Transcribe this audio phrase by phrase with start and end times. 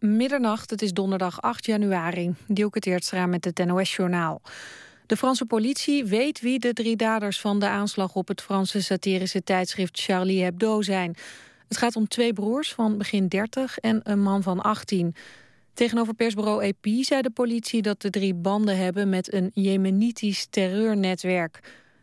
[0.00, 2.34] Middernacht, het is donderdag 8 januari.
[2.46, 4.40] Dielke Teertstra met het NOS-journaal.
[5.06, 8.14] De Franse politie weet wie de drie daders van de aanslag...
[8.14, 11.16] op het Franse satirische tijdschrift Charlie Hebdo zijn.
[11.68, 15.14] Het gaat om twee broers van begin 30 en een man van 18.
[15.74, 19.08] Tegenover persbureau EP zei de politie dat de drie banden hebben...
[19.08, 21.60] met een jemenitisch terreurnetwerk.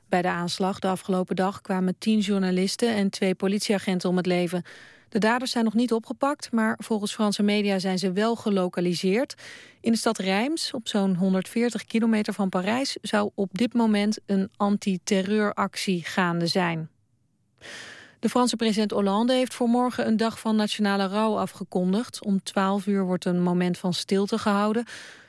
[0.10, 2.96] Bij de aanslag de afgelopen dag kwamen tien journalisten...
[2.96, 4.64] en twee politieagenten om het leven...
[5.10, 9.36] De daders zijn nog niet opgepakt, maar volgens Franse media zijn ze wel gelokaliseerd.
[9.82, 14.50] In de stad Reims, op zo'n 140 kilometer van Parijs, zou op dit moment een
[14.58, 16.90] antiterreuractie gaande zijn.
[18.20, 22.26] De Franse president Hollande heeft voor morgen een dag van nationale rouw afgekondigd.
[22.26, 24.86] Om 12 uur wordt een moment van stilte gehouden.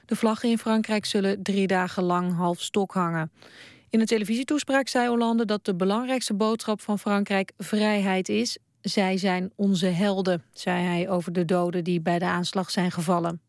[0.07, 3.31] De vlaggen in Frankrijk zullen drie dagen lang half stok hangen.
[3.91, 9.53] In een televisietoespraak zei Hollande dat de belangrijkste boodschap van Frankrijk vrijheid is zij zijn
[9.57, 13.41] onze helden, zei hij over de doden die bij de aanslag zijn gevallen.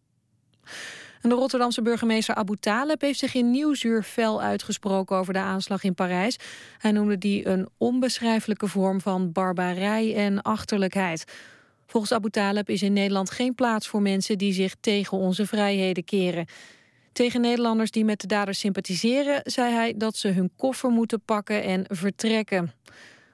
[1.22, 5.84] En de Rotterdamse burgemeester Abu Taleb heeft zich in Nieuwsuur fel uitgesproken over de aanslag
[5.84, 6.38] in Parijs.
[6.78, 11.26] Hij noemde die een onbeschrijfelijke vorm van barbarij en achterlijkheid.
[11.88, 16.04] Volgens Abu Taleb is in Nederland geen plaats voor mensen die zich tegen onze vrijheden
[16.04, 16.46] keren.
[17.12, 21.64] Tegen Nederlanders die met de daders sympathiseren, zei hij dat ze hun koffer moeten pakken
[21.64, 22.74] en vertrekken.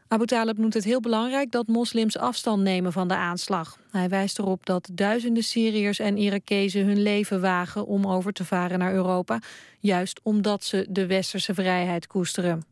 [0.07, 3.79] Abu Talib noemt het heel belangrijk dat moslims afstand nemen van de aanslag.
[3.91, 8.79] Hij wijst erop dat duizenden Syriërs en Irakezen hun leven wagen om over te varen
[8.79, 9.39] naar Europa,
[9.79, 12.65] juist omdat ze de westerse vrijheid koesteren.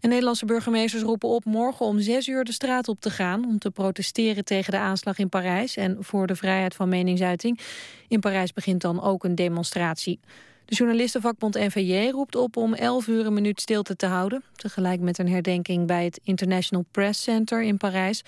[0.00, 3.44] En Nederlandse burgemeesters roepen op morgen om zes uur de straat op te gaan...
[3.44, 7.60] om te protesteren tegen de aanslag in Parijs en voor de vrijheid van meningsuiting.
[8.08, 10.20] In Parijs begint dan ook een demonstratie.
[10.66, 14.42] De journalistenvakbond NVJ roept op om 11 uur een minuut stilte te houden.
[14.56, 18.22] Tegelijk met een herdenking bij het International Press Center in Parijs.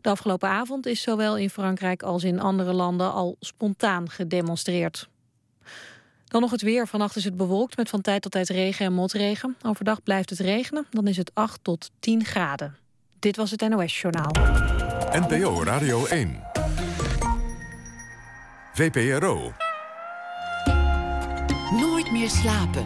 [0.00, 5.08] De afgelopen avond is zowel in Frankrijk als in andere landen al spontaan gedemonstreerd.
[6.24, 6.86] Dan nog het weer.
[6.86, 9.56] Vannacht is het bewolkt met van tijd tot tijd regen en motregen.
[9.62, 10.86] Overdag blijft het regenen.
[10.90, 12.76] Dan is het 8 tot 10 graden.
[13.18, 14.32] Dit was het NOS Journaal.
[15.12, 16.42] NPO Radio 1.
[18.72, 19.63] VPRO.
[22.04, 22.82] Nooit meer slapen.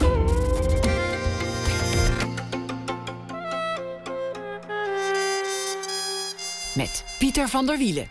[6.74, 8.06] Met Pieter van der Wielen.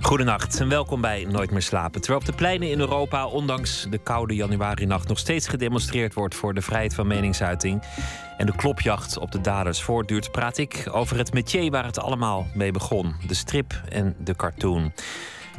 [0.00, 2.00] Goedenacht en welkom bij Nooit meer slapen.
[2.00, 6.54] Terwijl op de pleinen in Europa, ondanks de koude januari-nacht, nog steeds gedemonstreerd wordt voor
[6.54, 7.82] de vrijheid van meningsuiting
[8.36, 12.46] en de klopjacht op de daders voortduurt, praat ik over het métier waar het allemaal
[12.54, 14.92] mee begon: de strip en de cartoon.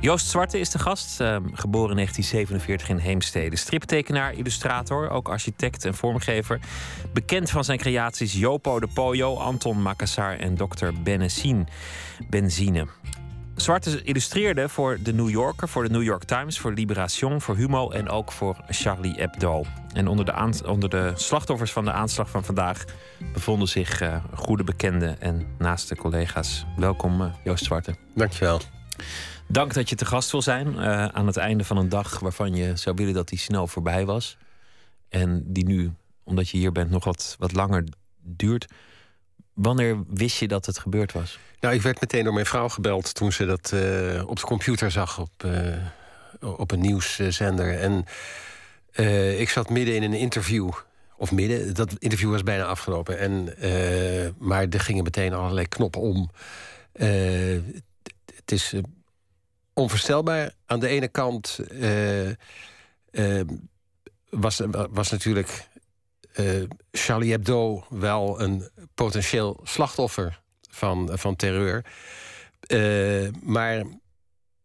[0.02, 3.56] Joost Zwarte is de gast, ehm, geboren in 1947 in Heemstede.
[3.56, 6.60] Striptekenaar, illustrator, ook architect en vormgever.
[7.14, 10.88] Bekend van zijn creaties Jopo de Poyo, Anton Makassar en Dr.
[11.04, 11.66] Benzine.
[12.30, 12.88] Benzine.
[13.56, 17.90] Zwarte illustreerde voor de New Yorker, voor de New York Times, voor Libération, voor Humo
[17.90, 19.64] en ook voor Charlie Hebdo.
[19.94, 22.86] En onder de, onder de slachtoffers van de aanslag van vandaag
[23.34, 26.66] bevonden zich uh, goede bekenden en naaste collega's.
[26.78, 27.96] Welkom, uh, Joost Zwarte.
[28.16, 28.62] Dankjewel.
[29.52, 32.56] Dank dat je te gast wil zijn uh, aan het einde van een dag waarvan
[32.56, 34.38] je zou willen dat die snel voorbij was.
[35.10, 35.92] En die nu,
[36.24, 37.84] omdat je hier bent, nog wat, wat langer
[38.22, 38.66] duurt.
[39.54, 41.40] Wanneer wist je dat het gebeurd was?
[41.60, 44.92] Nou, ik werd meteen door mijn vrouw gebeld toen ze dat uh, op de computer
[44.92, 45.76] zag op, uh,
[46.40, 47.80] op een nieuwszender.
[47.80, 48.06] En
[49.40, 50.72] ik zat midden in een interview.
[51.18, 53.20] Of midden, dat interview was bijna afgelopen.
[53.20, 53.56] En,
[54.38, 56.30] maar er gingen meteen allerlei knoppen om.
[58.36, 58.74] het is
[59.82, 60.52] onvoorstelbaar.
[60.66, 63.42] Aan de ene kant uh, uh,
[64.30, 65.68] was, was natuurlijk
[66.40, 71.86] uh, Charlie Hebdo wel een potentieel slachtoffer van, van terreur.
[73.44, 73.84] maar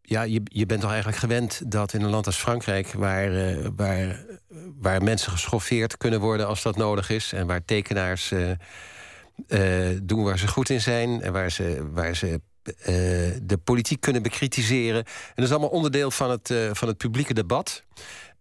[0.01, 3.31] ja, je, je bent toch eigenlijk gewend dat in een land als Frankrijk, waar,
[3.75, 4.25] waar,
[4.79, 8.33] waar mensen geschoffeerd kunnen worden als dat nodig is, en waar tekenaars
[10.03, 12.35] doen waar ze goed in zijn en waar ze, waar ze eh,
[13.43, 15.03] de politiek kunnen bekritiseren.
[15.05, 17.83] En dat is allemaal onderdeel van het, uh, van het publieke debat.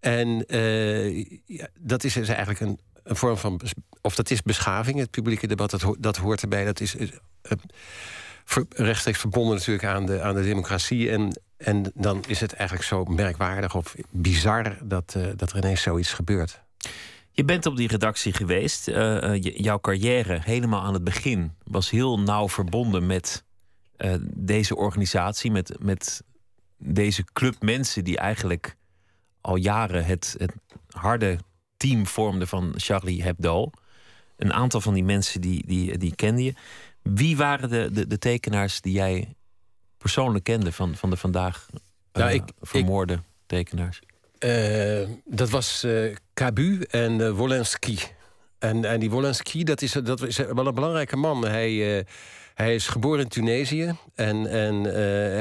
[0.01, 3.61] En uh, ja, dat is dus eigenlijk een, een, vorm van.
[4.01, 6.65] Of dat is beschaving, het publieke debat, dat, dat hoort erbij.
[6.65, 6.97] Dat is
[8.69, 11.11] rechtstreeks verbonden natuurlijk aan de, aan de democratie.
[11.11, 16.13] En, en dan is het eigenlijk zo merkwaardig of bizar dat, dat er ineens zoiets
[16.13, 16.61] gebeurt.
[17.31, 18.87] Je bent op die redactie geweest.
[19.41, 23.45] jouw carrière helemaal aan het begin was heel nauw verbonden met
[23.99, 26.23] uh, deze organisatie, met, met
[26.79, 28.77] deze club mensen die eigenlijk
[29.41, 30.53] al jaren het, het
[30.89, 31.39] harde
[31.77, 33.71] team vormden van Charlie Hebdo.
[34.37, 36.55] Een aantal van die mensen die, die, die kende je.
[37.03, 39.35] Wie waren de, de, de tekenaars die jij
[39.99, 41.67] persoonlijk kende van, van de vandaag
[42.13, 44.01] Nou, eh, ik- vermoorde tekenaars?
[44.39, 47.99] Eh, dat was eh Cabu en eh, Wolenski.
[48.59, 51.45] En, en die Wolenski, dat is, dat is wel een belangrijke man.
[51.47, 52.05] Hij, eh,
[52.57, 54.95] hij is geboren in Tunesië en, en eh,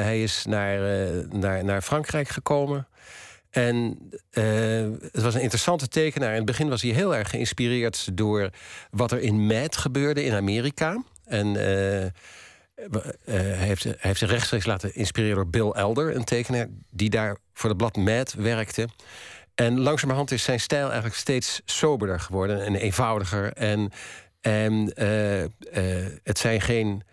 [0.03, 2.87] hij is naar, eh, naar, naar Frankrijk gekomen.
[3.49, 3.97] En
[4.31, 4.43] eh,
[5.11, 6.29] het was een interessante tekenaar.
[6.29, 8.49] In het begin was hij heel erg geïnspireerd door
[8.91, 11.03] wat er in Mad gebeurde in Amerika.
[11.25, 12.11] En hij,
[13.57, 17.69] heeft, hij heeft zich rechtstreeks laten inspireren door Bill Elder, een tekenaar die daar voor
[17.69, 18.87] het blad Mad werkte.
[19.55, 23.53] En langzamerhand is zijn stijl eigenlijk steeds soberder geworden en eenvoudiger.
[23.53, 23.91] En,
[24.45, 25.49] en eh, eh,
[26.23, 27.03] het zijn geen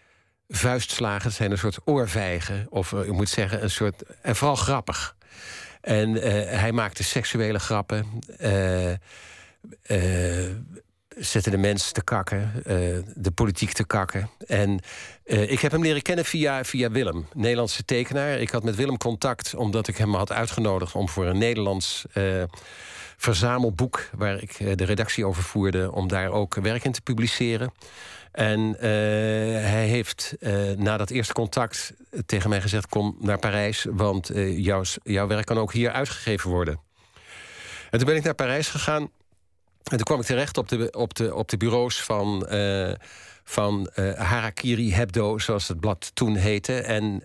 [0.49, 2.67] vuistslagen, het zijn een soort oorvijgen.
[2.71, 4.03] Of eh, je moet zeggen, een soort.
[4.23, 5.17] En vooral grappig.
[5.81, 8.07] En eh, hij maakte seksuele grappen.
[8.39, 8.93] eh,
[9.83, 10.51] eh,
[11.17, 12.75] zette de mens te kakken, eh,
[13.15, 14.31] de politiek te kakken.
[14.47, 14.81] En
[15.25, 18.39] eh, ik heb hem leren kennen via, via Willem, Nederlandse tekenaar.
[18.39, 22.43] Ik had met Willem contact omdat ik hem had uitgenodigd om voor een Nederlands eh,
[23.23, 27.73] verzamelboek, waar ik eh, de redactie over voerde, om daar ook werk in te publiceren.
[28.33, 28.91] En eh,
[29.71, 31.93] hij heeft eh, na dat eerste contact
[32.27, 36.81] tegen mij gezegd: Kom naar Parijs, want jouw, jouw werk kan ook hier uitgegeven worden.
[37.91, 39.03] En toen ben ik naar Parijs gegaan.
[39.83, 42.47] En toen kwam ik terecht op de, op de, op de bureaus van,
[43.45, 46.81] van Harakiri Hebdo, zoals het blad toen heette.
[46.81, 47.23] En,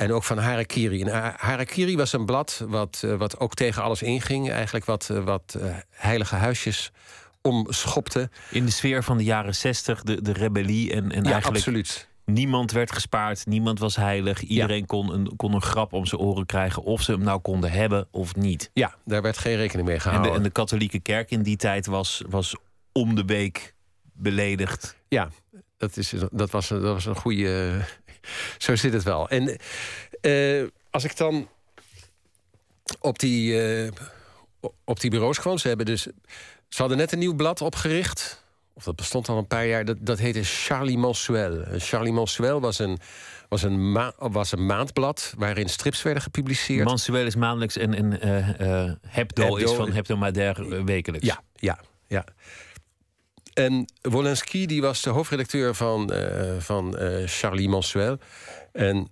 [0.00, 1.00] en ook van Harakiri.
[1.02, 4.50] En Ha- Harakiri was een blad wat, eh, wat ook tegen alles inging.
[4.50, 6.90] Eigenlijk wat, eh, wat eh, heilige huisjes
[7.42, 8.30] omschopte.
[8.50, 10.92] In de sfeer van de jaren zestig, de, de rebellie.
[10.92, 12.08] En, en ja, eigenlijk absoluut.
[12.24, 14.42] niemand werd gespaard, niemand was heilig.
[14.42, 17.70] Iedereen kon, een, kon een grap om zijn oren krijgen, of ze hem nou konden
[17.72, 18.70] hebben of niet.
[18.74, 20.30] Ja, daar werd geen rekening mee En gehouden.
[20.30, 22.54] de, en de katholieke kerk in die tijd was, was
[22.92, 23.74] om de week
[24.12, 24.96] beledigd.
[25.08, 25.28] Ja,
[25.76, 27.80] dat, is, dat, was, dat was een goede.
[28.58, 29.28] Zo zit het wel.
[29.28, 29.58] En
[30.20, 31.48] eh, als ik dan
[33.00, 33.90] op die, eh,
[34.84, 36.02] op die bureaus kwam, ze hebben dus.
[36.68, 38.44] Ze hadden net een nieuw blad opgericht.
[38.72, 39.84] Of dat bestond al een paar jaar.
[39.84, 41.62] Dat, dat heette Charlie Mensuel.
[41.62, 42.98] En Charlie Mensuel was een,
[43.48, 46.84] was, een ma- was een maandblad waarin strips werden gepubliceerd.
[46.84, 49.56] Mensueel is maandelijks en, en hebdo, Hebdo.
[49.56, 51.26] is van hebdomadaire eh, wekelijks.
[51.26, 52.24] Ja, ja, ja.
[53.64, 58.18] En Wolenski, die was de hoofdredacteur van, eh, van eh, Charlie Mensuel.
[58.72, 59.08] En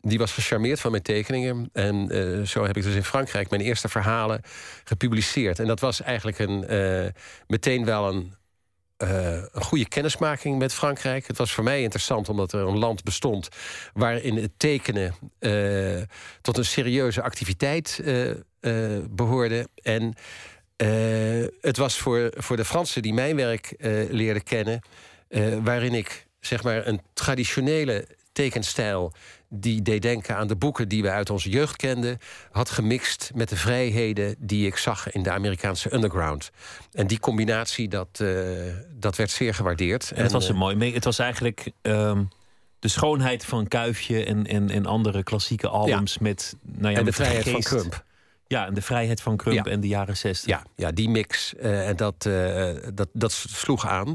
[0.00, 1.70] die was gecharmeerd van mijn tekeningen.
[1.72, 4.40] En eh, zo heb ik dus in Frankrijk mijn eerste verhalen
[4.84, 5.58] gepubliceerd.
[5.58, 6.64] En dat was eigenlijk een,
[7.46, 8.34] meteen wel een,
[8.96, 11.26] een goede kennismaking met Frankrijk.
[11.26, 13.48] Het was voor mij interessant omdat er een land bestond
[13.92, 15.14] waarin het tekenen
[16.40, 18.30] tot een serieuze activiteit eh,
[18.64, 19.68] eh, behoorde.
[19.82, 20.14] En
[20.76, 20.88] eh,
[21.60, 24.80] het was voor, voor de Fransen die mijn werk eh, leerden kennen,
[25.28, 29.12] eh, waarin ik zeg maar een traditionele tekenstijl
[29.48, 32.18] die deed denken aan de boeken die we uit onze jeugd kenden,
[32.50, 36.50] had gemixt met de vrijheden die ik zag in de Amerikaanse underground.
[36.92, 38.24] En die combinatie, dat,
[38.90, 40.10] dat werd zeer gewaardeerd.
[40.10, 40.76] En het was een mooi.
[40.76, 42.24] mee- Het was eigenlijk ehm,
[42.78, 47.12] de schoonheid van Kuifje en, en, en andere klassieke albums met, nou ja, en de
[47.12, 47.60] vrijheid van.
[47.60, 48.04] Crump.
[48.46, 49.72] Ja, en de vrijheid van Crump Ja.
[49.72, 50.48] en de jaren zestig.
[50.48, 51.54] Ja, ja, die mix.
[51.54, 54.06] eh, en dat, eh, dat, dat sloeg aan.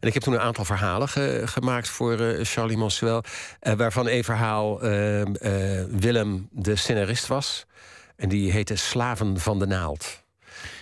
[0.00, 3.22] En ik heb toen een aantal verhalen ge- gemaakt voor eh, Charlie Monsuel.
[3.60, 5.20] eh, waarvan een verhaal eh,
[5.80, 7.64] eh, Willem de scenarist was.
[8.16, 10.22] En die heette Slaven van de Naald.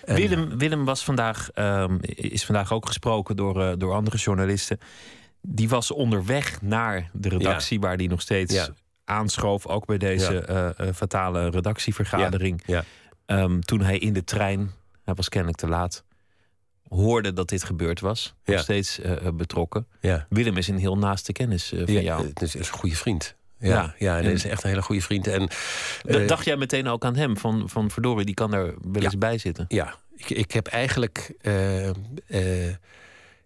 [0.05, 4.78] Willem, Willem was vandaag, ehm, is vandaag ook gesproken door, door andere journalisten.
[5.40, 8.69] Die was onderweg naar de redactie, waar die nog steeds Ja.
[9.09, 9.67] Aanschoof.
[9.67, 10.41] Ook bij deze Ja.
[10.75, 12.62] eh, eh, fatale redactievergadering.
[12.67, 12.85] Ja.
[13.27, 14.71] Ehm, toen hij in de trein,
[15.05, 16.05] hij was kennelijk te laat,
[16.88, 18.35] hoorde dat dit gebeurd was.
[18.45, 19.87] Nog steeds eh, betrokken.
[20.29, 22.27] Willem is een heel naaste kennis van Ja, jou.
[22.27, 23.37] het is een goede vriend.
[23.59, 24.23] Ja, Ja.
[24.23, 25.27] dat is echt een hele goede vriend.
[25.27, 25.49] En,
[26.27, 27.37] Dacht jij meteen ook aan hem?
[27.38, 29.65] Van, van verdorie, die kan er wel eens bij zitten.
[29.69, 31.35] Ja, ik, ik heb eigenlijk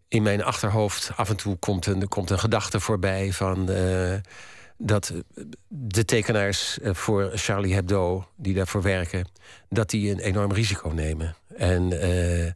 [0.09, 3.69] in mijn achterhoofd af en toe komt een, komt een gedachte voorbij van
[4.85, 5.13] dat
[5.69, 9.27] de tekenaars eh, voor Charlie Hebdo die daarvoor werken,
[9.69, 11.37] dat die een enorm risico nemen.
[11.57, 12.47] En eh,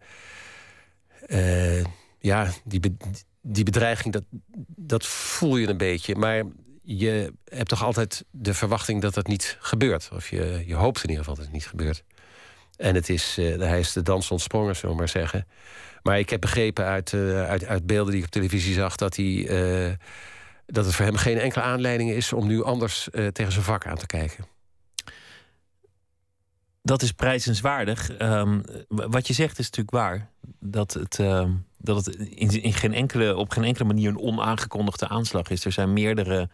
[1.79, 1.85] eh,
[2.19, 2.97] ja, die,
[3.41, 4.25] die bedreiging, dat,
[4.77, 6.15] dat voel je een beetje.
[6.15, 6.43] Maar
[6.83, 10.09] je hebt toch altijd de verwachting dat dat niet gebeurt.
[10.13, 12.05] Of je, je hoopt in ieder geval dat het niet gebeurt.
[12.77, 15.47] En het is, eh, hij is de dans ontsprongen, zullen we maar zeggen.
[16.03, 18.97] Maar ik heb begrepen uit, uit, uit beelden die ik op televisie zag...
[18.97, 19.99] Dat, hij,
[20.67, 22.33] dat het voor hem geen enkele aanleiding is...
[22.33, 24.47] om nu anders eh, tegen zijn vak aan te kijken.
[26.83, 28.09] Dat is prijzenswaardig.
[28.89, 30.31] W- wat je zegt is natuurlijk waar.
[30.61, 35.49] Dat het, ehm, dat het in, geen enkele, op geen enkele manier een onaangekondigde aanslag
[35.49, 35.65] is.
[35.65, 36.49] Er zijn meerdere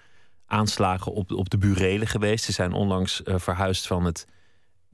[0.46, 2.44] aanslagen op, op de burelen geweest.
[2.44, 4.26] Ze zijn onlangs uh, verhuisd van het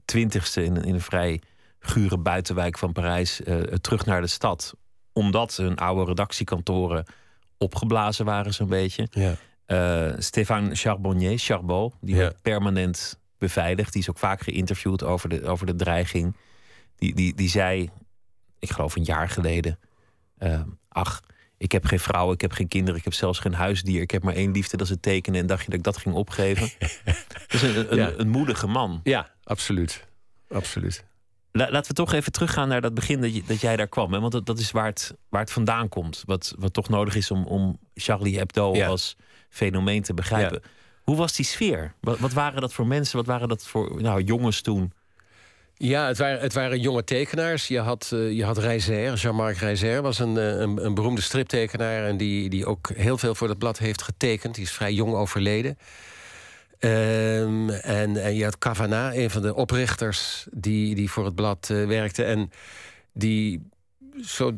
[0.05, 1.41] twintigste in, in een vrij
[1.79, 4.75] gure buitenwijk van Parijs uh, terug naar de stad.
[5.13, 7.05] Omdat hun oude redactiekantoren
[7.59, 9.07] opgeblazen waren, zo'n beetje.
[9.11, 9.35] Ja.
[9.67, 12.21] Uh, Stéphane Charbonnier, Charbot, die ja.
[12.21, 13.93] werd permanent beveiligd.
[13.93, 16.35] Die is ook vaak geïnterviewd over de, over de dreiging.
[16.95, 17.89] Die, die, die zei,
[18.59, 19.79] ik geloof een jaar geleden...
[20.39, 21.21] Uh, ach,
[21.57, 24.01] ik heb geen vrouw, ik heb geen kinderen, ik heb zelfs geen huisdier.
[24.01, 25.39] Ik heb maar één liefde, dat is het tekenen.
[25.39, 26.69] En dacht je dat ik dat ging opgeven?
[27.47, 28.99] is een, een, een, moedige man.
[29.03, 30.07] Ja, absoluut.
[30.49, 31.05] absoluut.
[31.51, 34.13] Laten we toch even teruggaan naar dat begin dat, je, dat jij daar kwam.
[34.13, 34.19] Hè?
[34.19, 36.23] Want dat, dat is waar het, waar het vandaan komt.
[36.25, 39.15] Wat, wat toch nodig is om, om Charlie Hebdo als
[39.49, 40.61] fenomeen te begrijpen.
[41.03, 41.93] Hoe was die sfeer?
[42.01, 43.17] Wat, wat, waren dat voor mensen?
[43.17, 44.93] Wat waren dat voor nou, jongens toen?
[45.73, 47.67] Ja, het waren, het waren jonge tekenaars.
[47.67, 52.05] Je had, uh, je had Reiser, Jean-Marc Reiser was een, eh, een, een, beroemde striptekenaar...
[52.05, 54.55] en die, die ook heel veel voor het blad heeft getekend.
[54.55, 55.77] Die is vrij jong overleden.
[56.79, 60.47] Um, en, en je had Cavana, een van de oprichters...
[60.51, 62.51] die, die voor het blad uh, werkte en
[63.13, 63.69] die
[64.23, 64.53] zo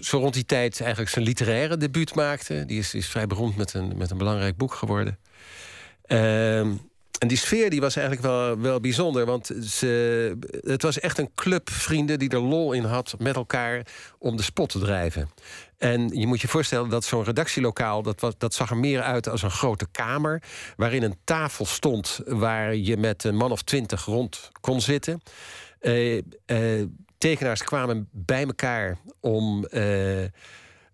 [0.00, 2.64] zo rond die tijd eigenlijk zijn literaire debuut maakte.
[2.66, 5.18] Die is, is vrij beroemd met een, met een belangrijk boek geworden.
[6.02, 6.72] Ehm,
[7.20, 9.26] en die sfeer die was eigenlijk wel, wel bijzonder.
[9.26, 13.86] Want ze, het was echt een club vrienden die er lol in had met elkaar
[14.18, 15.30] om de spot te drijven.
[15.78, 19.28] En je moet je voorstellen dat zo'n redactielokaal, dat, was, dat zag er meer uit
[19.28, 20.42] als een grote kamer.
[20.76, 25.22] Waarin een tafel stond waar je met een man of twintig rond kon zitten.
[25.80, 26.86] Uh, uh,
[27.18, 30.24] tekenaars kwamen bij elkaar om, uh,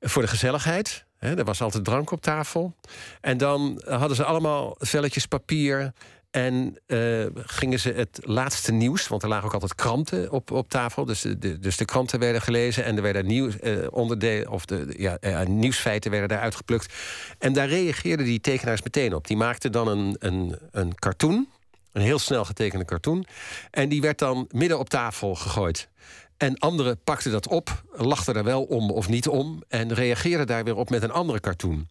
[0.01, 1.05] voor de gezelligheid.
[1.19, 2.75] er was altijd drank op tafel.
[3.21, 5.93] En dan hadden ze allemaal velletjes papier.
[6.37, 10.69] En uh, gingen ze het laatste nieuws, want er lagen ook altijd kranten op, op
[10.69, 11.05] tafel.
[11.05, 14.95] Dus de, dus de kranten werden gelezen en er werden nieuws, uh, onderdelen, of de
[14.97, 16.95] ja, uh, nieuwsfeiten werden daar uitgeplukt.
[17.39, 19.27] En daar reageerden die tekenaars meteen op.
[19.27, 21.49] Die maakten dan een, een, een cartoon,
[21.93, 23.27] een heel snel getekende cartoon.
[23.71, 25.89] En die werd dan midden op tafel gegooid.
[26.37, 29.63] En anderen pakten dat op, lachten er wel om of niet om...
[29.69, 31.89] en reageerden daar weer op met een andere cartoon.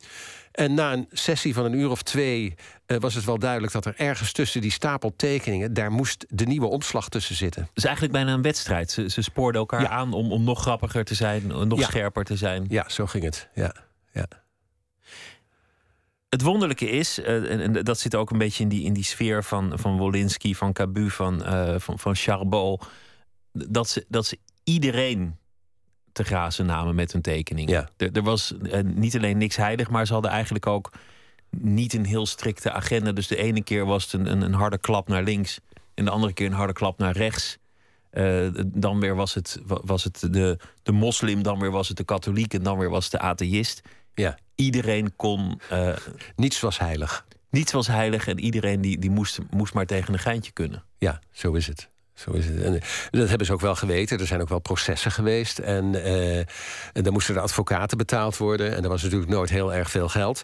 [0.55, 2.53] En na een sessie van een uur of twee
[2.87, 6.45] uh, was het wel duidelijk dat er ergens tussen die stapel tekeningen, daar moest de
[6.45, 7.61] nieuwe omslag tussen zitten.
[7.61, 8.91] Het is eigenlijk bijna een wedstrijd.
[8.91, 12.65] Ze, ze spoorden elkaar aan om, om nog grappiger te zijn, nog scherper te zijn.
[12.69, 13.49] Ja, zo ging het.
[13.53, 13.75] Ja.
[14.13, 14.25] ja.
[16.29, 19.43] Het wonderlijke is, uh, en, dat zit ook een beetje in die, in die sfeer
[19.43, 22.85] van, van Wolinski, van Cabu, van, uh, van, van Charbot
[23.51, 25.37] dat ze, dat ze iedereen
[26.15, 27.69] te grazen namen met hun tekening.
[27.69, 27.89] Ja.
[27.97, 30.91] Er, er was uh, niet alleen niks heilig, maar ze hadden eigenlijk ook
[31.49, 33.11] niet een heel strikte agenda.
[33.11, 35.59] Dus de ene keer was het een, een, een harde klap naar links
[35.93, 37.57] en de andere keer een harde klap naar rechts.
[38.13, 42.03] Uh, dan weer was het, was het de, de moslim, dan weer was het de
[42.03, 43.81] katholiek en dan weer was het de atheïst.
[44.13, 44.37] Ja.
[44.55, 45.59] Iedereen kon.
[45.71, 45.95] Uh,
[46.35, 47.25] niets was heilig.
[47.49, 50.83] Niets was heilig en iedereen die, die moest, moest maar tegen een geintje kunnen.
[50.97, 51.89] Ja, zo is het.
[52.15, 52.61] Zo is het.
[52.61, 52.81] En
[53.11, 54.19] dat hebben ze ook wel geweten.
[54.19, 55.59] Er zijn ook wel processen geweest.
[55.59, 58.75] En, uh, en dan moesten de advocaten betaald worden.
[58.75, 60.43] En er was natuurlijk nooit heel erg veel geld.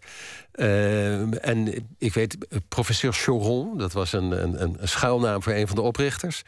[0.56, 2.38] Uh, en ik weet,
[2.68, 6.44] professor Choron, dat was een, een, een schuilnaam voor een van de oprichters.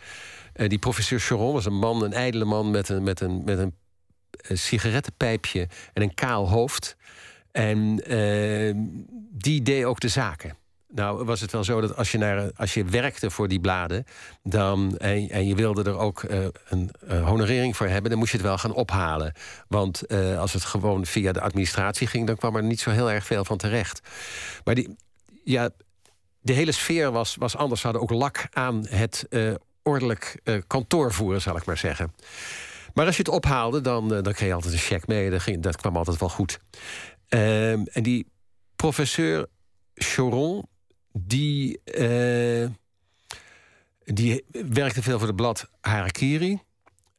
[0.53, 3.75] Die professor Choron was een man, een ijdele man met een, met een, met een,
[4.31, 6.95] een sigarettenpijpje en een kaal hoofd.
[7.51, 7.95] En
[9.31, 10.62] die deed ook de zaken.
[10.95, 14.05] Nou, was het wel zo dat als je, naar, als je werkte voor die bladen...
[14.43, 18.09] Dan, en, en je wilde er ook uh, een uh, honorering voor hebben...
[18.09, 19.33] dan moest je het wel gaan ophalen.
[19.67, 22.27] Want uh, als het gewoon via de administratie ging...
[22.27, 24.01] dan kwam er niet zo heel erg veel van terecht.
[24.63, 24.95] Maar die,
[25.43, 25.69] ja,
[26.39, 27.81] de hele sfeer was, was anders.
[27.81, 29.27] Ze hadden ook lak aan het
[29.83, 32.13] ordelijk kantoor voeren, zal ik maar zeggen.
[32.93, 35.29] Maar als je het ophaalde, dan, dan kreeg je altijd een cheque mee.
[35.29, 36.59] Dat, ging, dat kwam altijd wel goed.
[37.27, 38.27] Ehm, en die
[38.75, 39.47] professeur
[39.95, 40.65] Choron
[41.13, 42.67] die, uh,
[44.03, 46.59] die werkte veel voor het blad Harakiri.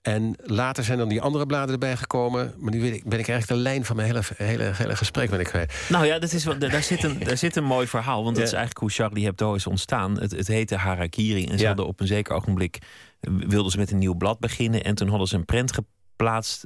[0.03, 2.55] En later zijn dan die andere bladen erbij gekomen.
[2.59, 5.31] Maar nu ben ik, ben ik eigenlijk de lijn van mijn hele, hele, hele gesprek
[5.31, 5.87] ben ik kwijt.
[5.89, 8.25] Nou ja, dat is, daar, zit een, daar zit een mooi verhaal.
[8.25, 10.21] Want dat is eigenlijk hoe Charlie Hebdo is ontstaan.
[10.21, 11.47] Het, het heette Harakiri.
[11.47, 12.79] En ze hadden op een zeker ogenblik...
[13.21, 14.85] wilden ze met een nieuw blad beginnen.
[14.85, 16.65] En toen hadden ze een prent geplaatst...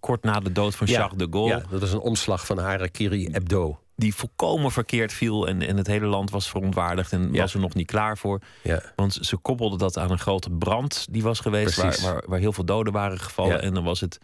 [0.00, 1.48] kort na de dood van Charles de Gaulle.
[1.48, 5.48] Ja, dat is een omslag van Harakiri Hebdo die volkomen verkeerd viel.
[5.48, 8.40] En, en het hele land was verontwaardigd en was er nog niet klaar voor.
[8.62, 8.82] Ja.
[8.96, 12.52] Want ze koppelden dat aan een grote brand die was geweest, waar, waar, waar, heel
[12.52, 13.62] veel doden waren gevallen.
[13.62, 14.18] En dan was het,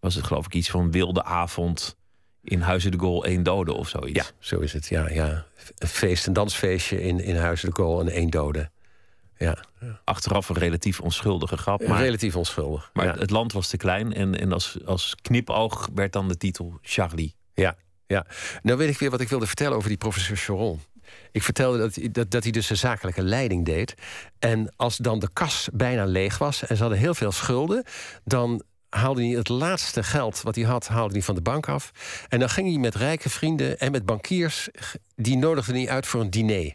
[0.00, 1.96] was het geloof ik iets van wilde avond
[2.42, 4.26] in Huizen de Gol één dode of zoiets.
[4.26, 4.86] Ja, zo is het.
[4.86, 5.46] Ja, ja.
[5.78, 8.70] Een feest, een dansfeestje in, in Huizen de Gol en één dode.
[9.38, 9.64] Ja.
[10.04, 11.86] Achteraf een relatief onschuldige grap.
[11.86, 12.90] Maar, relatief onschuldig.
[12.92, 16.78] Maar het land was te klein en, en als, als knipoog werd dan de titel
[16.82, 17.34] Charlie.
[17.54, 17.76] Ja,
[18.06, 18.26] ja.
[18.62, 20.80] Nou weet ik weer wat ik wilde vertellen over die professor Choron.
[21.32, 23.94] Ik vertelde dat, dat, dat hij dus de zakelijke leiding deed.
[24.38, 27.84] En als dan de kas bijna leeg was en ze hadden heel veel schulden,
[28.24, 31.90] dan haalde hij het laatste geld wat hij had, haalde hij van de bank af.
[32.28, 34.68] En dan ging hij met rijke vrienden en met bankiers,
[35.14, 36.72] die nodigde hij uit voor een diner.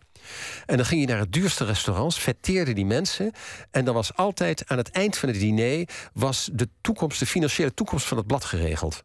[0.65, 3.31] En dan ging hij naar het duurste restaurants, fetteerde die mensen.
[3.71, 7.73] En dan was altijd aan het eind van het diner was de toekomst, de financiële
[7.73, 9.03] toekomst van het blad geregeld.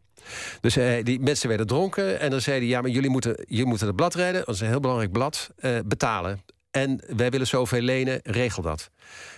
[0.61, 3.87] Dus eh, die mensen werden dronken en dan zeiden ja, maar jullie moeten, jullie moeten
[3.87, 6.41] het blad redden, dat is een heel belangrijk blad, eh, betalen.
[6.71, 8.89] En wij willen zoveel lenen, regel dat.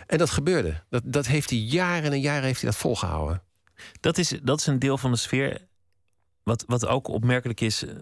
[0.08, 0.84] En dat gebeurde.
[0.90, 3.42] Dat, dat heeft hij jaren en jaren heeft hij dat volgehouden.
[4.00, 5.68] Dat is, dat is een deel van de sfeer.
[6.44, 7.94] Wat, wat ook opmerkelijk is, eh,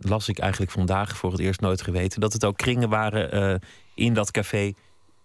[0.00, 2.20] las ik eigenlijk vandaag voor het eerst nooit geweten.
[2.20, 3.60] Dat het ook kringen waren
[3.94, 4.72] in dat café,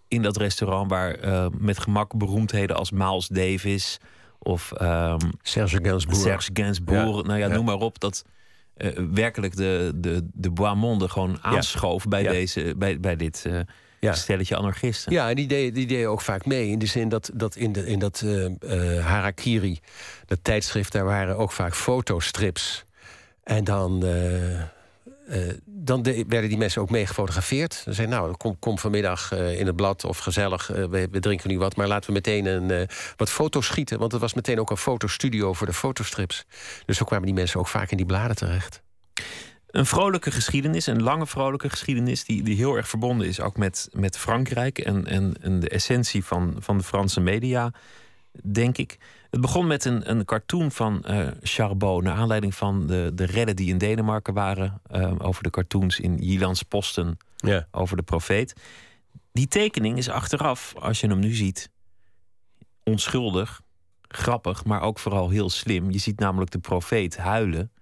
[0.08, 1.18] in dat restaurant, waar
[1.58, 3.98] met gemak beroemdheden als Miles Davis
[4.42, 6.22] of um, Serge Gainsbourg.
[6.22, 8.00] Serge Gainsbourg, nou ja, noem maar op.
[8.00, 8.24] Dat
[8.76, 13.46] uh, werkelijk de, de, de bois monde gewoon aanschoof bij, deze, bij, bij dit
[14.00, 14.12] ja.
[14.12, 15.12] stelletje anarchisten.
[15.12, 16.68] Ja, en die deden, die deden ook vaak mee.
[16.68, 19.80] In de zin dat, dat in, de, in dat uh, uh, Harakiri,
[20.26, 22.84] dat tijdschrift, daar waren ook vaak fotostrips.
[23.42, 24.60] En dan, uh,
[25.64, 27.82] dan de, werden die mensen ook mee gefotografeerd.
[27.84, 31.76] Dan zei nou, kom, vanmiddag in het blad of gezellig, we, we, drinken nu wat...
[31.76, 33.98] maar laten we meteen een, wat foto's schieten.
[33.98, 36.44] Want het was meteen ook een fotostudio voor de fotostrips.
[36.84, 38.82] Dus zo kwamen die mensen ook vaak in die bladen terecht
[39.72, 43.88] een vrolijke geschiedenis, een lange vrolijke geschiedenis, die, die heel erg verbonden is ook met,
[43.92, 47.72] met Frankrijk en, en, en de essentie van, van de Franse media,
[48.42, 48.98] denk ik.
[49.32, 53.56] Het begon met een, een cartoon van uh, Charbot, naar aanleiding van de, de redden
[53.56, 57.66] die in Denemarken waren, uh, over de cartoons in Jyllands Posten ja.
[57.70, 58.54] over de profeet.
[59.32, 61.70] Die tekening is achteraf, als je hem nu ziet,
[62.82, 63.60] onschuldig,
[64.08, 65.90] grappig, maar ook vooral heel slim.
[65.90, 67.72] Je ziet namelijk de profeet huilen.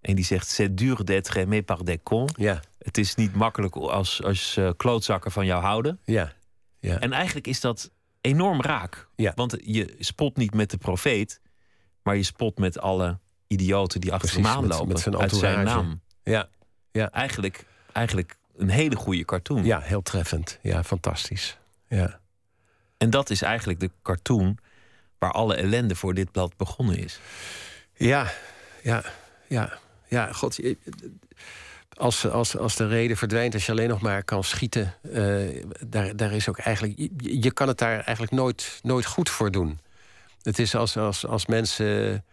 [0.00, 2.32] En die zegt: C'est dur d'être aimé par des cons.
[2.36, 2.60] Ja.
[2.78, 5.98] Het is niet makkelijk als, als uh, klootzakken van jou houden.
[6.04, 6.32] Ja.
[6.80, 6.98] ja.
[6.98, 7.90] En eigenlijk is dat
[8.24, 9.08] enorm raak.
[9.16, 9.32] Ja.
[9.34, 11.40] Want je spot niet met de profeet,
[12.02, 14.88] maar je spot met alle idioten die achter hem aanlopen.
[14.88, 16.00] Met zijn uit zijn naam.
[16.22, 16.48] Ja.
[16.92, 17.10] ja.
[17.10, 19.64] Eigenlijk, eigenlijk een hele goede cartoon.
[19.64, 20.58] Ja, heel treffend.
[20.62, 21.58] Ja, fantastisch.
[21.88, 22.20] Ja.
[22.96, 24.58] En dat is eigenlijk de cartoon
[25.18, 27.20] waar alle ellende voor dit blad begonnen is.
[27.94, 28.32] Ja,
[28.82, 29.04] ja,
[29.48, 29.78] ja
[30.14, 30.60] ja, god,
[31.94, 36.16] als, als, als de reden verdwijnt, als je alleen nog maar kan schieten, uh, daar,
[36.16, 37.10] daar is ook eigenlijk.
[37.16, 39.80] Je, kan het daar eigenlijk nooit, nooit goed voor doen.
[40.42, 42.24] Het is als, als, mensen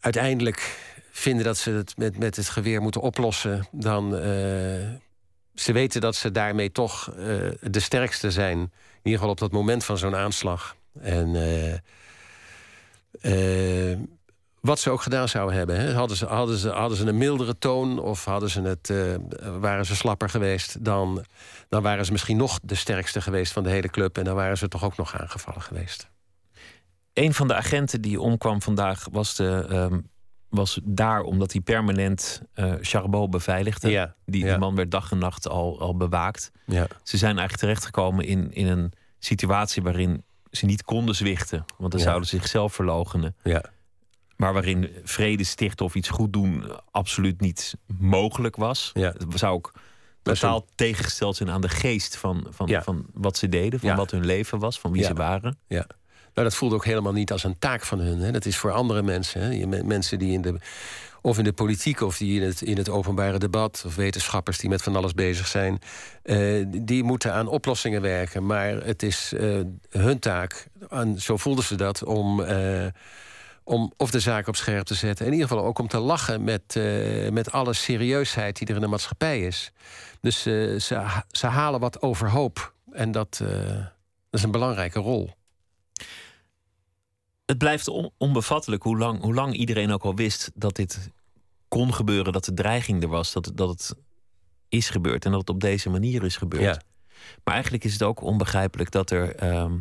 [0.00, 0.78] uiteindelijk
[1.10, 4.14] vinden dat ze het met, met het geweer moeten oplossen, dan.
[4.14, 4.22] Uh,
[5.54, 8.58] ze weten dat ze daarmee toch uh, de sterkste zijn.
[8.58, 8.70] In
[9.02, 10.76] ieder geval op dat moment van zo'n aanslag.
[11.00, 11.34] En
[14.64, 15.80] wat ze ook gedaan zouden hebben.
[15.80, 15.92] Hè.
[15.92, 19.14] Hadden, ze, hadden, ze, hadden ze een mildere toon of hadden ze het, uh,
[19.60, 20.84] waren ze slapper geweest...
[20.84, 21.24] Dan,
[21.68, 24.18] dan waren ze misschien nog de sterkste geweest van de hele club...
[24.18, 26.10] en dan waren ze toch ook nog aangevallen geweest.
[27.12, 30.08] Een van de agenten die omkwam vandaag was, de, um,
[30.48, 33.90] was daar omdat hij permanent uh, Charbot beveiligde.
[33.90, 34.50] Ja, die, ja.
[34.50, 36.50] die man werd dag en nacht al, al bewaakt.
[36.66, 36.86] Ja.
[37.02, 41.64] Ze zijn eigenlijk terechtgekomen in, in een situatie waarin ze niet konden zwichten.
[41.78, 43.36] Want dan zouden ze zichzelf verloochenen.
[43.42, 43.72] Ja.
[44.44, 48.90] Maar waarin vrede stichten of iets goed doen absoluut niet mogelijk was.
[48.94, 49.14] Ja.
[49.34, 49.72] Zou ook
[50.22, 52.82] totaal tegengesteld zijn aan de geest van, van, Ja.
[52.82, 53.96] van wat ze deden, van Ja.
[53.96, 55.06] wat hun leven was, van wie Ja.
[55.06, 55.58] ze waren.
[55.66, 55.86] Ja.
[56.34, 58.18] Nou, dat voelde ook helemaal niet als een taak van hun.
[58.18, 58.30] Hè.
[58.32, 59.40] Dat is voor andere mensen.
[59.40, 59.82] Hè.
[59.82, 60.56] Mensen die in de,
[61.22, 63.82] of in de politiek of die in het, in het openbare debat...
[63.86, 65.78] of wetenschappers die met van alles bezig zijn...
[66.22, 68.46] eh, die moeten aan oplossingen werken.
[68.46, 72.04] Maar het is eh, hun taak, en zo voelden ze dat...
[72.04, 72.86] om, eh,
[73.64, 75.26] om of de zaak op scherp te zetten...
[75.26, 78.80] in ieder geval ook om te lachen met, eh, met alle serieusheid die er in
[78.80, 79.72] de maatschappij is.
[80.20, 82.74] Dus eh, ze, ze halen wat overhoop.
[82.92, 83.86] En dat, eh, dat
[84.30, 85.30] is een belangrijke rol.
[87.46, 91.10] Het blijft on- onbevattelijk hoe lang, hoe lang iedereen ook al wist dat dit
[91.68, 93.94] kon gebeuren, dat de dreiging er was, dat, het- dat het
[94.68, 96.62] is gebeurd en dat het op deze manier is gebeurd.
[96.64, 96.80] Ja.
[97.44, 99.72] Maar eigenlijk is het ook onbegrijpelijk dat er ehm,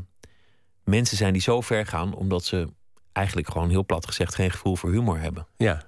[0.84, 2.68] mensen zijn die zo ver gaan, omdat ze
[3.14, 5.48] eigenlijk gewoon heel plat gezegd geen gevoel voor humor hebben.
[5.58, 5.82] Ja.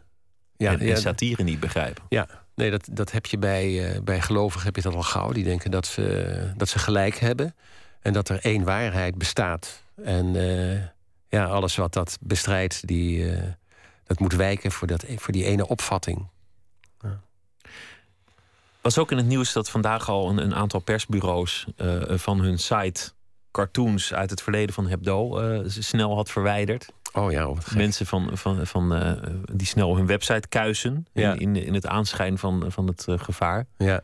[0.58, 2.04] Ja, en, en ja, satire niet begrijpen.
[2.10, 2.28] ja.
[2.56, 5.32] nee, dat, dat heb je bij, eh, bij gelovigen heb je dat al gauw.
[5.32, 7.56] Die denken dat ze, dat ze gelijk hebben.
[8.00, 9.84] En dat er één waarheid bestaat.
[10.04, 10.82] En eh,
[11.30, 13.44] ja, alles wat dat bestrijdt, die, eh,
[14.04, 16.28] dat moet wijken voor, dat, voor die ene opvatting.
[18.82, 21.66] was ook in het nieuws dat vandaag al een, een aantal persbureaus
[22.08, 23.12] van hun site
[23.52, 26.92] cartoons uit het verleden van Hebdo snel had verwijderd.
[27.18, 27.50] Oh ja.
[27.76, 29.12] Mensen van, van, van, eh,
[29.54, 31.32] die snel hun website kuisen Ja.
[31.34, 33.66] in, in, in het aanschijn van, van het eh, gevaar.
[33.78, 34.02] Ja.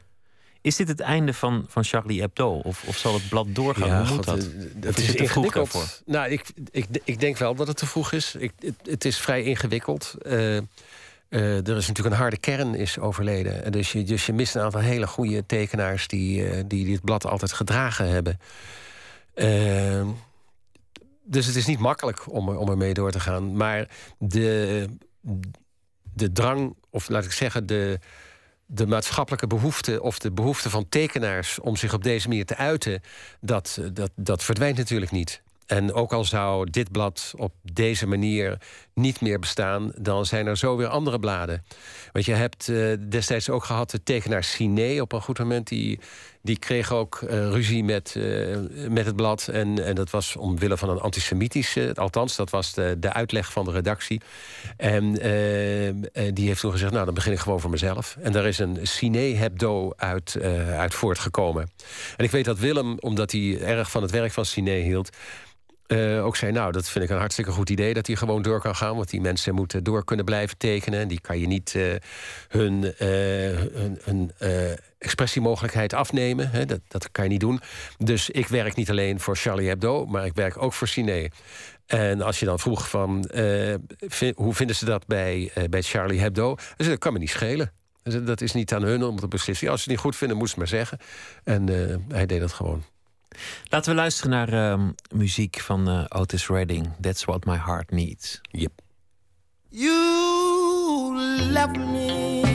[0.62, 2.50] Is dit het einde van, van Charlie Hebdo?
[2.52, 3.88] Of, of zal het blad doorgaan?
[3.88, 4.38] Ja, Hoe moet God, dat?
[4.38, 6.02] eh, Het is ingewikkeld.
[6.06, 8.36] Nou, ik, ik, ik denk wel dat het te vroeg is.
[8.36, 10.16] Ik, het, het is vrij ingewikkeld.
[11.30, 13.64] Er is natuurlijk een harde kern is overleden.
[13.66, 17.02] En Dus je, dus je mist een aantal hele goede tekenaars die, eh, die dit
[17.02, 18.40] blad altijd gedragen hebben.
[21.32, 23.56] Dus het is niet makkelijk om, er- om ermee door te gaan.
[23.58, 23.88] Maar
[24.20, 24.88] de,
[26.14, 28.00] de drang, of laat ik zeggen, de,
[28.66, 33.02] de maatschappelijke behoefte of de behoefte van tekenaars om zich op deze manier te uiten,
[33.42, 35.42] dat, dat, dat verdwijnt natuurlijk niet.
[35.66, 38.58] En ook al zou dit blad op deze manier
[38.94, 41.66] niet meer bestaan, dan zijn er zo weer andere bladen.
[42.12, 45.68] Want je hebt eh, destijds ook gehad de tekenaar Ciné op een goed moment.
[45.68, 46.00] Die,
[46.42, 48.58] die kreeg ook eh, ruzie met, eh,
[48.90, 49.48] met het blad.
[49.48, 53.66] En, en dat was omwille van een antisemitische, althans, dat was de, de uitleg van
[53.66, 54.22] de redactie.
[54.78, 55.96] En eh, eh,
[56.34, 58.18] die heeft toen gezegd: Nou, dan begin ik gewoon voor mezelf.
[58.22, 61.70] En daar is een Ciné-hebdo uit, eh, uit voortgekomen.
[62.18, 65.10] En ik weet dat Willem, omdat hij erg van het werk van Ciné hield.
[65.88, 67.94] eh, ook zei, nou, dat vind ik een hartstikke goed idee...
[67.94, 68.96] dat hij gewoon door kan gaan.
[68.96, 71.00] Want die mensen moeten door kunnen blijven tekenen.
[71.00, 71.84] En die kan je niet eh,
[72.48, 73.08] hun, eh,
[73.74, 76.50] hun, hun eh, expressiemogelijkheid afnemen.
[76.50, 76.66] Hè?
[76.66, 77.60] Dat, dat kan je niet doen.
[77.98, 80.06] Dus ik werk niet alleen voor Charlie Hebdo...
[80.06, 81.28] maar ik werk ook voor Ciné.
[81.86, 83.24] En als je dan vroeg van...
[83.24, 83.76] eh,
[84.36, 86.56] hoe vinden ze dat bij, eh, bij Charlie Hebdo?
[86.56, 87.72] Dan zei, dat kan me niet schelen.
[88.04, 89.70] Dus Dat is niet aan hun om te beslissen.
[89.70, 90.98] Als ze het niet goed vinden, moeten ze het maar zeggen.
[91.44, 92.84] En eh, hij deed dat gewoon.
[93.70, 96.90] Laten we luisteren naar ehm, muziek van Otis Redding.
[97.02, 98.42] That's what my heart needs.
[98.42, 98.72] Yep.
[99.70, 101.16] You
[101.52, 102.51] left me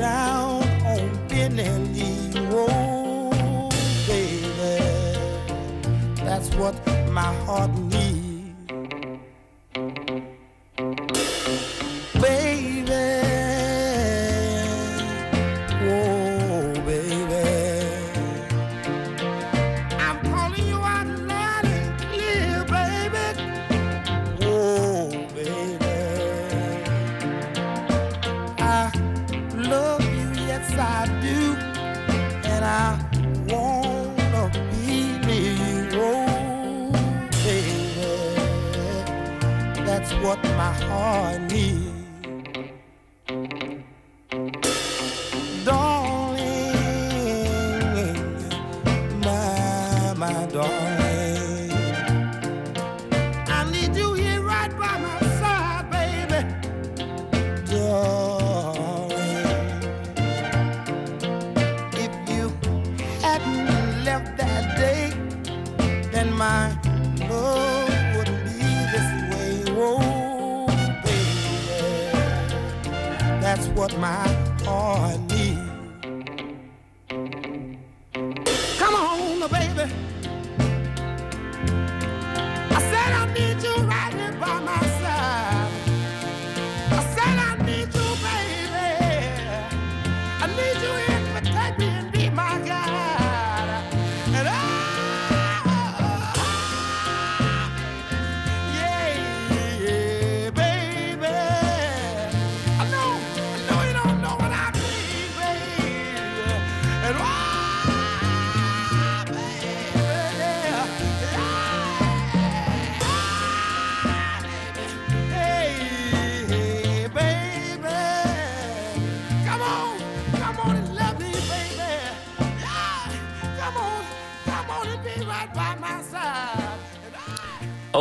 [0.00, 3.70] down on bending road,
[4.06, 4.80] baby.
[6.24, 6.74] That's what
[7.10, 7.70] my heart
[40.22, 41.99] what my heart needs.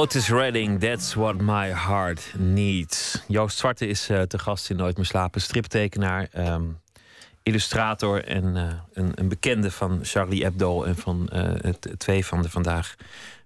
[0.09, 3.21] Otis Redding, That's What My Heart Needs.
[3.27, 5.41] Joost Zwarte is eh, te gast in Nooit meer slapen.
[5.41, 6.63] Striptekenaar, ehm,
[7.43, 10.83] illustrator en eh, een, een bekende van Charlie Hebdo...
[10.83, 12.95] en van eh, het, twee van de vandaag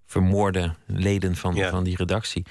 [0.06, 1.70] vermoorde leden van, Ja.
[1.70, 2.46] van die redactie.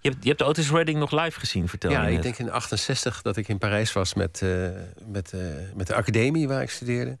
[0.00, 2.22] Je hebt, je hebt Otis Redding nog live gezien, vertel Ja, je ik net.
[2.22, 4.42] denk in 68 dat ik in Parijs was met,
[5.06, 5.32] met,
[5.74, 7.18] met de academie waar ik studeerde.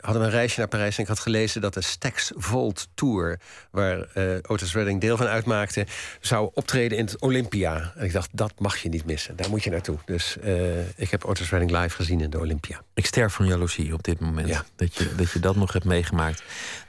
[0.00, 3.40] Hadden we een reisje naar Parijs en ik had gelezen dat de Stax Volt Tour,
[3.70, 5.86] waar eh, Otis Redding deel van uitmaakte,
[6.20, 7.92] zou optreden in het Olympia.
[7.96, 9.36] En ik dacht, dat mag je niet missen.
[9.36, 9.98] Daar moet je naartoe.
[10.04, 12.82] Dus eh, ik heb Otis Redding live gezien in de Olympia.
[12.94, 14.48] Ik sterf van jaloezie op dit moment.
[14.48, 14.64] Ja.
[14.76, 16.42] Dat, je, dat je dat nog hebt meegemaakt.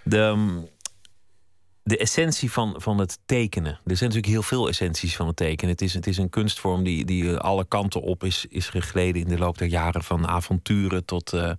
[0.04, 0.68] De, um,
[1.88, 3.72] de essentie van, van het tekenen.
[3.72, 5.72] Er zijn natuurlijk heel veel essenties van het tekenen.
[5.72, 9.28] Het is, het is een kunstvorm die, die alle kanten op is, is gegleden in
[9.28, 10.04] de loop der jaren.
[10.04, 11.52] Van avonturen tot, uh,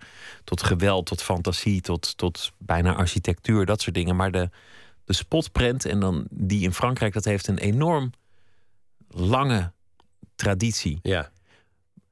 [0.45, 4.17] tot geweld, tot fantasie, tot, tot bijna architectuur, dat soort dingen.
[4.17, 4.51] Maar de,
[5.05, 8.13] de spotprent, en dan die in Frankrijk, dat heeft een enorm
[9.09, 9.73] lange
[10.35, 10.99] traditie.
[11.03, 11.31] Ja.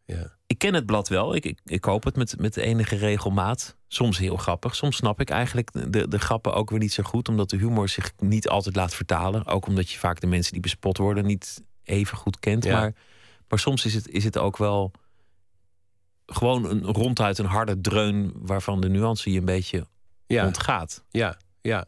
[0.04, 0.35] ja.
[0.46, 1.34] Ik ken het blad wel.
[1.34, 3.76] Ik, ik, ik koop het met, met enige regelmaat.
[3.88, 4.74] Soms heel grappig.
[4.74, 7.28] Soms snap ik eigenlijk de, de grappen ook weer niet zo goed.
[7.28, 9.46] Omdat de humor zich niet altijd laat vertalen.
[9.46, 12.64] Ook omdat je vaak de mensen die bespot worden niet even goed kent.
[12.64, 12.80] Ja.
[12.80, 12.94] Maar,
[13.48, 14.92] maar soms is het, is het ook wel
[16.26, 18.32] gewoon een, ronduit een harde dreun...
[18.34, 19.86] waarvan de nuance je een beetje
[20.26, 20.46] Ja.
[20.46, 21.04] ontgaat.
[21.10, 21.36] Ja.
[21.60, 21.84] Ja.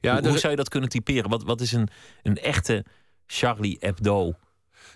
[0.00, 1.30] ja hoe, dus- hoe zou je dat kunnen typeren?
[1.30, 1.88] Wat, wat is een,
[2.22, 2.84] een echte
[3.26, 4.34] Charlie Hebdo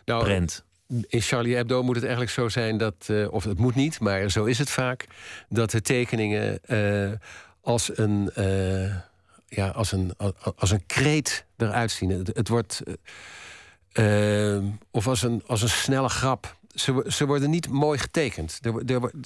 [0.04, 0.64] nou, prent?
[0.88, 4.30] In Charlie Hebdo moet het eigenlijk zo zijn dat, eh, of het moet niet, maar
[4.30, 5.06] zo is het vaak,
[5.48, 7.12] dat de tekeningen eh,
[7.60, 8.94] als, een, eh,
[9.46, 10.12] ja, als, een,
[10.56, 12.10] als een kreet eruit zien.
[12.10, 12.82] Het, wordt.
[14.90, 16.56] of als een, als een snelle grap.
[16.74, 18.60] Ze, ze worden niet mooi getekend.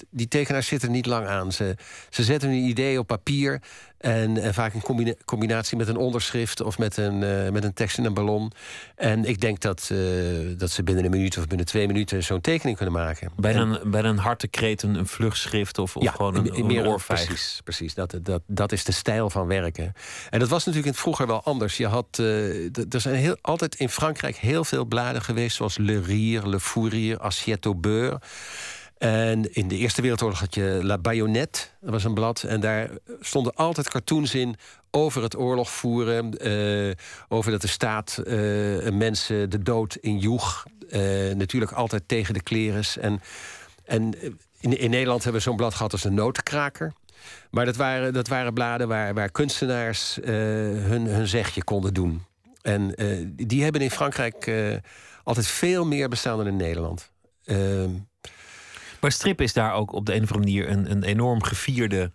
[0.09, 1.51] Die tekenaars zitten niet lang aan.
[1.51, 1.75] Ze,
[2.09, 3.61] ze zetten hun idee op papier.
[4.03, 7.73] En, en vaak in combina- combinatie met een onderschrift of met een, eh, met een
[7.73, 8.51] tekst in een ballon.
[8.95, 9.97] En ik denk dat, eh,
[10.57, 13.31] dat ze binnen een minuut of binnen twee minuten zo'n tekening kunnen maken.
[13.35, 16.87] Bij En- een, bij een hartekreet, een, een vlugschrift of, of gewoon een, een meer
[16.87, 17.25] oorvijg.
[17.25, 17.93] Precies, precies.
[17.93, 19.93] Dat, dat, dat is de stijl van werken.
[20.29, 21.77] En dat was natuurlijk in het vroeger wel anders.
[21.77, 25.55] Je had, eh, er zijn heel, altijd in Frankrijk heel veel bladen geweest...
[25.55, 28.21] zoals Le Rire, Le Fourier, Assiette au beurre.
[29.03, 32.43] En in de Eerste Wereldoorlog had je La Bayonnette, dat was een blad.
[32.43, 32.89] En daar
[33.19, 34.55] stonden altijd cartoons in
[34.91, 36.37] over het oorlog voeren.
[36.37, 36.95] eh,
[37.27, 38.33] over dat de staat eh,
[38.91, 40.65] mensen de dood injoeg.
[40.89, 42.97] Eh natuurlijk altijd tegen de kleres.
[42.97, 43.21] En,
[43.85, 44.13] en
[44.59, 46.93] in, in Nederland hebben we zo'n blad gehad als de Notenkraker.
[47.51, 52.23] Maar dat waren, dat waren bladen waar, waar kunstenaars hun, hun zegje konden doen.
[52.61, 52.95] En
[53.35, 54.51] die hebben in Frankrijk
[55.23, 57.11] altijd veel meer bestaan dan in Nederland.
[59.03, 62.11] Maar strip is daar ook op de een of andere manier een, een enorm gevierde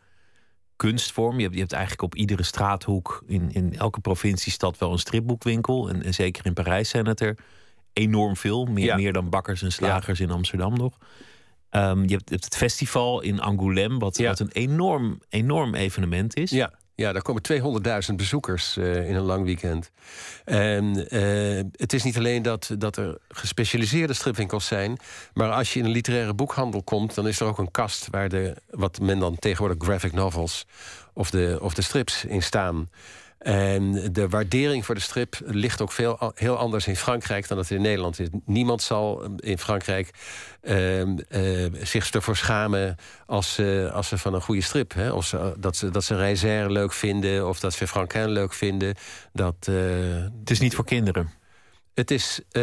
[0.77, 1.37] kunstvorm.
[1.37, 5.88] Je hebt, je hebt eigenlijk op iedere straathoek in, in elke provinciestad wel een stripboekwinkel.
[5.88, 7.37] En, en zeker in Parijs zijn het er
[7.92, 8.64] enorm veel.
[8.64, 8.96] Meer, Ja.
[8.96, 10.98] meer dan bakkers en slagers in Amsterdam nog.
[11.70, 14.29] Ehm, je, hebt, je hebt het festival in Angoulême, wat, Ja.
[14.29, 16.51] wat een enorm, enorm evenement is.
[16.51, 17.42] Ja, ja, daar komen
[18.11, 19.90] 200.000 bezoekers eh, in een lang weekend.
[20.44, 24.96] En eh, het is niet alleen dat, dat er gespecialiseerde stripwinkels zijn...
[25.34, 27.14] maar als je in een literaire boekhandel komt...
[27.14, 30.66] dan is er ook een kast waar de, wat men dan tegenwoordig graphic novels...
[31.12, 32.88] of de, of de strips in staan...
[33.48, 37.70] En de waardering voor de strip ligt ook veel, heel anders in Frankrijk dan het
[37.70, 38.28] in Nederland is.
[38.44, 40.11] Niemand zal in Frankrijk
[40.61, 44.94] ehm, eh, zich ervoor schamen als ze, als ze van een goede strip.
[44.94, 48.52] Hè, of ze, dat, ze, dat ze Reiser leuk vinden of dat ze Franquin leuk
[48.52, 48.94] vinden.
[49.32, 49.74] Dat, eh,
[50.38, 51.30] Het is niet voor kinderen.
[51.94, 52.40] het is.
[52.50, 52.62] eh,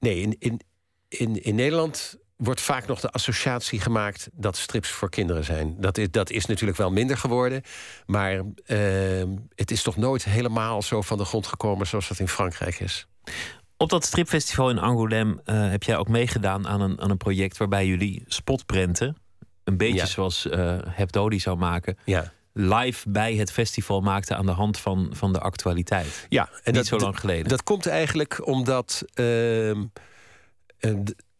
[0.00, 0.60] nee, in, in,
[1.08, 5.74] in, in Nederland wordt vaak nog de associatie gemaakt dat strips voor kinderen zijn.
[5.78, 7.62] Dat is, dat is natuurlijk wel minder geworden.
[8.06, 8.78] Maar eh,
[9.54, 13.06] het is toch nooit helemaal zo van de grond gekomen zoals dat in Frankrijk is.
[13.76, 17.56] Op dat stripfestival in Angoulême eh, heb jij ook meegedaan aan een, aan een project
[17.56, 19.16] waarbij jullie spotprenten,
[19.64, 20.06] een beetje Ja.
[20.06, 22.32] zoals eh Hebdo die zou maken, Ja.
[22.52, 26.26] live bij het festival maakten aan de hand van, van de actualiteit.
[26.28, 27.48] Ja, en Niet dat, zo lang geleden.
[27.48, 29.84] Dat komt eigenlijk omdat ehm,
[30.78, 30.94] eh,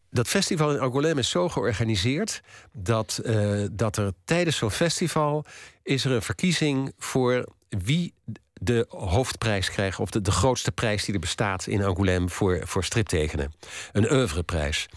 [0.09, 2.41] dat festival in Angoulême is zo georganiseerd
[2.71, 5.45] dat, eh, dat er tijdens zo'n festival
[5.83, 8.13] is er een verkiezing voor wie
[8.53, 12.83] de hoofdprijs krijgt, of de, de grootste prijs die er bestaat in Angoulême voor, voor
[12.83, 13.53] striptekenen.
[13.91, 14.87] Een oeuvreprijs.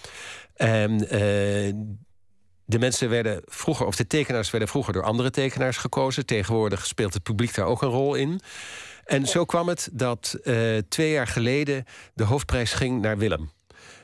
[0.55, 1.73] En eh,
[2.65, 6.27] de mensen werden vroeger, of de tekenaars werden vroeger door andere tekenaars gekozen.
[6.27, 8.41] Tegenwoordig speelt het publiek daar ook een rol in.
[9.05, 13.51] En zo kwam het dat eh, twee jaar geleden de hoofdprijs ging naar Willem.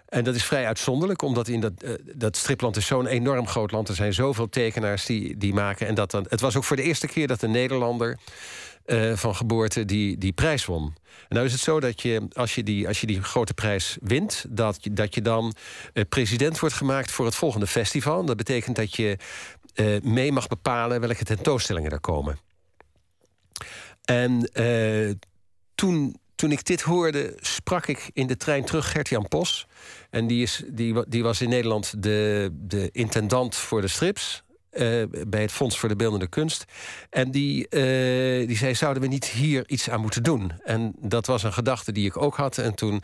[0.07, 3.71] En dat is vrij uitzonderlijk, omdat in dat, eh, dat stripland is zo'n enorm groot
[3.71, 3.89] land.
[3.89, 5.87] Er zijn zoveel tekenaars die, die maken.
[5.87, 8.19] En dat dan, het was ook voor de eerste keer dat een Nederlander
[8.85, 10.95] eh, van geboorte die, die prijs won.
[11.29, 13.97] En nou is het zo dat je, als je die, als je die grote prijs
[14.01, 15.55] wint, dat je, dat je dan
[15.93, 18.25] eh, president wordt gemaakt voor het volgende festival.
[18.25, 19.19] Dat betekent dat je
[20.03, 22.39] mee mag bepalen welke tentoonstellingen er komen.
[24.05, 24.51] En
[25.75, 29.67] toen, toen ik dit hoorde, sprak ik in de trein terug Gert-Jan Pos.
[30.11, 34.43] En die, is, die, die was in Nederland de, de intendant voor de strips.
[34.71, 36.65] eh, bij het Fonds voor de Beeldende Kunst.
[37.11, 40.53] En die, eh, die zei: Zouden we niet hier iets aan moeten doen?
[40.65, 42.59] En dat was een gedachte die ik ook had.
[42.59, 43.03] En toen,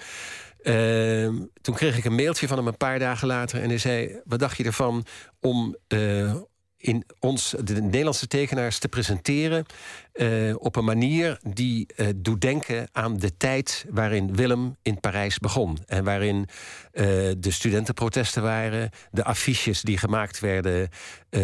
[0.63, 1.29] eh,
[1.61, 3.63] toen kreeg ik een mailtje van hem een paar dagen later.
[3.63, 5.05] En hij zei: Wat dacht je ervan
[5.41, 5.77] om.
[5.89, 6.35] eh,
[6.83, 9.65] in ons, de Nederlandse tekenaars, te presenteren
[10.13, 15.39] eh, op een manier die eh, doet denken aan de tijd waarin Willem in Parijs
[15.39, 15.79] begon.
[15.87, 16.49] En waarin
[16.93, 17.05] eh,
[17.39, 20.89] de studentenprotesten waren, de affiches die gemaakt werden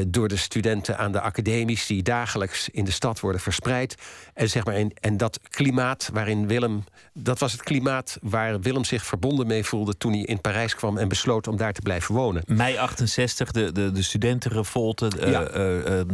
[0.06, 3.94] door de studenten aan de academies, die dagelijks in de stad worden verspreid.
[4.34, 6.84] En, zeg maar, en, en dat klimaat waarin Willem.
[7.12, 10.98] Dat was het klimaat waar Willem zich verbonden mee voelde toen hij in Parijs kwam
[10.98, 12.42] en besloot om daar te blijven wonen.
[12.46, 15.42] Mei 68, de, de, de studentenrevolte, Ja.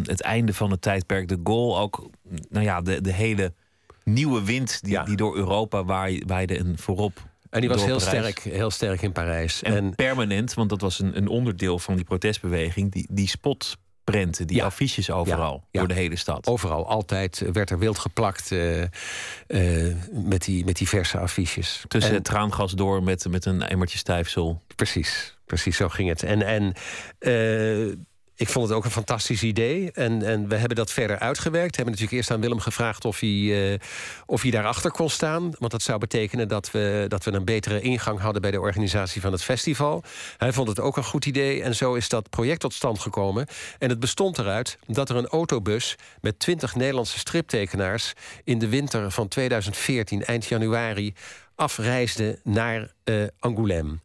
[0.03, 1.79] het einde van het tijdperk de Gaulle.
[1.79, 2.11] Ook
[2.51, 3.53] nou ja, de, de hele
[4.05, 5.05] nieuwe wind die, Ja.
[5.05, 7.23] die door Europa waai- waaide en voorop.
[7.51, 8.31] En die was heel Parijs.
[8.35, 9.63] sterk, heel sterk in Parijs.
[9.63, 14.47] En, En, permanent, want dat was een, een onderdeel van die protestbeweging, die, die spotprenten,
[14.47, 14.65] die Ja.
[14.65, 15.79] affiches overal ja.
[15.79, 16.47] door de hele stad.
[16.47, 21.85] overal, altijd werd er wild geplakt eh, eh, met, die, met die verse affiches.
[21.89, 24.63] Tussen En- het traangas door met, met een emmertje stijfsel.
[24.77, 26.23] Precies, precies zo ging het.
[26.23, 26.73] En, en
[27.19, 27.97] eh,
[28.37, 29.93] ik vond het ook een fantastisch idee.
[29.93, 31.71] En, en we hebben dat verder uitgewerkt.
[31.71, 33.79] We hebben natuurlijk eerst aan Willem gevraagd of hij, eh,
[34.27, 35.53] of hij daarachter kon staan.
[35.59, 39.21] Want dat zou betekenen dat we, dat we een betere ingang hadden bij de organisatie
[39.21, 40.03] van het festival.
[40.37, 41.63] Hij vond het ook een goed idee.
[41.63, 43.47] En zo is dat project tot stand gekomen.
[43.79, 48.13] En het bestond eruit dat er een autobus met 20 Nederlandse striptekenaars
[48.45, 51.15] in de winter van 2014, eind januari,
[51.55, 54.01] afreisde naar eh Angoulême.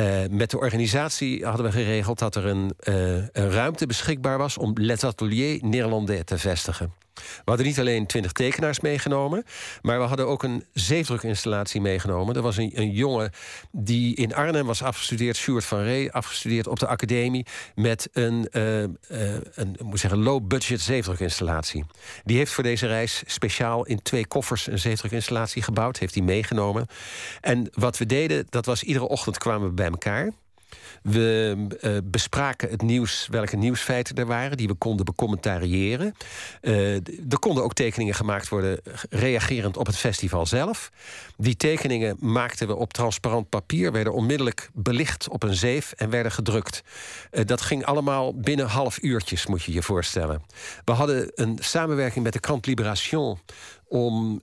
[0.00, 4.58] Eh, met de organisatie hadden we geregeld dat er een, eh, een ruimte beschikbaar was
[4.58, 6.92] om Les Ateliers Néerlandais te vestigen.
[7.14, 9.44] We hadden niet alleen twintig tekenaars meegenomen,
[9.82, 12.36] maar we hadden ook een zeefdrukinstallatie meegenomen.
[12.36, 13.30] Er was een, een jongen
[13.72, 18.82] die in Arnhem was afgestudeerd, Sjoerd van Ree, afgestudeerd op de academie met een, eh,
[18.82, 18.90] eh,
[19.54, 21.84] een moet zeggen, low-budget zeefdrukinstallatie.
[22.24, 26.86] Die heeft voor deze reis speciaal in twee koffers een zeefdrukinstallatie gebouwd, heeft hij meegenomen.
[27.40, 30.32] En wat we deden, dat was iedere ochtend kwamen we bij elkaar.
[31.02, 36.14] We eh, bespraken het nieuws, welke nieuwsfeiten er waren, die we konden becommentariëren.
[36.60, 40.90] Eh, er konden ook tekeningen gemaakt worden reagerend op het festival zelf.
[41.36, 46.32] Die tekeningen maakten we op transparant papier, werden onmiddellijk belicht op een zeef en werden
[46.32, 46.82] gedrukt.
[47.30, 50.42] Eh, dat ging allemaal binnen half uurtjes, moet je je voorstellen.
[50.84, 53.38] We hadden een samenwerking met de krant Libération
[53.88, 54.42] om.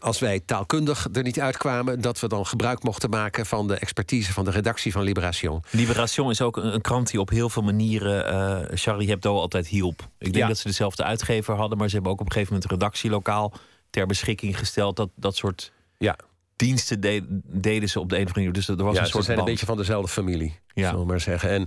[0.00, 4.32] Als wij taalkundig er niet uitkwamen, dat we dan gebruik mochten maken van de expertise
[4.32, 5.62] van de redactie van Liberation.
[5.70, 10.00] Liberation is ook een, krant die op heel veel manieren eh, Charlie Hebdo altijd hielp.
[10.18, 10.46] Ik denk Ja.
[10.46, 13.52] dat ze dezelfde uitgever hadden, maar ze hebben ook op een gegeven moment een redactielokaal
[13.90, 14.96] ter beschikking gesteld.
[14.96, 16.16] Dat, dat soort Ja,
[16.56, 18.52] diensten de- deden ze op de een of andere manier.
[18.52, 20.84] Dus er was ja een ze soort zijn een beetje van dezelfde familie, Ja.
[20.88, 21.50] zullen we maar zeggen.
[21.50, 21.66] En,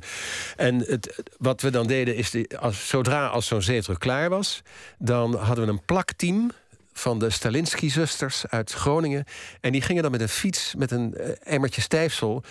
[0.55, 4.61] en het, wat we dan deden is, als, zodra als zo'n zeetdruk klaar was,
[4.99, 6.51] dan hadden we een plakteam
[6.99, 9.23] van de Stalinsky-zusters uit Groningen.
[9.61, 12.43] En die gingen dan met een fiets, met een eh, emmertje stijfsel...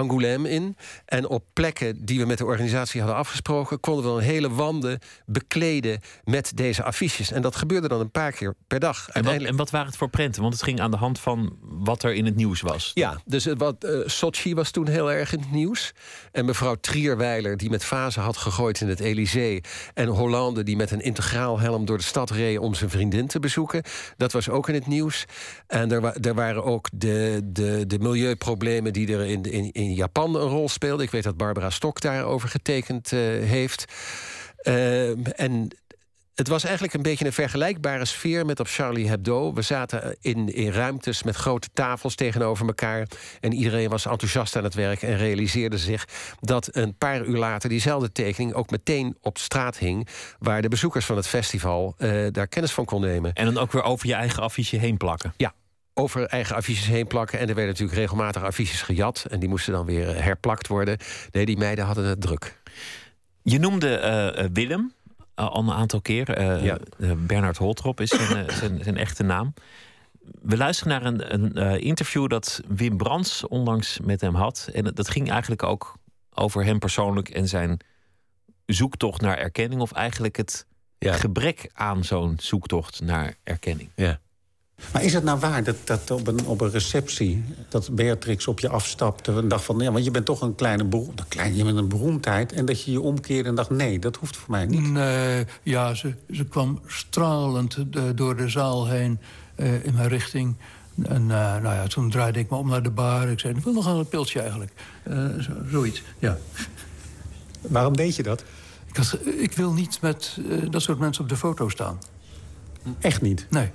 [0.00, 0.76] Angoulême in.
[1.06, 3.80] En op plekken die we met de organisatie hadden afgesproken...
[3.80, 7.30] konden we dan hele wanden bekleden met deze affiches.
[7.32, 8.96] En dat gebeurde dan een paar keer per dag.
[8.98, 10.42] En wat, Uiteindelijk- en wat waren het voor prenten?
[10.42, 12.90] Want het ging aan de hand van wat er in het nieuws was.
[12.94, 15.92] Ja, dus wat, eh, Sochi was toen heel erg in het nieuws.
[16.32, 19.60] En mevrouw Trierweiler, die met vazen had gegooid in het Elysée.
[19.94, 23.38] En Hollande, die met een integraal helm door de stad reed om zijn vriendin te
[23.38, 23.82] bezoeken.
[24.16, 25.24] Dat was ook in het nieuws.
[25.66, 29.83] En er, wa- er waren ook de, de, de milieuproblemen die er in, in, in
[29.92, 31.04] Japan een rol speelden.
[31.04, 33.84] Ik weet dat Barbara Stok daarover getekend eh, heeft.
[34.56, 35.70] Eh, en
[36.34, 39.52] het was eigenlijk een beetje een vergelijkbare sfeer met op Charlie Hebdo.
[39.52, 43.08] We zaten in, in ruimtes met grote tafels tegenover elkaar.
[43.40, 46.08] En iedereen was enthousiast aan het werk en realiseerde zich
[46.40, 50.08] dat een paar uur later diezelfde tekening ook meteen op straat hing.
[50.38, 53.32] Waar de bezoekers van het festival eh, daar kennis van kon nemen.
[53.32, 55.34] En dan ook weer over je eigen affiche heen plakken.
[55.36, 55.54] Ja,
[55.94, 57.38] over eigen affiches heen plakken.
[57.38, 59.26] En er werden natuurlijk regelmatig affiches gejat.
[59.30, 60.98] En die moesten dan weer eh, herplakt worden.
[61.30, 62.60] Nee, die meiden hadden het druk.
[63.42, 64.92] Je noemde eh, eh, Willem
[65.34, 66.42] al een aantal keer.
[66.64, 66.78] Ja.
[66.98, 69.54] eh, Bernard Holtrop is zijn, zijn, zijn echte naam.
[70.42, 74.68] We luisteren naar een, een interview dat Wim Brands onlangs met hem had.
[74.72, 75.96] En dat ging eigenlijk ook
[76.34, 77.78] over hem persoonlijk en zijn
[78.66, 79.80] zoektocht naar erkenning.
[79.80, 80.66] Of eigenlijk het
[80.98, 81.12] Ja.
[81.12, 83.90] gebrek aan zo'n zoektocht naar erkenning.
[83.94, 84.20] Ja.
[84.92, 87.44] Maar is het nou waar dat, dat op, een, op een receptie...
[87.68, 89.78] dat Beatrix op je afstapte en dacht van...
[89.78, 92.52] ja, want je bent toch een kleine beroemdheid, klein, je bent een beroemdheid...
[92.52, 94.90] en dat je je omkeerde en dacht, nee, dat hoeft voor mij niet.
[94.90, 97.76] Nee, ja, ze, ze kwam stralend
[98.14, 99.18] door de zaal heen
[99.54, 100.56] eh, in mijn richting.
[101.02, 103.28] En eh, nou ja, toen draaide ik me om naar de bar.
[103.28, 104.72] Ik zei, ik wil nog een pilsje eigenlijk.
[105.02, 106.38] Eh, zo, zoiets, ja.
[107.60, 108.44] Waarom deed je dat?
[108.86, 110.38] Ik, had, ik wil niet met
[110.70, 111.98] dat soort mensen op de foto staan.
[113.00, 113.46] Echt niet.
[113.50, 113.70] Nee.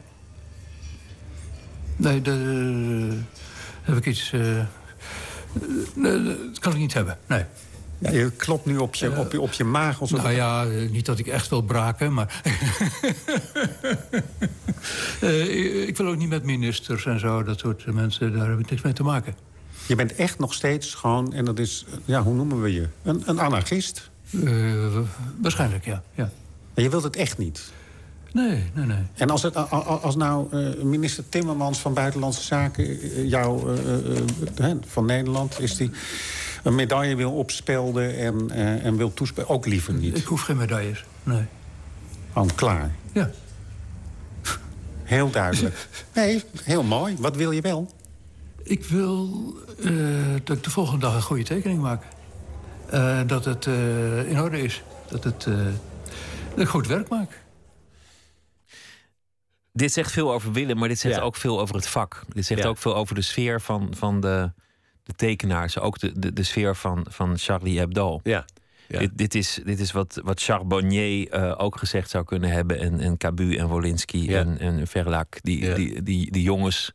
[1.99, 2.37] Nee, daar
[3.81, 4.31] heb ik iets...
[4.31, 4.65] eh, eh,
[5.95, 7.43] dat kan ik niet hebben, nee.
[7.99, 10.01] Ja, je klopt nu op je, op je, op je maag.
[10.01, 12.41] Alsof Nou ja, eh, niet dat ik echt wil braken, maar...
[15.21, 18.33] Eh, ik wil ook niet met ministers en zo, dat soort mensen.
[18.33, 19.35] Daar heb ik niks mee te maken.
[19.85, 22.87] Je bent echt nog steeds gewoon, en dat is, ja, hoe noemen we je?
[23.03, 24.09] Een, een anarchist.
[24.43, 24.99] Eh,
[25.41, 26.03] waarschijnlijk, ja.
[26.13, 26.29] ja.
[26.73, 27.71] Maar je wilt het echt niet.
[28.31, 29.03] Nee, nee, nee.
[29.13, 29.55] En als, het,
[30.01, 32.85] als nou eh, minister Timmermans van Buitenlandse Zaken...
[33.01, 33.77] eh, jou
[34.57, 35.91] eh, van Nederland, is die
[36.63, 38.51] een medaille wil opspelden en,
[38.81, 39.49] en wil toespelen...
[39.49, 40.23] ook liever Ik niet.
[40.23, 41.05] hoef geen medailles.
[41.23, 41.45] Nee.
[42.33, 42.91] Gewoon klaar.
[43.11, 43.29] Ja.
[45.03, 45.75] Heel duidelijk.
[46.13, 47.15] Nee, heel mooi.
[47.19, 47.91] Wat wil je wel?
[48.63, 49.29] Ik wil
[50.43, 52.03] dat ik de volgende dag een goede tekening maak.
[53.27, 53.65] Dat het
[54.27, 54.83] in orde is.
[55.07, 55.43] Dat, het,
[56.49, 57.41] dat ik goed werk maak.
[59.79, 61.21] Dit zegt veel over Willem, maar dit zegt Ja.
[61.21, 62.23] ook veel over het vak.
[62.33, 62.67] Dit zegt Ja.
[62.67, 64.51] ook veel over de sfeer van, van de,
[65.03, 65.79] de tekenaars.
[65.79, 68.19] Ook de, de, de sfeer van, van Charlie Hebdo.
[68.23, 68.45] Ja.
[68.87, 68.99] Ja.
[68.99, 72.79] Dit, dit is, dit is wat, wat Charbonnier eh, ook gezegd zou kunnen hebben.
[72.79, 74.39] En, en Cabu en Wolinski Ja.
[74.39, 75.37] en, en Verlac.
[75.41, 75.75] Die, Ja.
[75.75, 76.91] die, die, die jongens,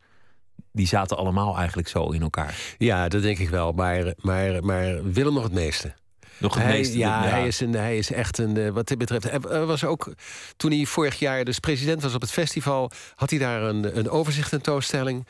[0.71, 2.55] die zaten allemaal eigenlijk zo in elkaar.
[2.77, 3.71] Ja, dat denk ik wel.
[3.71, 5.93] Maar, maar, maar Willem nog het meeste.
[6.37, 6.97] Nog hij, meeste.
[6.97, 8.57] ja, Hij, is een, hij is echt een.
[8.57, 9.23] eh, Wat dit betreft.
[9.31, 10.13] Hij was ook.
[10.57, 12.91] Toen hij vorig jaar dus president was op het festival.
[13.15, 15.27] had hij daar een, een overzicht tentoonstelling.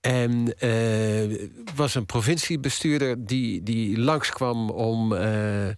[0.00, 5.14] En eh was een provinciebestuurder die, die langskwam om.
[5.14, 5.68] eh,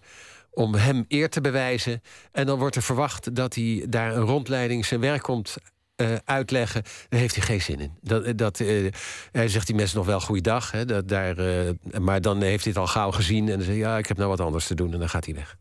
[0.53, 2.01] om hem eer te bewijzen.
[2.31, 5.55] En dan wordt er verwacht dat hij daar een rondleiding zijn werk komt
[6.01, 6.83] eh, uitleggen.
[7.09, 7.91] Daar heeft hij geen zin in.
[8.01, 8.91] Dat, dat, eh,
[9.31, 10.71] hij zegt die mensen nog wel goeiedag.
[10.71, 13.49] Hè, dat, daar, eh, maar dan heeft hij het al gauw gezien.
[13.49, 14.93] En dan zegt hij, ja, ik heb nou wat anders te doen.
[14.93, 15.57] En dan gaat hij weg.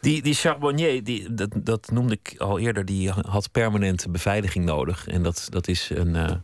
[0.00, 5.06] Die, die Charbonnier, die, dat, dat noemde ik al eerder, die had permanente beveiliging nodig.
[5.06, 6.34] En dat, dat is een eh,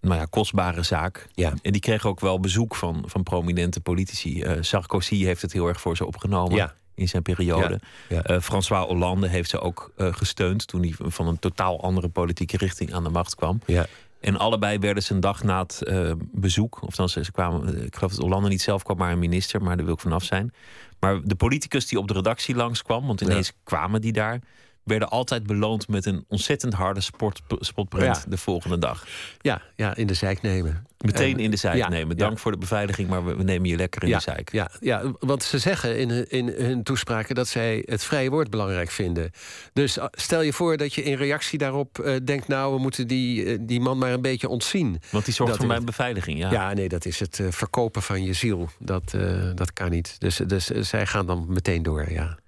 [0.00, 1.26] nou ja, kostbare zaak.
[1.32, 1.52] Ja.
[1.62, 4.42] En die kreeg ook wel bezoek van, van prominente politici.
[4.42, 6.74] Eh, Sarkozy heeft het heel erg voor ze opgenomen Ja.
[6.94, 7.80] In zijn periode.
[8.08, 8.22] Ja, ja.
[8.22, 12.56] Eh, François Hollande heeft ze ook eh, gesteund toen hij van een totaal andere politieke
[12.56, 13.60] richting aan de macht kwam.
[13.66, 13.86] Ja.
[14.20, 17.84] En allebei werden ze een dag na het eh, bezoek, of dan ze, ze kwamen,
[17.84, 20.24] ik geloof dat Hollande niet zelf kwam, maar een minister, maar daar wil ik vanaf
[20.24, 20.52] zijn.
[21.00, 24.40] Maar de politicus die op de redactie langskwam, want ineens kwamen die daar,
[24.84, 28.22] werden altijd beloond met een ontzettend harde sport, spotprint Ja.
[28.28, 29.06] de volgende dag.
[29.40, 30.86] Ja, ja, in de zijk nemen.
[30.98, 32.16] Meteen En- in de zijk ja, nemen.
[32.16, 32.24] ja.
[32.24, 34.52] Dank voor de beveiliging, maar we, we nemen je lekker in de zijk.
[34.52, 38.50] Ja, ja, want ze zeggen in, hun- in hun toespraken dat zij het vrije woord
[38.50, 39.30] belangrijk vinden.
[39.72, 42.48] Dus eh, stel je voor dat je in reactie daarop eh, denkt...
[42.48, 45.00] nou, we moeten die, eh, die man maar een beetje ontzien.
[45.10, 46.38] Want die zorgt Dat voor mijn beveiliging.
[46.38, 46.50] Ja.
[46.52, 48.68] Ja, nee, dat is het eh, verkopen van je ziel.
[48.78, 50.16] Dat, eh, dat kan niet.
[50.20, 52.38] Dus, dus eh, zij gaan dan meteen door, ja.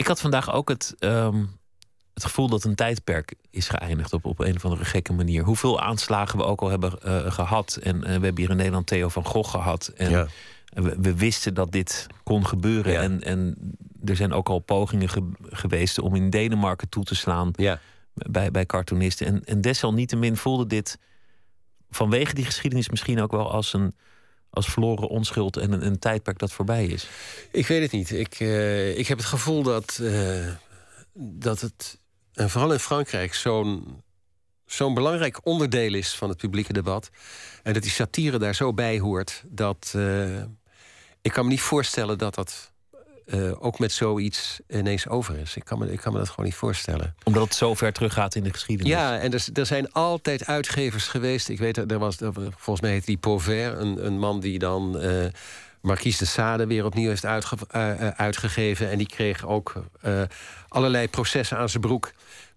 [0.00, 1.44] Ik had vandaag ook het, ehm,
[2.14, 5.44] het gevoel dat een tijdperk is geëindigd op, op een of andere gekke manier.
[5.44, 7.78] Hoeveel aanslagen we ook al hebben eh, gehad.
[7.82, 9.86] En eh, we hebben hier in Nederland Theo van Gogh gehad.
[9.96, 10.26] En Ja.
[10.64, 12.92] we, we wisten dat dit kon gebeuren.
[12.92, 13.00] Ja.
[13.00, 13.56] En, en
[14.04, 17.80] er zijn ook al pogingen ge- geweest om in Denemarken toe te slaan Ja.
[18.14, 19.26] bij, bij cartoonisten.
[19.26, 20.98] En, en desalniettemin voelde dit
[21.90, 23.94] vanwege die geschiedenis misschien ook wel als een
[24.50, 27.06] als verloren onschuld en een, een tijdperk dat voorbij is.
[27.50, 28.10] Ik weet het niet.
[28.10, 30.46] Ik, eh, ik heb het gevoel dat, eh,
[31.14, 31.98] dat het,
[32.34, 34.02] en vooral in Frankrijk, zo'n
[34.66, 37.10] zo'n belangrijk onderdeel is van het publieke debat.
[37.62, 39.42] En dat die satire daar zo bij hoort.
[39.46, 40.42] Dat eh,
[41.20, 42.69] ik kan me niet voorstellen dat dat
[43.30, 45.56] eh, ook met zoiets ineens over is.
[45.56, 47.14] Ik kan, me, ik kan me dat gewoon niet voorstellen.
[47.24, 48.92] Omdat het zo ver teruggaat in de geschiedenis.
[48.92, 51.48] Ja, en er, er zijn altijd uitgevers geweest.
[51.48, 54.98] Ik weet, er was, er- volgens mij heet die Pauvert, een, een man die dan
[55.00, 55.24] eh
[55.80, 58.90] Marquise de Sade weer opnieuw heeft uitge, eh, uitgegeven.
[58.90, 59.72] En die kreeg ook
[60.68, 62.12] allerlei processen aan zijn broek.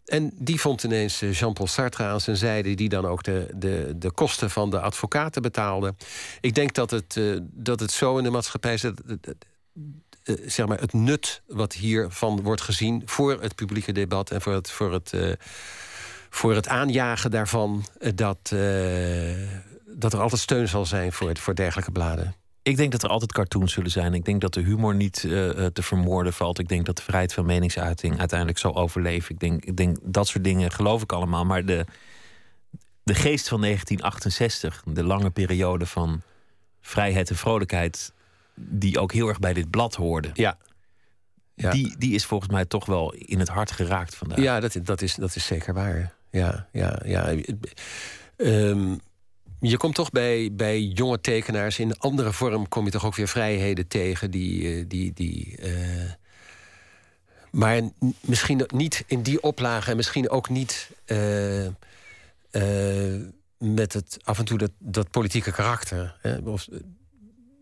[0.06, 4.12] En die vond ineens Jean-Paul Sartre aan zijn zijde, die dan ook de, de, de
[4.12, 5.94] kosten van de advocaten betaalde.
[6.42, 9.02] Ik denk dat het, dat het zo in de maatschappij zit.
[10.24, 14.54] Eh, zeg maar, het nut wat hiervan wordt gezien voor het publieke debat en voor
[14.54, 15.32] het, voor het, eh,
[16.30, 18.38] voor het aanjagen daarvan, eh, dat,
[19.98, 22.36] dat er altijd steun zal zijn voor, voor dergelijke bladen.
[22.62, 24.14] Ik denk dat er altijd cartoons zullen zijn.
[24.14, 25.20] Ik denk dat de humor niet
[25.74, 26.60] te vermoorden valt.
[26.60, 29.34] Ik denk dat de vrijheid van meningsuiting uiteindelijk zal overleven.
[29.34, 31.46] Ik denk, ik denk dat soort dingen geloof ik allemaal.
[31.46, 31.86] Maar de,
[33.04, 36.22] de geest van 1968, de lange periode van
[36.82, 38.14] vrijheid en vrolijkheid,
[38.56, 40.58] die ook heel erg bij dit blad hoorde, Ja,
[41.56, 41.72] Ja.
[41.72, 44.40] Die, die is volgens mij toch wel in het hart geraakt vandaag.
[44.40, 46.14] ja dat, dat, is, dat is zeker waar.
[46.30, 47.36] Ja, ja, ja.
[48.38, 48.96] Ehm,
[49.60, 53.28] je komt toch bij, bij jonge tekenaars in andere vorm kom je toch ook weer
[53.28, 54.76] vrijheden tegen die.
[54.76, 56.12] eh, die, die eh,
[57.52, 57.82] maar
[58.22, 61.68] misschien niet in die oplage en misschien ook niet eh,
[63.58, 66.16] met het af en toe dat, dat politieke karakter.
[66.22, 66.38] Hè?
[66.38, 66.68] Of,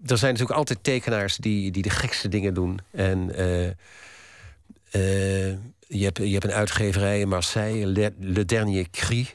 [0.06, 2.80] er zijn natuurlijk altijd tekenaars die, die de gekste dingen doen.
[2.91, 3.68] En eh,
[4.91, 7.86] eh, je, hebt, je hebt een uitgeverij in Marseille,
[8.20, 9.30] Le, Dernier Cri.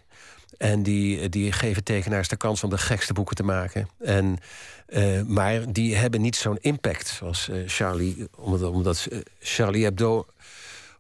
[0.58, 3.88] En die, die geven tekenaars de kans om de gekste boeken te maken.
[3.98, 4.38] En,
[4.86, 8.28] eh, maar die hebben niet zo'n impact eh, Charlie.
[8.36, 9.08] Omdat, omdat
[9.38, 10.26] Charlie Hebdo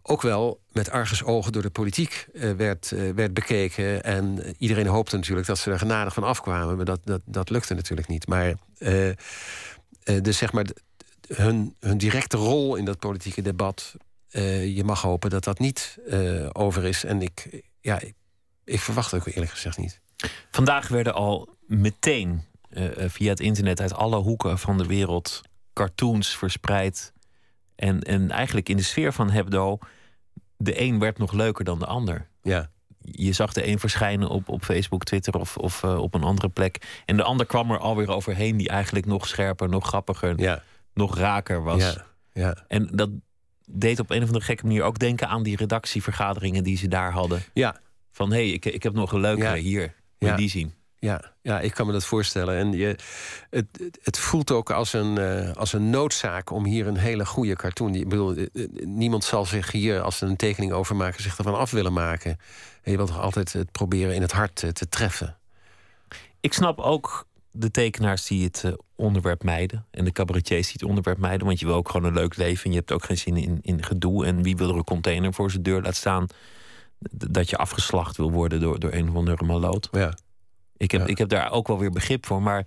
[0.08, 4.02] ook wel met argusogen door de politiek eh, werd, eh, werd bekeken.
[4.02, 6.76] En iedereen hoopte natuurlijk dat ze er genadig van afkwamen.
[6.76, 8.26] Maar dat, dat, dat lukte natuurlijk niet.
[8.26, 9.12] Maar, eh,
[10.22, 10.66] dus zeg maar,
[11.28, 13.94] hun, hun directe rol in dat politieke debat...
[14.28, 15.98] je mag hopen dat dat niet
[16.52, 17.04] over is.
[17.04, 18.00] En ik, ja,
[18.64, 20.00] ik, verwacht het ook eerlijk gezegd niet.
[20.50, 22.42] Vandaag werden al meteen
[22.96, 25.42] via het internet uit alle hoeken van de wereld
[25.72, 27.12] cartoons verspreid.
[27.76, 29.78] En, en eigenlijk in de sfeer van Hebdo,
[30.56, 32.28] de een werd nog leuker dan de ander.
[32.42, 36.22] Ja, Je zag de een verschijnen op, op Facebook, Twitter of, of eh, op een
[36.22, 37.00] andere plek.
[37.04, 40.62] En de ander kwam er alweer overheen, die eigenlijk nog scherper, nog grappiger, ja,
[40.94, 41.82] nog raker was.
[41.82, 42.56] ja, ja.
[42.68, 43.10] En dat
[43.70, 47.12] deed op een of andere gekke manier ook denken aan die redactievergaderingen die ze daar
[47.12, 47.42] hadden.
[47.54, 47.80] ja.
[48.12, 49.62] Van hé, hey, ik, ik heb nog een leukere Ja.
[49.62, 49.94] hier.
[50.18, 50.36] Moet Ja.
[50.36, 50.74] die zien.
[50.98, 52.56] Ja, ja, ik kan me dat voorstellen.
[52.56, 52.96] En je,
[53.50, 53.66] het,
[54.02, 57.94] het- voelt ook als een, eh, als een noodzaak om hier een hele goede cartoon.
[57.94, 61.38] Ik bedoel, eh, eh, niemand zal zich hier, als ze een tekening over maken, zich
[61.38, 62.30] ervan af willen maken.
[62.82, 65.36] En je wilt toch altijd het proberen in het hart te treffen.
[66.40, 68.64] Ik snap ook de tekenaars die het
[68.96, 69.86] onderwerp mijden.
[69.90, 71.46] En de cabaretiers die het onderwerp mijden.
[71.46, 72.64] Want je wil ook gewoon een leuk leven.
[72.64, 74.26] En je hebt ook geen zin in, in gedoe.
[74.26, 76.26] En wie wil er een container voor zijn deur laten staan.
[77.10, 79.88] Dat je afgeslacht wil worden door, door een of andere maloot.
[79.92, 80.14] Ja,
[80.76, 81.06] Ik heb, Ja.
[81.06, 82.42] ik heb daar ook wel weer begrip voor.
[82.42, 82.66] Maar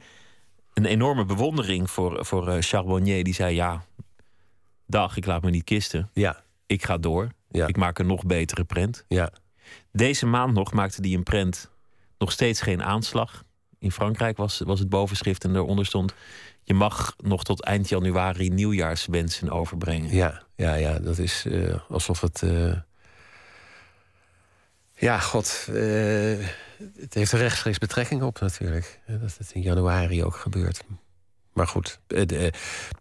[0.74, 3.24] een enorme bewondering voor, voor eh, Charbonnier.
[3.24, 3.84] Die zei: Ja,
[4.86, 6.10] dag, ik laat me niet kisten.
[6.14, 7.30] ja, Ik ga door.
[7.50, 7.68] Ja.
[7.68, 9.06] Ik maak een nog betere prent.
[9.08, 9.32] ja.
[9.92, 11.70] Deze maand nog maakte hij een prent.
[12.18, 13.44] Nog steeds geen aanslag.
[13.80, 16.14] In Frankrijk was, was het bovenschrift en daaronder stond...
[16.64, 20.16] je mag nog tot eind januari nieuwjaarswensen overbrengen.
[20.16, 22.42] Ja, ja, ja, dat is eh, alsof het.
[22.44, 22.74] eh,
[24.94, 25.68] Ja, god.
[25.74, 26.48] eh,
[27.00, 29.00] het heeft er rechtstreeks betrekking op, natuurlijk.
[29.06, 30.84] Dat het in januari ook gebeurt.
[31.54, 32.52] Maar goed, het, eh,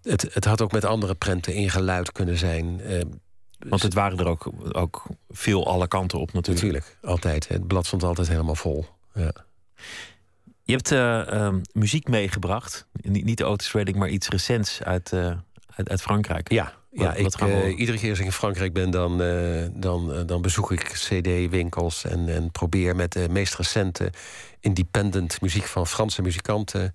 [0.02, 2.80] het, het had ook met andere prenten ingeluid kunnen zijn.
[2.80, 3.00] eh,
[3.58, 6.64] Want het waren er ook, ook veel alle kanten op natuurlijk.
[6.64, 7.48] natuurlijk, altijd.
[7.48, 8.86] Het blad stond altijd helemaal vol.
[9.14, 9.32] Ja.
[10.62, 12.86] Je hebt eh, ehm, muziek meegebracht.
[12.92, 15.36] Niet, niet de Otis Redding, maar iets recents uit, eh,
[15.74, 16.50] uit, uit Frankrijk.
[16.52, 18.91] Ja, ja Wat- ik, wat gaan we eh, iedere keer als ik in Frankrijk ben,
[18.91, 24.12] dan, eh, dan, eh, dan bezoek ik CD-winkels en, en probeer met de meest recente
[24.61, 26.93] independent muziek van Franse muzikanten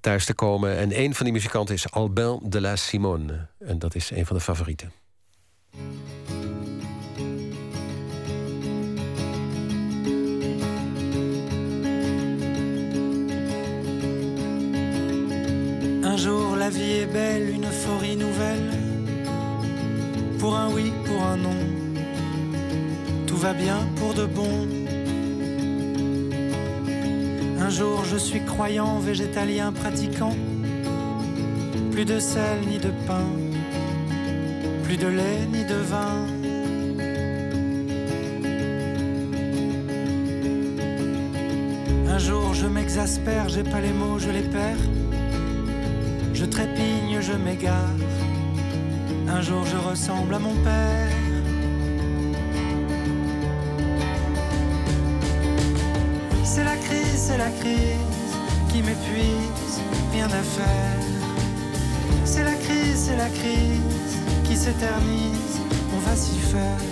[0.00, 0.76] thuis te komen.
[0.76, 3.46] En een van die muzikanten is Albin de la Simone.
[3.58, 4.92] En dat is een van de favorieten.
[16.02, 18.89] Un jour la vie est belle, une euphorie nouvelle.
[20.40, 21.60] Pour un oui, pour un non.
[23.26, 24.66] Tout va bien pour de bon.
[27.58, 30.34] Un jour je suis croyant, végétalien, pratiquant.
[31.92, 33.28] Plus de sel ni de pain.
[34.84, 36.26] Plus de lait ni de vin.
[42.08, 44.84] Un jour je m'exaspère, j'ai pas les mots, je les perds.
[46.32, 48.09] Je trépigne, je m'égare.
[49.32, 51.08] Un jour je ressemble à mon père.
[56.44, 58.32] C'est la crise, c'est la crise
[58.70, 59.76] qui m'épuise,
[60.12, 61.00] rien à faire.
[62.24, 64.14] C'est la crise, c'est la crise
[64.44, 65.56] qui s'éternise,
[65.94, 66.82] on va s'y faire.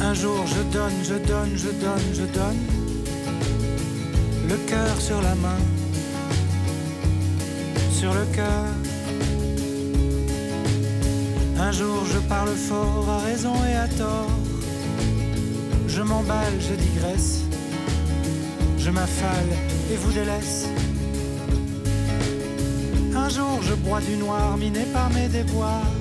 [0.00, 2.62] Un jour je donne, je donne, je donne, je donne.
[4.48, 5.60] Le cœur sur la main
[7.98, 8.87] sur le cœur.
[11.60, 14.30] Un jour je parle fort à raison et à tort.
[15.88, 17.40] Je m'emballe, je digresse.
[18.78, 19.50] Je m'affale
[19.92, 20.68] et vous délaisse.
[23.14, 25.92] Un jour je bois du noir miné par mes déboires.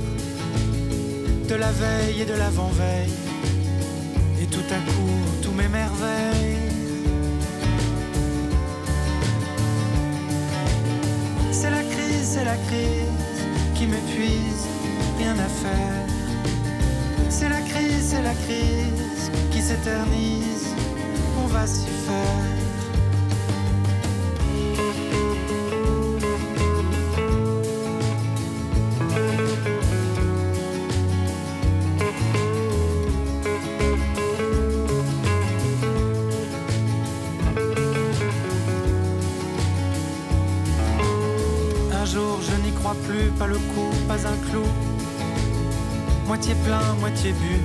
[1.49, 3.13] De la veille et de l'avant-veille.
[4.41, 6.57] Et tout à coup, tout m'émerveille.
[11.51, 13.07] C'est la crise, c'est la crise
[13.73, 14.66] qui m'épuise,
[17.29, 20.67] C'est la crise, c'est la crise qui s'éternise,
[21.43, 22.56] on va s'y faire.
[46.37, 47.59] Moitié plein, moitié bu.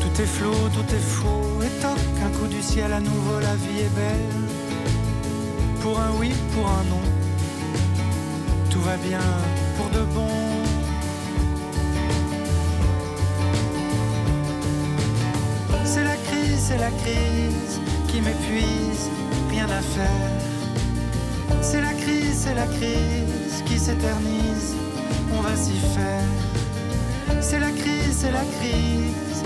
[0.00, 1.28] Tout est flou, tout est fou.
[1.62, 4.48] Et toc, un coup du ciel à nouveau, la vie est belle.
[5.82, 7.02] Pour un oui, pour un non.
[8.70, 9.20] Tout va bien,
[9.76, 10.28] pour de bon.
[15.84, 19.10] C'est la crise, c'est la crise qui m'épuise,
[19.50, 20.40] rien à faire.
[21.60, 24.74] C'est la crise, c'est la crise qui s'éternise,
[25.36, 26.49] on va s'y faire.
[27.40, 29.42] C'est la crise, c'est la crise.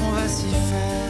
[0.00, 1.04] On va s'y faire.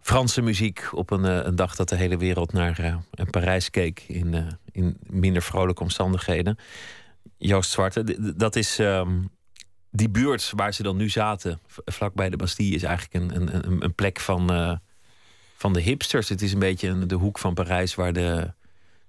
[0.00, 2.96] Franse muziek op een, eh, een dag dat de hele wereld naar eh,
[3.30, 6.58] Parijs keek in, eh, in minder vrolijke omstandigheden.
[7.38, 9.18] Joost Zwarte, dat is ehm,
[9.96, 13.94] die buurt waar ze dan nu zaten, vlakbij de Bastille, is eigenlijk een, een, een,
[13.94, 14.76] plek van, eh,
[15.56, 16.28] van de hipsters.
[16.28, 18.52] Het is een beetje de hoek van Parijs waar de,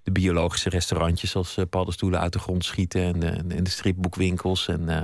[0.02, 4.68] de biologische restaurantjes als eh, paddenstoelen uit de grond schieten en de, en de stripboekwinkels
[4.68, 5.02] en eh,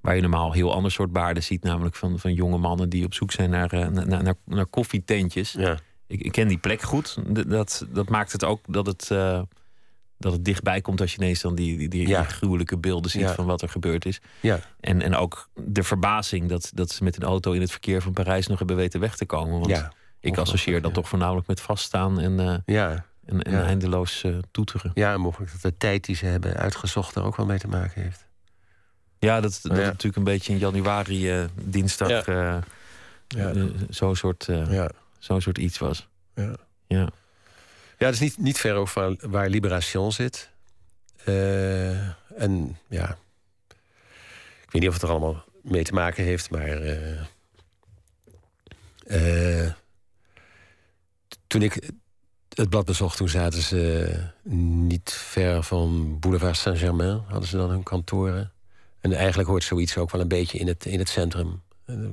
[0.00, 3.14] Waar je normaal heel ander soort baarden ziet, namelijk van, van jonge mannen die op
[3.14, 5.52] zoek zijn naar, naar, naar, naar koffietentjes.
[5.52, 5.78] Ja.
[6.06, 7.16] Ik, ik ken die plek goed.
[7.48, 9.10] Dat, dat maakt het ook dat het,
[10.20, 12.20] dat het dichtbij komt als je ineens dan die, die, die, Ja.
[12.20, 13.34] die gruwelijke beelden ziet Ja.
[13.34, 14.20] van wat er gebeurd is.
[14.40, 14.60] Ja.
[14.80, 18.12] En, en ook de verbazing dat, dat ze met een auto in het verkeer van
[18.12, 19.52] Parijs nog hebben weten weg te komen.
[19.60, 19.92] Want Ja.
[20.20, 23.04] ik associeer dat toch voornamelijk met vaststaan en, eh, Ja.
[23.26, 24.90] en, en eindeloos eh, toeteren.
[24.94, 27.68] Ja, en mogelijk dat de tijd die ze hebben uitgezocht er ook wel mee te
[27.68, 28.28] maken heeft.
[29.18, 29.78] Ja, dat, dat Ja.
[29.78, 32.24] het natuurlijk een beetje in januari, eh, dinsdag,
[33.88, 34.48] zo'n soort,
[35.18, 36.08] zo'n soort iets was.
[36.86, 37.08] Ja.
[38.00, 38.06] Ja.
[38.06, 40.50] Het is niet, niet ver ook van waar Liberation zit.
[41.24, 42.08] Eh,
[42.42, 43.18] en ja,
[44.64, 46.68] ik weet niet of het er allemaal mee te maken heeft, maar.
[46.68, 47.20] eh,
[49.06, 49.72] eh,
[51.46, 51.90] toen ik
[52.54, 54.12] het blad bezocht, toen zaten ze
[54.82, 58.52] niet ver van Boulevard Saint-Germain, hadden ze dan hun kantoren.
[59.00, 61.62] En eigenlijk hoort zoiets ook wel een beetje in het, in het centrum.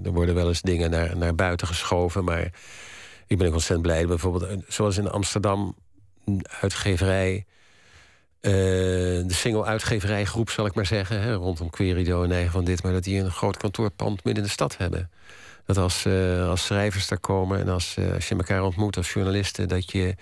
[0.04, 2.52] Er worden wel eens dingen naar, naar buiten geschoven, maar
[3.28, 4.08] ik ben ook ontzettend blij.
[4.08, 5.76] Bijvoorbeeld, eh, zoals in Amsterdam,
[6.26, 7.46] een uitgeverij.
[8.42, 11.22] eh, de single-uitgeverijgroep, zal ik maar zeggen.
[11.22, 12.84] Hè, rondom Querido en eigen van dit.
[12.84, 15.10] Maar dat die een groot kantoorpand midden in de stad hebben.
[15.66, 19.68] Dat als, eh, als schrijvers daar komen en als, als je elkaar ontmoet als journalisten.
[19.68, 20.16] dat je,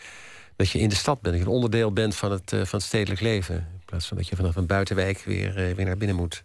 [0.55, 1.35] dat je in de stad bent.
[1.35, 3.55] Dat je een onderdeel bent van het, van het stedelijk leven.
[3.55, 6.43] In plaats van dat je vanaf een buitenwijk weer, weer naar binnen moet.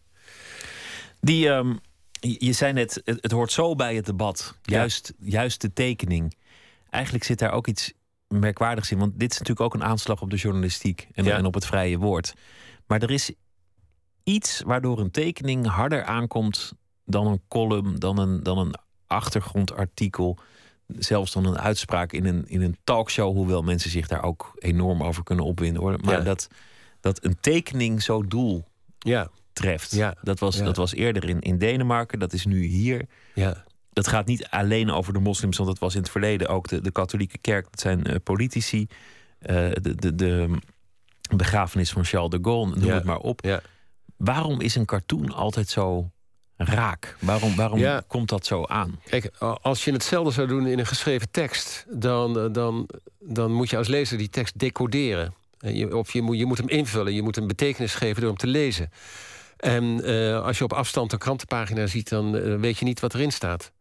[1.20, 1.74] Die, ehm,
[2.20, 4.54] je je zei net, het, het hoort zo bij het debat.
[4.62, 4.76] Ja.
[4.76, 6.34] Juist, juist de tekening.
[6.90, 7.92] Eigenlijk zit daar ook iets
[8.28, 8.98] merkwaardigs in.
[8.98, 11.36] Want dit is natuurlijk ook een aanslag op de journalistiek en, Ja.
[11.36, 12.34] en op het vrije woord.
[12.86, 13.32] Maar er is
[14.24, 16.72] iets waardoor een tekening harder aankomt
[17.04, 18.74] dan een column, dan een, dan een
[19.06, 20.38] achtergrondartikel.
[20.98, 23.34] Zelfs dan een uitspraak in een, in een talkshow.
[23.34, 25.82] Hoewel mensen zich daar ook enorm over kunnen opwinden.
[25.82, 25.98] Hoor.
[26.02, 26.24] Maar Ja.
[26.24, 26.48] dat,
[27.00, 28.64] dat een tekening zo doel
[28.98, 29.90] Ja, treft.
[29.94, 33.06] Ja, Dat, was, dat was eerder in, in Denemarken, dat is nu hier.
[33.34, 36.68] ja, Dat gaat niet alleen over de moslims, want dat was in het verleden ook
[36.68, 37.64] de, de katholieke kerk.
[37.70, 38.86] Dat zijn eh, politici.
[39.38, 40.48] eh, de, de, de
[41.36, 42.94] begrafenis van Charles de Gaulle, noem Ja.
[42.94, 43.40] het maar op.
[43.44, 43.60] ja.
[44.16, 46.10] Waarom is een cartoon altijd zo
[46.56, 47.16] raak?
[47.20, 48.02] Waarom, waarom Ja.
[48.06, 49.00] komt dat zo aan?
[49.04, 49.30] Kijk,
[49.62, 52.88] als je hetzelfde zou doen in een geschreven tekst, dan, eh, dan,
[53.18, 55.34] dan moet je als lezer die tekst decoderen.
[55.58, 58.38] Je- Of je moet, je moet hem invullen, je moet hem betekenis geven door hem
[58.38, 58.90] te lezen.
[59.56, 60.04] En
[60.44, 63.72] als je op afstand een krantenpagina ziet, dan weet je niet wat erin staat.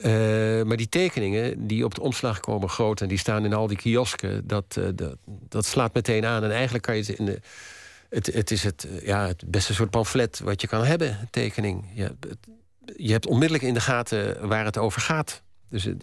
[0.00, 3.66] Eh, maar die tekeningen die op de omslag komen groot en die staan in al
[3.66, 5.06] die kiosken, dat, eh,
[5.48, 6.44] dat, slaat meteen aan.
[6.44, 7.40] En eigenlijk kan je het in de.
[8.08, 11.84] Het, het is het, eh, ja, het beste soort pamflet wat je kan hebben, tekening.
[11.94, 12.14] Je,
[12.96, 15.42] je hebt onmiddellijk in de gaten waar het over gaat.
[15.68, 15.96] Dus je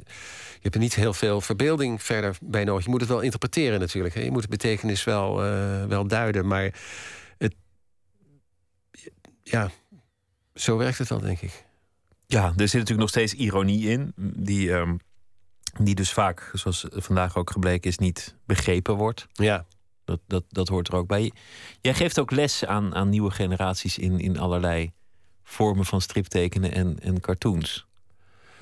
[0.62, 2.84] hebt er niet heel veel verbeelding verder bij nodig.
[2.84, 4.16] Je moet het wel interpreteren natuurlijk.
[4.16, 4.22] Hè.
[4.22, 5.36] Je moet de betekenis wel,
[5.88, 6.48] wel duiden.
[6.48, 6.74] Maar
[7.38, 7.56] het,
[9.44, 9.72] ja,
[10.54, 11.67] zo werkt het wel, denk ik.
[12.30, 14.96] Ja, er zit natuurlijk nog steeds ironie in, die, ehm,
[15.80, 19.28] die dus vaak, zoals vandaag ook gebleken is, niet begrepen wordt.
[19.34, 19.66] Ja,
[20.06, 21.32] Dat, dat, dat hoort er ook bij.
[21.82, 24.92] Jij geeft ook les aan, aan nieuwe generaties in, in allerlei
[25.44, 27.88] vormen van striptekenen en, en cartoons.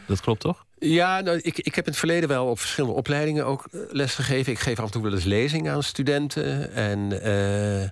[0.07, 0.65] Dat klopt toch?
[0.77, 4.13] Ja, nou, ik, ik heb in het verleden wel op verschillende opleidingen ook eh, les
[4.15, 4.51] gegeven.
[4.51, 6.71] Ik geef af en toe wel eens lezingen aan studenten.
[6.71, 7.83] En eh,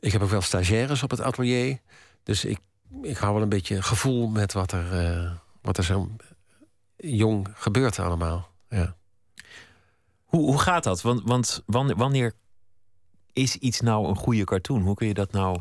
[0.00, 1.78] ik heb ook wel stagiaires op het atelier.
[2.22, 2.58] Dus ik,
[3.02, 5.32] ik hou wel een beetje gevoel met wat er, eh,
[5.62, 6.10] wat er zo
[6.96, 8.48] jong gebeurt allemaal.
[8.68, 8.96] Ja.
[10.24, 11.02] Hoe, hoe gaat dat?
[11.02, 12.32] Want, want wanneer, wanneer
[13.32, 14.82] is iets nou een goede cartoon?
[14.82, 15.60] Hoe kun je dat nou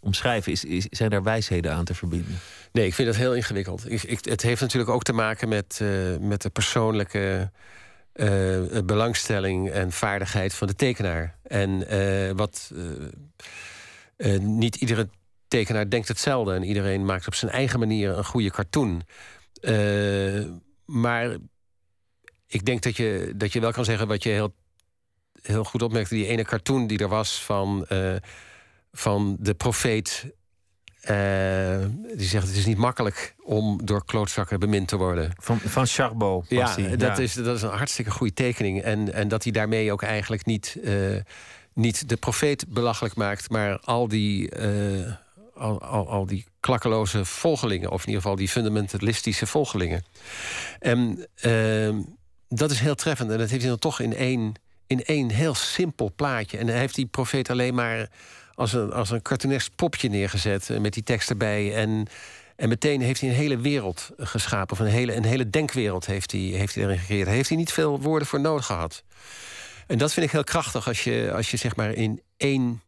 [0.00, 0.52] omschrijven?
[0.52, 2.38] Is, is, zijn daar wijsheden aan te verbinden?
[2.72, 3.90] Nee, ik vind dat heel ingewikkeld.
[3.90, 7.50] Ik, ik, het heeft natuurlijk ook te maken met, uh, met de persoonlijke
[8.14, 11.38] uh, belangstelling en vaardigheid van de tekenaar.
[11.42, 12.72] En uh, wat
[14.40, 15.08] niet iedere
[15.56, 16.54] tekenaar denkt hetzelfde.
[16.54, 19.02] En iedereen maakt op zijn eigen manier een goede cartoon.
[20.84, 21.36] maar
[22.46, 24.54] ik denk dat je, dat je wel kan zeggen wat je heel,
[25.42, 26.14] heel goed opmerkte.
[26.14, 27.86] Die ene cartoon die er was van,
[28.92, 30.34] van de profeet
[31.10, 31.84] uh,
[32.16, 35.32] die zegt het is niet makkelijk om door klootzakken bemind te worden.
[35.40, 36.46] Van, van Charbot.
[36.48, 36.96] Ja, die.
[36.96, 38.82] Dat, Is, dat is een hartstikke goede tekening.
[38.82, 41.16] En, en dat hij daarmee ook eigenlijk niet, uh,
[41.72, 45.12] niet de profeet belachelijk maakt, maar al die, uh,
[45.54, 50.04] al, al, al, die klakkeloze volgelingen, of in ieder geval die fundamentalistische volgelingen.
[50.78, 52.00] En ehm,
[52.48, 53.30] dat is heel treffend.
[53.30, 54.54] En dat heeft hij dan toch in één,
[54.86, 56.58] in één heel simpel plaatje.
[56.58, 58.08] En hij heeft die profeet alleen maar
[58.54, 61.74] als een, als een cartoonesk popje neergezet eh, met die tekst erbij.
[61.74, 62.06] En,
[62.56, 64.72] en meteen heeft hij een hele wereld geschapen.
[64.72, 67.28] Of een hele, een hele denkwereld heeft hij, heeft hij erin gecreëerd.
[67.28, 69.02] Heeft hij niet veel woorden voor nodig gehad.
[69.86, 72.82] En dat vind ik heel krachtig als je, als je zeg maar in één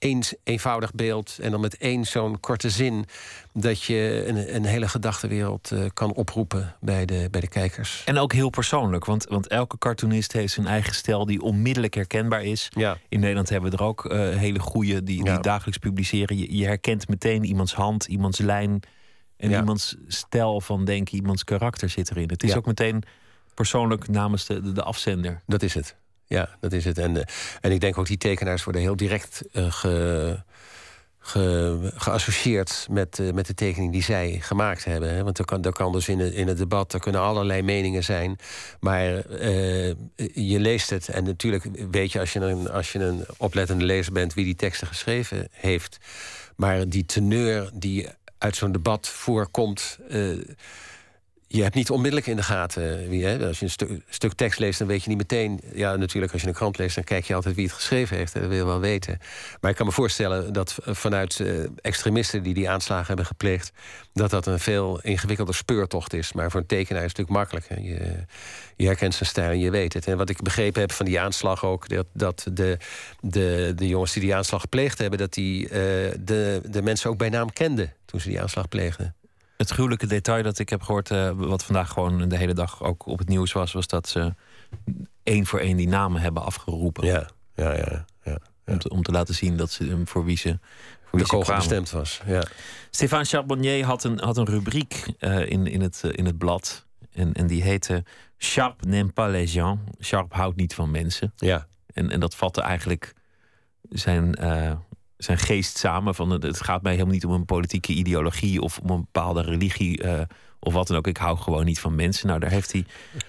[0.00, 3.04] één eenvoudig beeld en dan met één zo'n korte zin...
[3.52, 8.02] dat je een, een hele gedachtenwereld uh, kan oproepen bij de, bij de kijkers.
[8.04, 11.26] En ook heel persoonlijk, want, want elke cartoonist heeft zijn eigen stijl...
[11.26, 12.68] die onmiddellijk herkenbaar is.
[12.70, 12.98] Ja.
[13.08, 16.36] In Nederland hebben we er ook uh, hele goede die, die dagelijks publiceren.
[16.36, 18.80] Je, je, herkent meteen iemands hand, iemands lijn...
[19.36, 19.58] en Ja.
[19.58, 22.28] iemands stijl van denken, iemands karakter zit erin.
[22.28, 23.02] Het is ook meteen
[23.54, 25.42] persoonlijk namens de, de, de afzender.
[25.46, 25.96] Dat is het.
[26.30, 26.98] Ja, dat is het.
[26.98, 27.22] En, eh,
[27.60, 30.38] en ik denk ook die tekenaars worden heel direct eh, ge,
[31.18, 35.14] ge- geassocieerd met, eh, met de tekening die zij gemaakt hebben.
[35.14, 35.24] Hè.
[35.24, 38.04] Want er kan, er kan dus in het, in het debat er kunnen allerlei meningen
[38.04, 38.36] zijn.
[38.80, 39.02] Maar
[40.34, 41.08] je leest het.
[41.08, 44.56] En natuurlijk weet je als je, een, als je een oplettende lezer bent wie die
[44.56, 45.98] teksten geschreven heeft.
[46.56, 48.08] Maar die teneur die
[48.38, 49.98] uit zo'n debat voorkomt.
[51.52, 53.24] Je hebt niet onmiddellijk in de gaten wie.
[53.24, 53.46] Hè?
[53.46, 55.60] Als je een stu- stuk tekst leest, dan weet je niet meteen.
[55.74, 58.32] Ja, natuurlijk, als je een krant leest, dan kijk je altijd wie het geschreven heeft.
[58.32, 59.18] Dat wil je wel weten.
[59.60, 63.72] Maar ik kan me voorstellen dat vanuit eh, extremisten die die aanslagen hebben gepleegd,
[64.12, 66.32] dat dat een veel ingewikkelder speurtocht is.
[66.32, 67.82] Maar voor een tekenaar is het natuurlijk makkelijk.
[67.88, 68.24] Je,
[68.76, 70.06] je herkent zijn stijl en je weet het.
[70.06, 72.76] En wat ik begrepen heb van die aanslag ook, dat, dat de,
[73.20, 75.70] de, de jongens die die aanslag gepleegd hebben, dat die eh,
[76.20, 79.14] de, de mensen ook bij naam kenden toen ze die aanslag pleegden.
[79.60, 83.06] Het gruwelijke detail dat ik heb gehoord, eh, wat vandaag gewoon de hele dag ook
[83.06, 84.34] op het nieuws was, was dat ze
[85.22, 87.06] één voor één die namen hebben afgeroepen.
[87.06, 88.04] Ja, ja, ja.
[88.24, 88.38] ja.
[88.66, 90.58] Om, te, om te laten zien dat ze hem voor wie ze,
[91.02, 92.20] voor wie De kogel bestemd was.
[92.26, 92.42] Ja.
[92.90, 96.86] Stéphane Charbonnier had een, had een rubriek eh, in, in, het, eh, in het blad.
[97.12, 98.04] En, en die heette
[98.38, 99.78] Sharp n'aime pas les gens.
[100.00, 101.32] Sharp houdt niet van mensen.
[101.36, 101.66] Ja.
[101.94, 103.14] En, en dat vatte eigenlijk
[103.88, 104.34] zijn,
[105.24, 106.14] zijn geest samen.
[106.14, 109.42] Van, het- het gaat mij helemaal niet om een politieke ideologie of om een bepaalde
[109.42, 110.02] religie.
[110.02, 110.20] eh,
[110.62, 111.06] of wat dan ook.
[111.06, 112.26] Ik hou gewoon niet van mensen.
[112.26, 112.84] Nou, daar heeft hij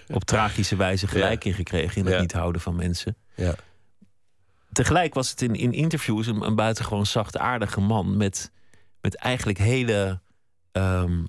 [0.08, 1.98] op tragische wijze gelijk in gekregen.
[1.98, 2.22] In het Ja.
[2.22, 3.16] niet houden van mensen.
[3.36, 3.56] Ja.
[4.72, 8.18] Tegelijk was het in, in interviews een, een buitengewoon zachtaardige man.
[8.18, 8.52] Met,
[9.02, 10.20] met eigenlijk hele
[10.72, 11.24] ehm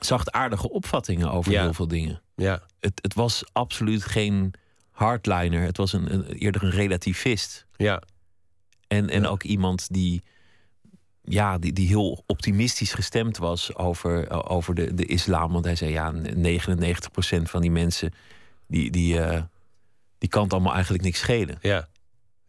[0.00, 2.22] zachtaardige opvattingen over heel veel dingen.
[2.36, 2.62] Ja.
[2.80, 4.54] Het, het was absoluut geen
[4.90, 5.62] hardliner.
[5.62, 7.66] Het was een, een, eerder een relativist.
[7.76, 8.02] Ja.
[8.90, 10.22] En, en ook iemand die,
[11.22, 15.52] ja, die, die heel optimistisch gestemd was over, over de, de islam.
[15.52, 18.12] Want hij zei, ja, 99% van die mensen...
[18.66, 19.42] die, die, eh,
[20.18, 21.58] die kan het allemaal eigenlijk niks schelen.
[21.60, 21.88] Ja.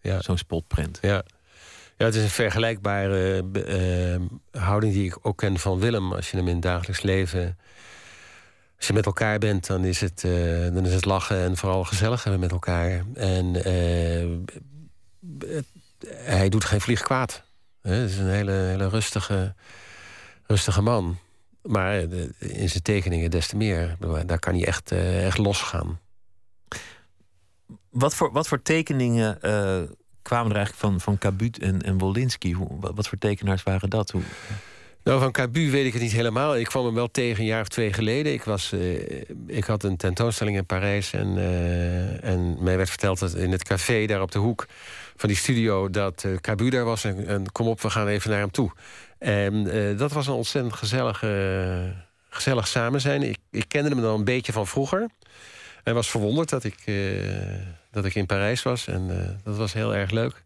[0.01, 0.21] ja.
[0.21, 0.99] Zo'n spotprint.
[1.01, 1.23] Ja.
[1.97, 4.21] Ja, het is een vergelijkbare eh, eh,
[4.51, 6.13] houding die ik ook ken van Willem.
[6.13, 7.57] Als je hem in het dagelijks leven.
[8.77, 10.21] Als je met elkaar bent, dan is het,
[10.73, 13.05] dan is het lachen en vooral gezellig hebben met elkaar.
[13.13, 13.53] En
[15.39, 15.65] het-
[16.07, 17.43] hij doet geen vlieg kwaad.
[17.81, 19.53] Het is een hele, hele rustige,
[20.47, 21.17] rustige man.
[21.61, 23.95] Maar eh, in zijn tekeningen des te meer.
[24.25, 25.99] Daar kan hij echt, eh, echt losgaan.
[27.89, 29.81] Wat voor, wat voor tekeningen eh,
[30.21, 32.53] kwamen er eigenlijk van, van Cabut en, en Wolinski?
[32.53, 34.11] Hoe, wat, voor tekenaars waren dat?
[34.11, 34.21] Hoe,
[35.03, 36.57] Nou, van Cabu weet ik het niet helemaal.
[36.57, 38.33] Ik kwam hem wel tegen een jaar of twee geleden.
[38.33, 38.73] Ik, was,
[39.47, 41.13] ik had een tentoonstelling in Parijs.
[41.13, 41.37] En,
[42.21, 44.67] en mij werd verteld dat in het café daar op de hoek
[45.21, 45.89] van die studio...
[45.89, 47.03] dat eh Cabu daar was.
[47.03, 48.71] En, kom op, we gaan even naar hem toe.
[49.17, 51.83] En eh, dat was een ontzettend gezellig, eh,
[52.29, 53.21] gezellig samen zijn.
[53.23, 55.09] Ik, ik kende hem dan een beetje van vroeger.
[55.83, 56.95] En was verwonderd dat ik, eh,
[57.91, 58.87] dat ik in Parijs was.
[58.87, 60.43] En dat was heel erg leuk.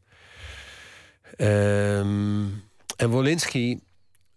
[1.38, 2.44] Ehm,
[2.96, 3.80] en Wolinski,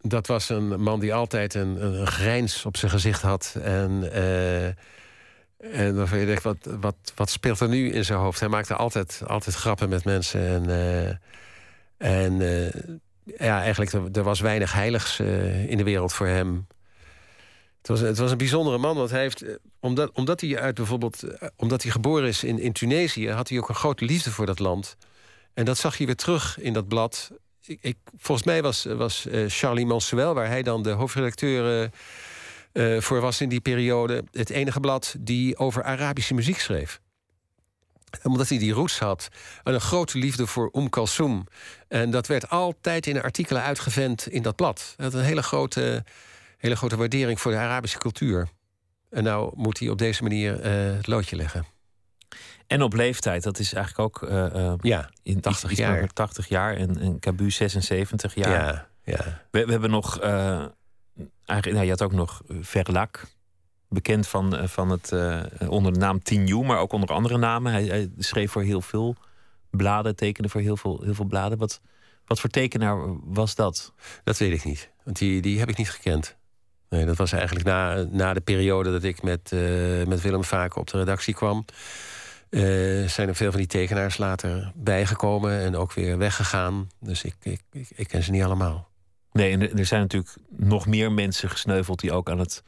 [0.00, 3.56] dat was een man die altijd een, een grijns op zijn gezicht had.
[3.62, 4.10] En
[5.58, 8.40] En waarvan je denkt, wat, wat, wat speelt er nu in zijn hoofd?
[8.40, 10.40] Hij maakte altijd, altijd grappen met mensen.
[10.40, 11.08] En, eh,
[12.22, 12.82] en eh,
[13.38, 16.66] ja, eigenlijk, er, er was weinig heiligs eh, in de wereld voor hem.
[17.78, 19.44] Het was, het was een bijzondere man, want hij heeft,
[19.80, 21.22] omdat, omdat hij uit bijvoorbeeld,
[21.56, 24.58] omdat hij geboren is in, in Tunesië, had hij ook een grote liefde voor dat
[24.58, 24.96] land.
[25.54, 27.30] En dat zag je weer terug in dat blad.
[27.64, 31.90] Ik, ik volgens mij was, was Charlie Mansuel, waar hij dan de hoofdredacteur
[32.78, 37.00] uh, voor was in die periode het enige blad die over Arabische muziek schreef
[38.22, 39.28] omdat hij die roots had.
[39.62, 41.44] En een grote liefde voor Om Kalsoum.
[41.88, 44.94] En dat werd altijd in artikelen uitgevend in dat blad.
[44.96, 46.04] Hij had een hele grote,
[46.58, 48.48] hele grote waardering voor de Arabische cultuur.
[49.10, 51.66] En nou moet hij op deze manier uh, het loodje leggen.
[52.66, 56.12] En op leeftijd, dat is eigenlijk ook uh, ja, in 80 jaar.
[56.12, 58.50] 80 jaar en, en Cabu 76 jaar.
[58.50, 59.42] Ja, ja.
[59.50, 60.18] We, we hebben nog
[61.44, 63.22] eigenlijk, nou, je had ook nog eh, Verlac.
[63.88, 67.72] Bekend van, eh, van het, uh, onder de naam Tinju, maar ook onder andere namen.
[67.72, 69.16] Hij, schreef voor heel veel
[69.70, 71.58] bladen, tekende voor heel veel, heel veel bladen.
[71.58, 71.80] Wat,
[72.26, 73.92] wat voor tekenaar was dat?
[74.24, 76.36] Dat weet ik niet, want die, die heb ik niet gekend.
[76.88, 79.50] Nee, dat was eigenlijk na, na de periode dat ik met,
[80.06, 81.64] met Willem vaak op de redactie kwam.
[83.06, 86.88] Zijn er veel van die tekenaars later bijgekomen en ook weer weggegaan.
[87.00, 87.60] Dus ik, ik,
[87.94, 88.87] ik ken ze niet allemaal.
[89.38, 92.62] Nee, en er zijn natuurlijk nog meer mensen gesneuveld die ook aan het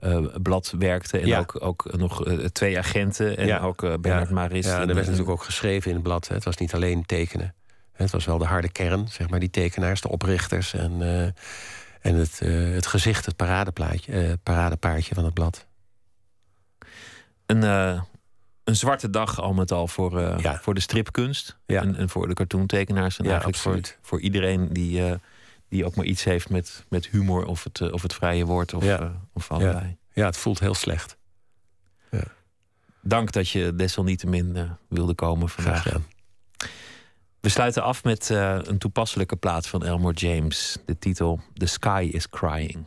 [0.00, 1.20] uh, blad werkten.
[1.20, 1.38] En Ja.
[1.38, 3.58] ook, ook nog eh, twee agenten en Ja.
[3.58, 4.34] ook eh, Bernard ja.
[4.34, 4.66] Maris.
[4.66, 6.28] Ja, en er werd en- natuurlijk ook geschreven in het blad.
[6.28, 6.34] Hè.
[6.34, 7.54] Het was niet alleen tekenen.
[7.92, 11.22] Het was wel de harde kern, zeg maar, die tekenaars, de oprichters en, eh,
[12.00, 15.66] en het, eh, het gezicht, het paradeplaatje, eh, paradepaardje van het blad.
[17.46, 18.02] een, eh,
[18.64, 21.56] een zwarte dag al met al voor, eh, voor de stripkunst.
[21.66, 23.18] En, en voor de cartoontekenaars.
[23.18, 23.98] En Ja, eigenlijk voor, absoluut.
[24.02, 25.14] voor iedereen die, eh,
[25.70, 28.74] die ook maar iets heeft met, met humor of het, eh, of het vrije woord
[28.74, 29.00] of, Ja.
[29.00, 29.96] eh, of allebei.
[30.12, 31.18] Ja, het voelt heel slecht.
[33.02, 35.86] Dank dat je desalniettemin eh, wilde komen vandaag.
[37.40, 40.76] We sluiten af met een toepasselijke plaat van Elmore James.
[40.86, 42.86] De titel The Sky is Crying.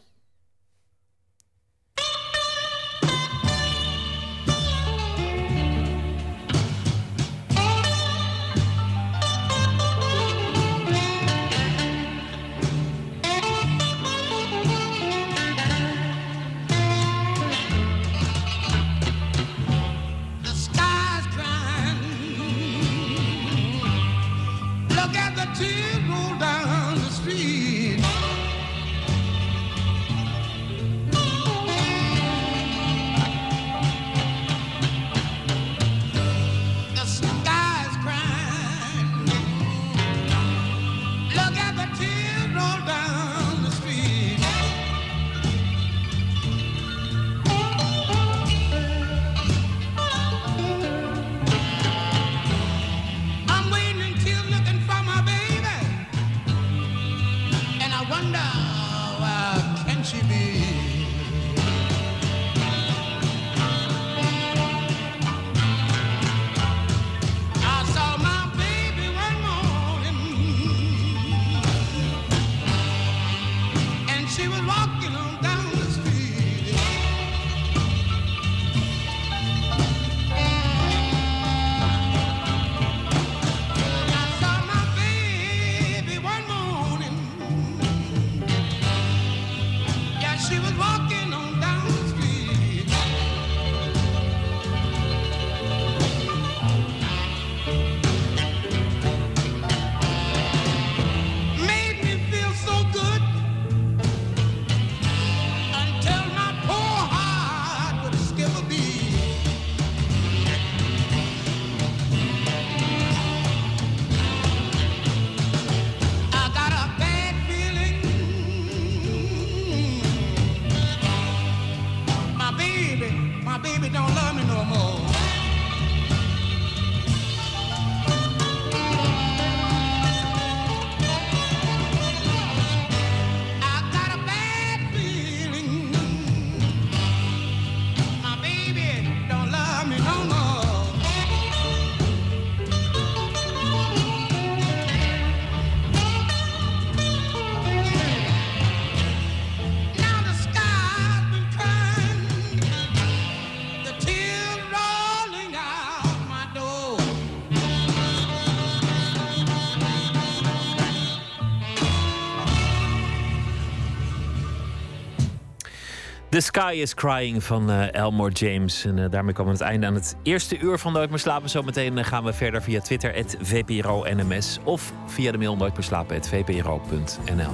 [166.43, 168.85] Sky is Crying van uh, Elmore James.
[168.85, 171.49] En uh, daarmee komen we het einde aan het eerste uur van Nooit meer slapen.
[171.49, 174.59] Zometeen uh, gaan we verder via Twitter, het VPRO NMS.
[174.63, 177.51] Of via de mail nooit meer slapen, het VPRO.nl.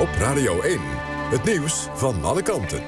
[0.00, 0.80] Op Radio 1,
[1.30, 2.82] het nieuws van alle kanten.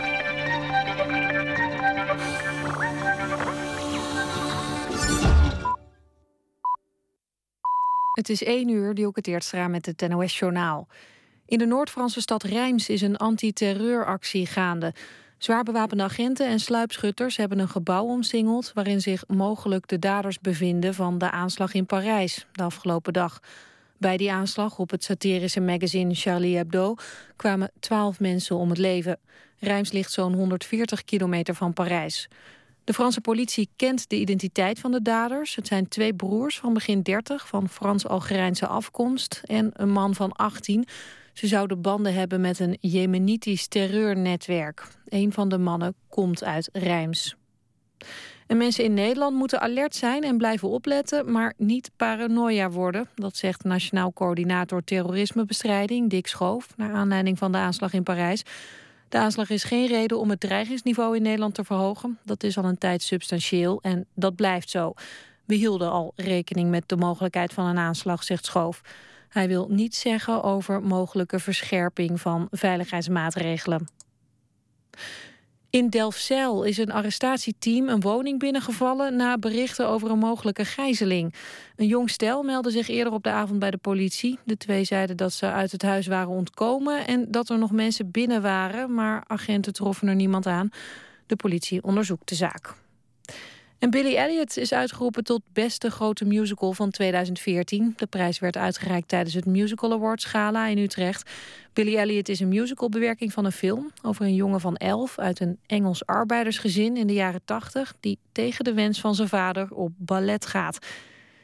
[8.13, 10.89] Het is één uur, die ook het eerst met het NOS-journaal.
[11.47, 14.93] In de Noord-Franse stad Reims is een antiterreuractie gaande.
[15.39, 18.73] Zwaar bewapende agenten en sluipschutters hebben een gebouw omsingeld...
[18.75, 23.41] waarin zich mogelijk de daders bevinden van de aanslag in Parijs de afgelopen dag.
[23.99, 26.95] Bij die aanslag op het satirische magazine Charlie Hebdo...
[27.37, 29.19] kwamen twaalf mensen om het leven.
[29.59, 32.29] Reims ligt zo'n 140 kilometer van Parijs.
[32.85, 35.55] De Franse politie kent de identiteit van de daders.
[35.55, 39.43] Het zijn twee broers van begin 30 van Frans-Algerijnse afkomst...
[39.45, 40.87] en een man van 18...
[41.35, 44.87] Ze zouden banden hebben met een Jemenitisch terreurnetwerk.
[45.09, 47.37] Een van de mannen komt uit Rijms.
[48.47, 53.09] En mensen in Nederland moeten alert zijn en blijven opletten, maar niet paranoia worden.
[53.15, 58.43] Dat zegt Nationaal Coördinator Terrorismebestrijding Dick Schoof, naar aanleiding van de aanslag in Parijs.
[59.09, 62.19] De aanslag is geen reden om het dreigingsniveau in Nederland te verhogen.
[62.25, 64.93] Dat is al een tijd substantieel en dat blijft zo.
[65.45, 68.81] We hielden al rekening met de mogelijkheid van een aanslag, zegt Schoof.
[69.35, 73.87] Hij wil niets zeggen over mogelijke verscherping van veiligheidsmaatregelen.
[75.71, 81.35] In Delfzijl is een arrestatieteam een woning binnengevallen na berichten over een mogelijke gijzeling.
[81.77, 84.39] Een jong stel meldde zich eerder op de avond bij de politie.
[84.45, 88.11] De twee zeiden dat ze uit het huis waren ontkomen en dat er nog mensen
[88.11, 90.69] binnen waren, maar agenten troffen er niemand aan.
[91.27, 92.84] De politie onderzoekt de zaak.
[93.85, 97.95] En Billy Elliot is uitgeroepen tot beste grote musical van 2014.
[97.97, 101.31] De prijs werd uitgereikt tijdens het Musical Awards Gala in Utrecht.
[101.73, 105.59] Billy Elliot is een musicalbewerking van een film over een jongen van elf uit een
[105.67, 110.47] Engels arbeidersgezin in de jaren 80 die tegen de wens van zijn vader op ballet
[110.47, 110.79] gaat.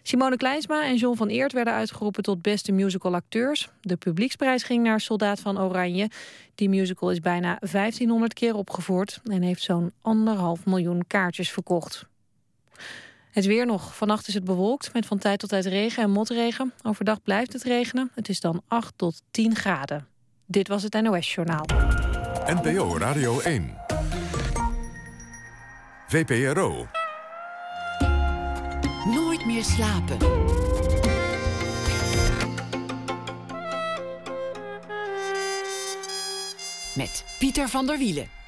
[0.02, 3.68] Simone Kleinsma en John van Eert werden uitgeroepen tot beste musical acteurs.
[3.80, 6.10] De publieksprijs ging naar Soldaat van Oranje.
[6.54, 12.08] Die musical is bijna 1500 keer opgevoerd en heeft zo'n anderhalf miljoen kaartjes verkocht.
[13.30, 13.96] Het weer nog.
[13.96, 16.72] Vannacht is het bewolkt met van tijd tot tijd regen en motregen.
[16.82, 18.10] Overdag blijft het regenen.
[18.14, 20.06] Het is dan 8 tot 10 graden.
[20.46, 21.64] Dit was het NOS Journaal.
[22.46, 23.76] NPO Radio 1.
[26.08, 26.86] VPRO.
[29.04, 30.16] Nooit meer slapen.
[36.94, 38.39] Met Pieter van der Wielen.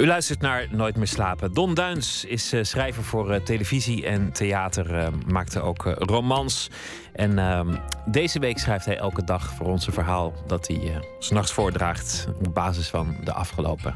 [0.00, 1.52] U luistert naar Nooit meer slapen.
[1.52, 4.94] Don Duins is uh, schrijver voor uh, televisie en theater.
[4.94, 6.70] Uh, maakte ook romans.
[7.12, 7.76] En ehm,
[8.06, 12.28] deze week schrijft hij elke dag voor ons een verhaal dat hij s s'nachts voordraagt.
[12.46, 13.94] Op basis van de afgelopen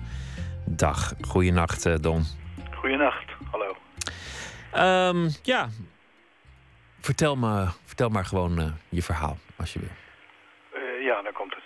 [0.66, 1.12] dag.
[1.20, 2.22] Goeienacht, Don.
[2.74, 3.76] Goeienacht, hallo.
[5.08, 5.68] Um, ja,
[7.00, 9.90] vertel, me, vertel maar gewoon je verhaal, als je wil.
[11.00, 11.63] ja, dan komt het.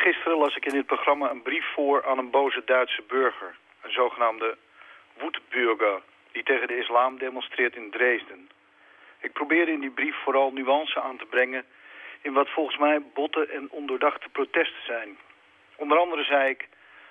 [0.00, 3.56] Gisteren las ik in dit programma een brief voor aan een boze Duitse burger.
[3.82, 4.56] Een zogenaamde
[5.18, 8.50] woedburger die tegen de islam demonstreert in Dresden.
[9.18, 11.64] Ik probeerde in die brief vooral nuance aan te brengen...
[12.22, 15.18] in wat volgens mij botte en ondoordachte protesten zijn.
[15.76, 16.68] Onder andere zei ik...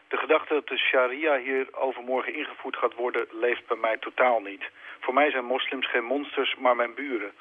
[0.07, 3.27] de gedachte dat de sharia hier overmorgen ingevoerd gaat worden...
[3.31, 4.63] leeft bij mij totaal niet.
[4.99, 7.31] Voor mij zijn moslims geen monsters, maar mijn buren.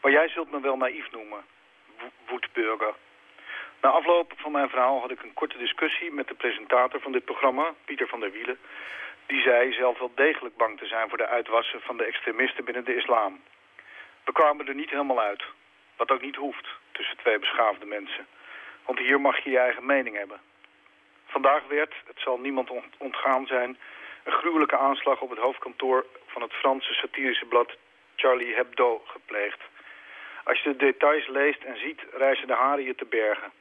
[0.00, 1.44] Maar jij zult me wel naïef noemen.
[2.26, 2.94] Woedburger.
[3.80, 7.24] Na afloop van mijn verhaal had ik een korte discussie met de presentator van dit
[7.24, 8.58] programma, Pieter van der Wielen.
[9.26, 12.84] Die zei zelf wel degelijk bang te zijn voor de uitwassen van de extremisten binnen
[12.84, 13.40] de islam.
[14.24, 15.42] We kwamen er niet helemaal uit,
[15.96, 18.26] wat ook niet hoeft tussen twee beschaafde mensen.
[18.84, 20.40] Want hier mag je je eigen mening hebben.
[21.26, 23.78] Vandaag werd, het zal niemand ontgaan zijn,
[24.24, 27.76] een gruwelijke aanslag op het hoofdkantoor van het Franse satirische blad
[28.16, 29.60] Charlie Hebdo gepleegd.
[30.44, 33.52] Als je de details leest en ziet, reizen de haren je te bergen.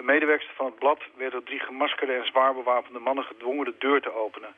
[0.00, 3.74] Een medewerker van het blad werd door drie gemaskerde en zwaar bewapende mannen gedwongen de
[3.78, 4.54] deur te openen.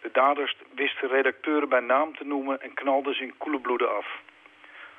[0.00, 4.06] De daders wisten redacteuren bij naam te noemen en knalden ze in koele bloeden af.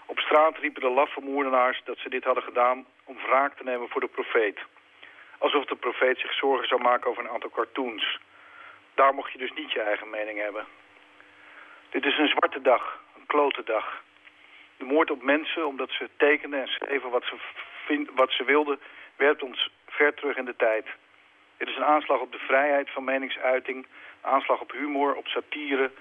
[0.05, 3.89] Op straat riepen de laffe moordenaars dat ze dit hadden gedaan om wraak te nemen
[3.89, 4.59] voor de profeet.
[5.37, 8.19] Alsof de profeet zich zorgen zou maken over een aantal cartoons.
[8.93, 10.65] Daar mocht je dus niet je eigen mening hebben.
[11.89, 14.03] Dit is een zwarte dag, een klote dag.
[14.77, 17.35] De moord op mensen omdat ze tekenden en schreven wat ze,
[17.85, 18.79] vind, wat ze wilden
[19.19, 20.85] werpt ons ver terug in de tijd.
[21.57, 23.87] Dit is een aanslag op de vrijheid van meningsuiting,
[24.21, 25.91] een aanslag op humor, op satire,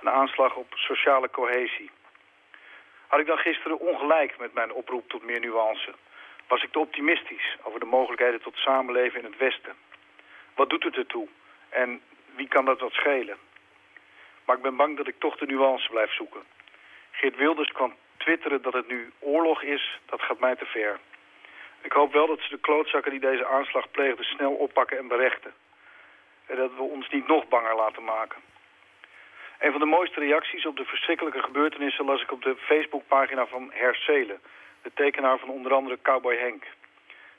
[0.00, 1.90] een aanslag op sociale cohesie.
[3.06, 5.94] Had ik dan gisteren ongelijk met mijn oproep tot meer nuance?
[6.46, 9.74] Was ik te optimistisch over de mogelijkheden tot samenleven in het Westen?
[10.54, 11.28] Wat doet het ertoe?
[11.68, 12.00] En
[12.34, 13.36] wie kan dat wat schelen?
[14.44, 16.42] Maar ik ben bang dat ik toch de nuance blijf zoeken.
[17.10, 20.98] Geert Wilders kwam twitteren dat het nu oorlog is, dat gaat mij te ver.
[21.88, 25.52] Ik hoop wel dat ze de klootzakken die deze aanslag pleegden snel oppakken en berechten.
[26.46, 28.40] En dat we ons niet nog banger laten maken.
[29.58, 33.70] Een van de mooiste reacties op de verschrikkelijke gebeurtenissen las ik op de Facebookpagina van
[33.72, 34.40] Herselen,
[34.82, 36.64] de tekenaar van onder andere Cowboy Henk.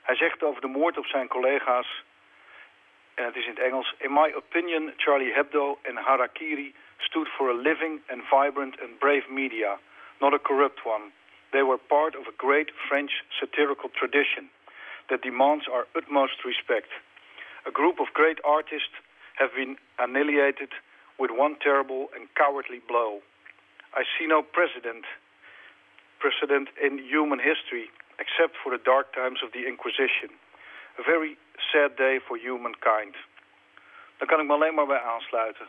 [0.02, 2.02] Hij zegt over de moord op zijn collega's,
[3.14, 7.48] en het is in het Engels, In my opinion, Charlie Hebdo en Harakiri stood for
[7.50, 9.78] a living and vibrant and brave media,
[10.18, 11.12] not a corrupt one.
[11.52, 14.50] They were part of a great French satirical tradition
[15.08, 16.88] that demands our utmost respect.
[17.66, 18.94] A group of great artists
[19.34, 20.70] have been annihilated
[21.18, 23.20] with one terrible and cowardly blow.
[23.94, 25.04] I see no precedent,
[26.20, 27.90] precedent in human history
[28.20, 30.30] except for the dark times of the Inquisition.
[30.98, 31.36] A very
[31.72, 33.16] sad day for humankind.
[34.18, 35.66] Daar kan ik me alleen maar bij aansluiten.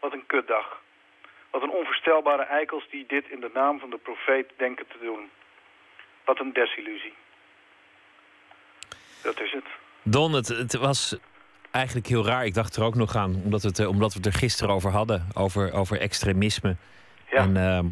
[0.00, 0.80] Wat een kutdag.
[1.50, 5.30] Wat een onvoorstelbare eikels die dit in de naam van de profeet denken te doen.
[6.24, 7.14] Wat een desillusie.
[9.22, 9.64] Dat is het.
[10.02, 11.16] Don, het, het was
[11.70, 12.44] eigenlijk heel raar.
[12.44, 14.74] Ik dacht er ook nog aan, omdat we het, eh, omdat we het er gisteren
[14.74, 15.28] over hadden.
[15.34, 16.76] Over, over extremisme.
[17.30, 17.36] Ja.
[17.36, 17.86] En ehm,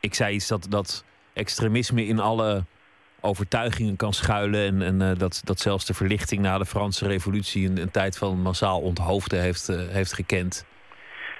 [0.00, 2.64] ik zei iets dat, dat extremisme in alle
[3.20, 4.66] overtuigingen kan schuilen.
[4.66, 8.18] En, en eh, dat, dat zelfs de verlichting na de Franse revolutie een, een tijd
[8.18, 10.66] van massaal onthoofden heeft, eh, heeft gekend.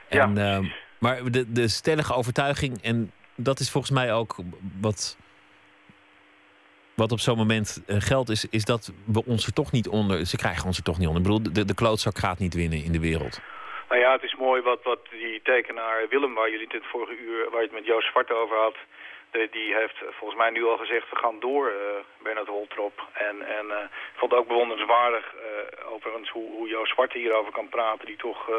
[0.08, 0.64] Ja, En, ehm,
[1.03, 4.36] maar de, de stellige overtuiging, en dat is volgens mij ook
[4.80, 5.16] wat,
[6.94, 10.26] wat op zo'n moment eh, geldt, is, is dat we ons er toch niet onder.
[10.26, 11.22] Ze krijgen ons er toch niet onder.
[11.22, 13.40] Ik bedoel, de, de klootzak gaat niet winnen in de wereld.
[13.88, 17.50] Nou ja, het is mooi wat, wat die tekenaar Willem, waar jullie het vorige uur,
[17.50, 18.76] waar je het met Joost Zwart over had,
[19.50, 23.09] die heeft volgens mij nu al gezegd, we gaan door, eh Bernard Holtrop.
[23.12, 27.53] En, en eh, ik vond het ook bewonderenswaardig, eh, overigens, hoe, hoe Joost Zwart hierover
[27.53, 28.50] kan praten, die toch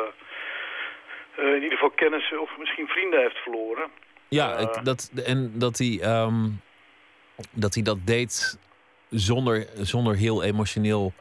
[1.38, 3.90] in ieder geval kennissen of misschien vrienden heeft verloren.
[4.28, 4.60] Ja, Eh.
[4.60, 6.50] het- dat, en dat hij, ehm,
[7.52, 8.60] dat hij dat deed
[9.10, 11.14] zonder, zonder heel emotioneel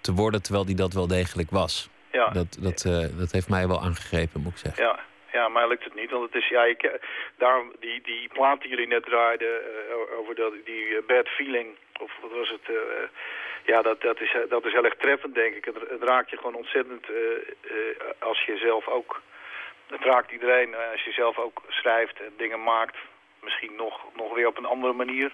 [0.00, 1.88] te worden, terwijl hij dat wel degelijk was.
[2.12, 2.28] Ja.
[2.28, 4.84] Dat, dat, eh, dat heeft mij wel aangegrepen, moet ik zeggen.
[4.84, 4.98] Ja,
[5.32, 6.10] ja, maar lukt het niet.
[6.10, 6.98] Want het is, ja, ik,
[7.38, 11.66] daarom die, die plaat die jullie net draaiden eh, over dat, die eh, bad feeling,
[12.00, 12.76] of wat was het?
[12.76, 13.08] eh,
[13.64, 15.64] ja, dat, dat, is, dat is heel erg treffend, denk ik.
[15.64, 17.16] Het, het raakt je gewoon ontzettend eh,
[17.70, 19.22] eh, als je zelf ook...
[19.86, 22.96] Het raakt iedereen eh, als je zelf ook schrijft en dingen maakt.
[23.42, 25.32] Misschien nog, nog weer op een andere manier.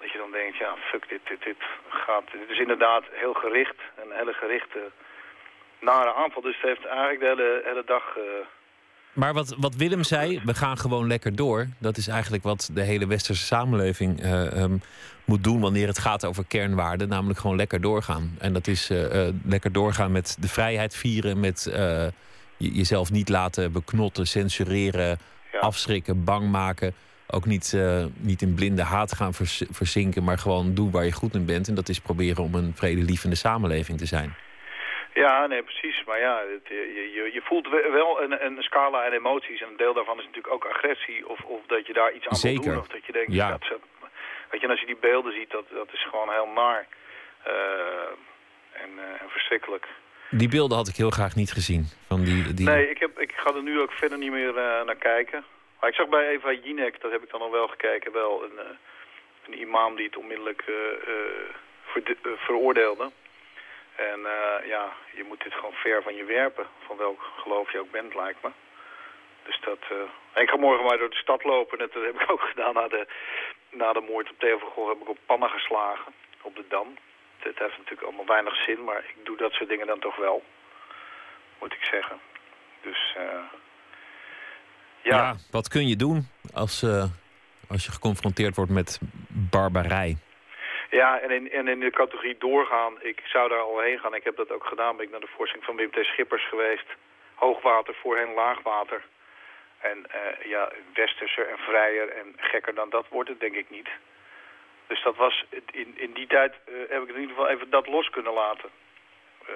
[0.00, 1.56] Dat je dan denkt, ja, fuck, dit, dit, dit
[1.88, 2.24] gaat...
[2.32, 4.90] Dit is inderdaad heel gericht, een hele gerichte
[5.80, 6.42] nare aanval.
[6.42, 8.16] Dus het heeft eigenlijk de hele, hele dag...
[8.16, 8.22] eh,
[9.12, 11.66] Maar wat, wat Willem zei, we gaan gewoon lekker door.
[11.80, 14.76] Dat is eigenlijk wat de hele westerse samenleving eh, ehm,
[15.24, 17.08] moet doen wanneer het gaat over kernwaarden.
[17.08, 18.36] Namelijk gewoon lekker doorgaan.
[18.38, 18.90] En dat is
[19.44, 21.66] lekker doorgaan met de vrijheid vieren, met
[22.56, 25.18] jezelf niet laten beknotten, censureren,
[25.60, 26.94] afschrikken, bang maken.
[27.30, 31.12] Ook niet, eh, niet in blinde haat gaan vers- verzinken, maar gewoon doen waar je
[31.12, 31.68] goed in bent.
[31.68, 34.34] En dat is proberen om een vredelievende samenleving te zijn.
[35.14, 36.04] Ja, nee, precies.
[36.06, 39.60] Maar ja, het, je, je, je voelt we- wel een, een scala aan emoties.
[39.60, 41.28] En een deel daarvan is natuurlijk ook agressie.
[41.28, 42.64] Of, of dat je daar iets aan wil Zeker.
[42.72, 42.78] doen.
[42.80, 43.50] Of dat je denkt, Ja.
[43.50, 43.76] dat ze,
[44.50, 46.86] weet je, en als je die beelden ziet, dat, dat is gewoon heel naar.
[47.44, 47.52] Eh,
[48.82, 49.86] en, eh, en verschrikkelijk.
[50.38, 51.84] Die beelden had ik heel graag niet gezien.
[52.08, 52.66] Van die, die...
[52.66, 55.44] Nee, ik, heb, ik ga er nu ook verder niet meer eh, naar kijken.
[55.80, 58.58] Maar ik zag bij Eva Jinek, dat heb ik dan al wel gekeken, wel een,
[58.58, 58.76] eh,
[59.46, 63.10] een imam die het onmiddellijk eh, veroordeelde.
[63.96, 64.20] En
[64.66, 68.14] ja, je moet dit gewoon ver van je werpen, van welk geloof je ook bent,
[68.14, 68.50] lijkt me.
[69.44, 69.78] Dus dat...
[70.34, 71.78] ik ga morgen maar door de stad lopen.
[71.78, 73.06] Dat heb ik ook gedaan na de,
[73.70, 74.88] na de moord op Theo.
[74.88, 76.96] Heb ik op pannen geslagen op de Dam.
[77.44, 80.42] Het heeft natuurlijk allemaal weinig zin, maar ik doe dat soort dingen dan toch wel.
[81.60, 82.16] Moet ik zeggen.
[82.82, 83.44] Dus eh,
[85.02, 85.16] ja.
[85.16, 87.04] Ja, wat kun je doen als, eh,
[87.68, 89.00] als je geconfronteerd wordt met
[89.50, 90.16] barbarij?
[90.90, 94.14] Ja, en in, en in de categorie doorgaan, ik zou daar al heen gaan.
[94.14, 96.04] Ik heb dat ook gedaan, ben ik naar de voorstelling van Wim T.
[96.04, 96.86] Schippers geweest.
[97.34, 99.02] Hoogwater, voorheen laagwater.
[99.78, 103.88] En eh, ja, westerser en vrijer en gekker dan dat wordt het denk ik niet.
[104.86, 107.86] Dus dat was, in, in die tijd eh, heb ik in ieder geval even dat
[107.86, 108.70] los kunnen laten.
[109.46, 109.54] Eh,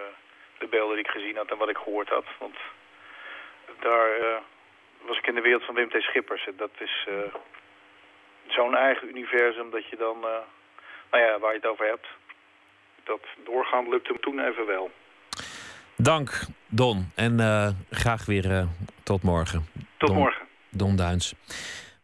[0.59, 2.24] de beelden die ik gezien had en wat ik gehoord had.
[2.38, 2.56] Want
[3.80, 4.36] daar eh,
[5.00, 6.02] was ik in de wereld van Wim T.
[6.02, 6.46] Schippers.
[6.46, 7.06] En dat is
[8.46, 10.20] zo'n eigen universum dat je dan...
[11.10, 12.06] nou ja, waar je het over hebt.
[13.05, 14.90] Dat doorgaan lukte hem toen even wel.
[15.96, 17.12] Dank, Don.
[17.14, 17.38] En
[17.90, 18.66] graag weer
[19.02, 19.66] tot morgen.
[19.96, 20.46] Tot Don- morgen.
[20.70, 21.34] Don Duins.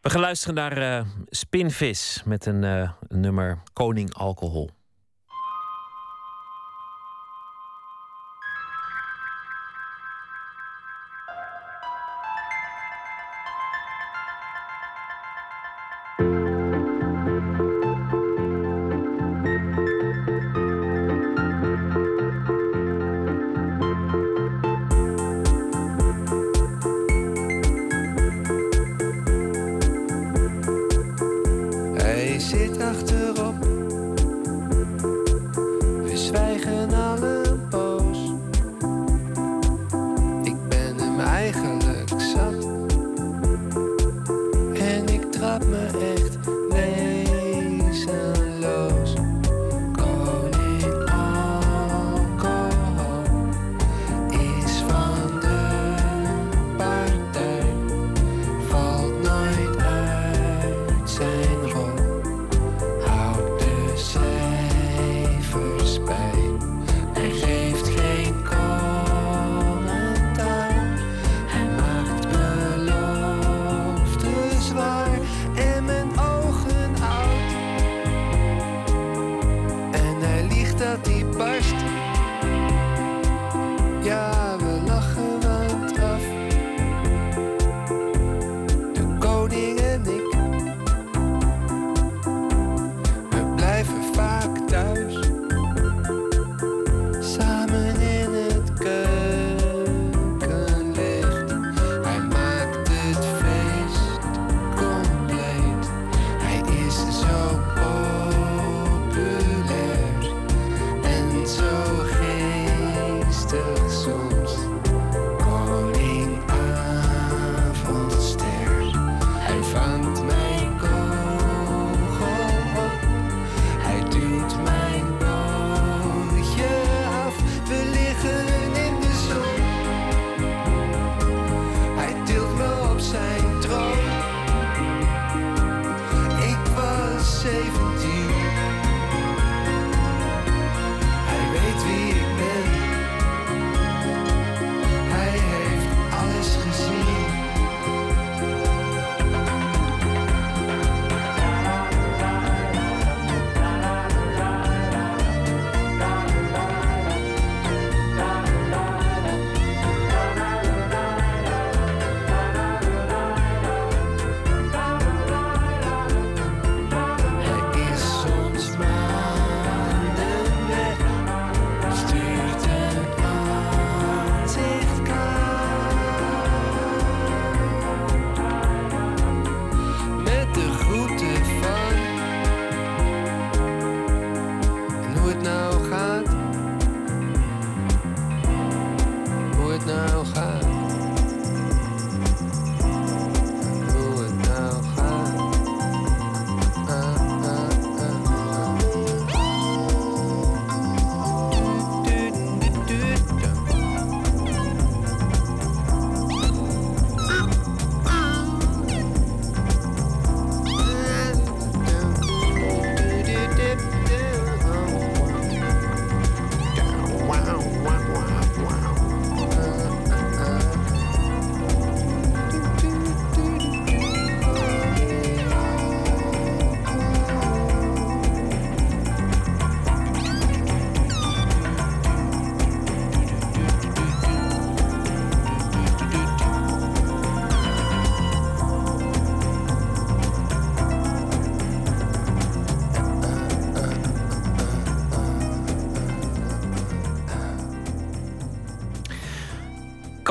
[0.05, 4.69] We gaan luisteren naar uh, Spinvis met een uh, nummer Koning Alcohol.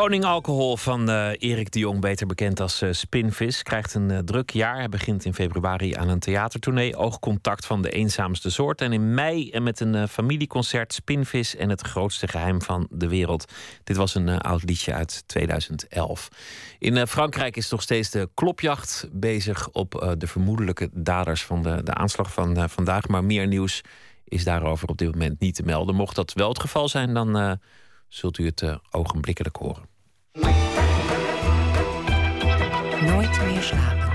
[0.04, 4.18] Koning Alcohol van uh, Erik de Jong, beter bekend als uh, Spinvis, krijgt een uh,
[4.18, 4.76] druk jaar.
[4.76, 6.96] Hij begint in februari aan een theatertournee.
[6.96, 8.80] Oogcontact van de eenzaamste soort.
[8.80, 13.52] En in mei met een familieconcert Spinvis en het grootste geheim van de wereld.
[13.84, 16.28] Dit was een oud liedje uit 2011.
[16.78, 21.94] In Frankrijk is nog steeds de klopjacht bezig op de vermoedelijke daders van de, de
[21.94, 23.08] aanslag van vandaag.
[23.08, 23.80] Maar meer nieuws
[24.24, 25.94] is daarover op dit moment niet te melden.
[25.94, 27.58] Mocht dat wel het geval zijn, dan
[28.08, 29.93] zult u het ogenblikkelijk horen.
[33.06, 34.12] Nooit meer slapen.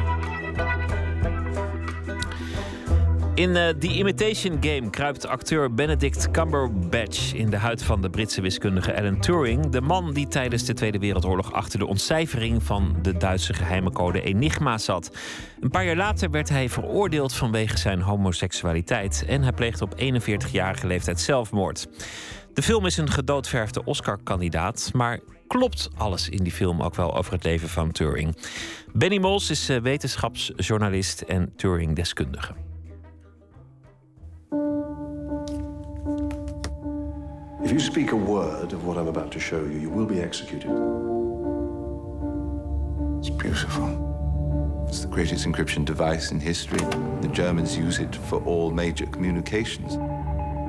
[3.36, 8.42] In uh, The Imitation Game kruipt acteur Benedict Cumberbatch in de huid van de Britse
[8.42, 13.18] wiskundige Alan Turing, de man die tijdens de Tweede Wereldoorlog achter de ontcijfering van de
[13.18, 15.18] Duitse geheime code Enigma zat.
[15.60, 20.88] Een paar jaar later werd hij veroordeeld vanwege zijn homoseksualiteit en hij pleegde op 41-jarige
[20.88, 21.88] leeftijd zelfmoord.
[22.54, 25.20] De film is een gedoodverfde Oscar-kandidaat, maar
[25.50, 28.36] klopt alles in die film ook wel over het leven van Turing?
[28.94, 32.54] Benny Mols is uh, wetenschapsjournalist en Turing-deskundige.
[37.64, 40.22] If you speak a word of what I'm about to show you, you will be
[40.22, 40.72] executed.
[43.20, 44.08] It's beautiful.
[44.88, 46.86] It's the greatest encryption device in history.
[47.22, 49.98] The Germans use it for all major communications.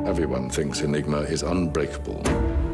[0.07, 2.23] Everyone thinks Enigma is unbreakable.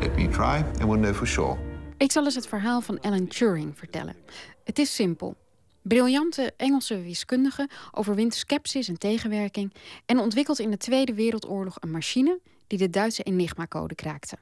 [0.01, 1.66] Let me try and we'll know for sure.
[1.99, 4.17] Ik zal eens het verhaal van Alan Turing vertellen.
[4.65, 5.37] Het is simpel.
[5.83, 9.73] Briljante Engelse wiskundige overwint sceptisch en tegenwerking
[10.07, 14.37] en ontwikkelt in de Tweede Wereldoorlog een machine die de Duitse Enigma-code kraakte.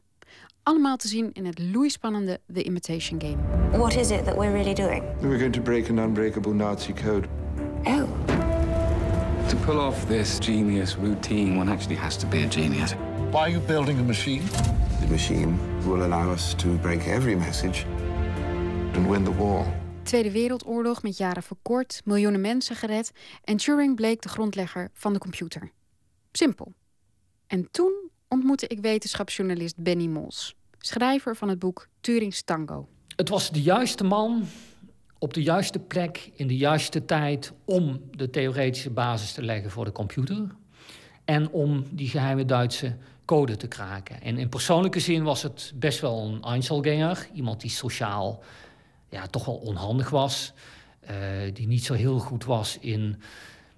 [0.63, 3.69] Allemaal te zien in het loeispannende The Imitation Game.
[3.79, 5.03] What is it that we're really doing?
[5.21, 7.29] We're going to break an unbreakable Nazi code.
[7.85, 8.09] Oh.
[9.49, 12.95] To pull off this genius routine, one actually has to be a genius.
[13.35, 14.43] Why are you building a machine?
[15.01, 17.85] The machine will allow us to break every message
[18.95, 19.67] and win the war.
[20.03, 23.13] Tweede Wereldoorlog met jaren verkort, miljoenen mensen gered
[23.45, 25.73] en Turing bleek de grondlegger van de computer.
[26.33, 26.73] Simpel.
[27.47, 32.89] En toen ontmoette ik wetenschapsjournalist Benny Mols, schrijver van het boek Turing's Tango.
[33.17, 34.45] Het was de juiste man
[35.19, 39.85] op de juiste plek in de juiste tijd om de theoretische basis te leggen voor
[39.85, 40.57] de computer
[41.25, 44.23] en om die geheime Duitse code te kraken.
[44.23, 48.43] En in persoonlijke zin was het best wel een Einzelganger, iemand die sociaal
[49.09, 50.53] ja, toch wel onhandig was,
[51.11, 51.11] uh,
[51.53, 53.21] die niet zo heel goed was in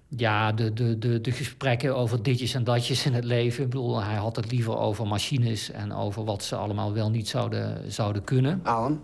[0.07, 3.63] ja, de, de, de, de gesprekken over ditjes en datjes in het leven.
[3.63, 7.27] Ik bedoel, hij had het liever over machines en over wat ze allemaal wel niet
[7.27, 8.59] zouden, zouden kunnen.
[8.63, 9.03] Alan?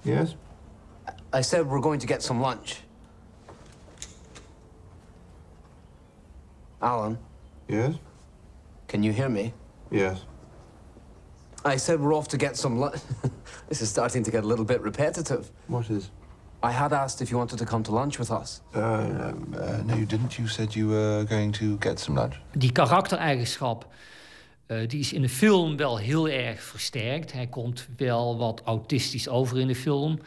[0.00, 0.36] Yes?
[1.36, 2.82] I said we're going to get some lunch.
[6.78, 7.18] Alan?
[7.66, 7.94] Yes?
[8.94, 9.52] Can you hear me?
[9.90, 10.24] Yes.
[11.64, 13.00] I said we're off to get some lunch.
[13.68, 15.50] this is starting to get a little bit repetitive.
[15.66, 16.12] What is?
[16.62, 18.60] I had asked if you wanted to come to lunch with us.
[18.72, 20.38] Uh, uh, no, you didn't.
[20.38, 22.36] You said you were going to get some lunch.
[22.52, 23.84] Die karaktereigenschap
[24.68, 27.32] uh, die is in de film wel heel erg versterkt.
[27.32, 30.18] Hij komt wel wat autistisch over in de film.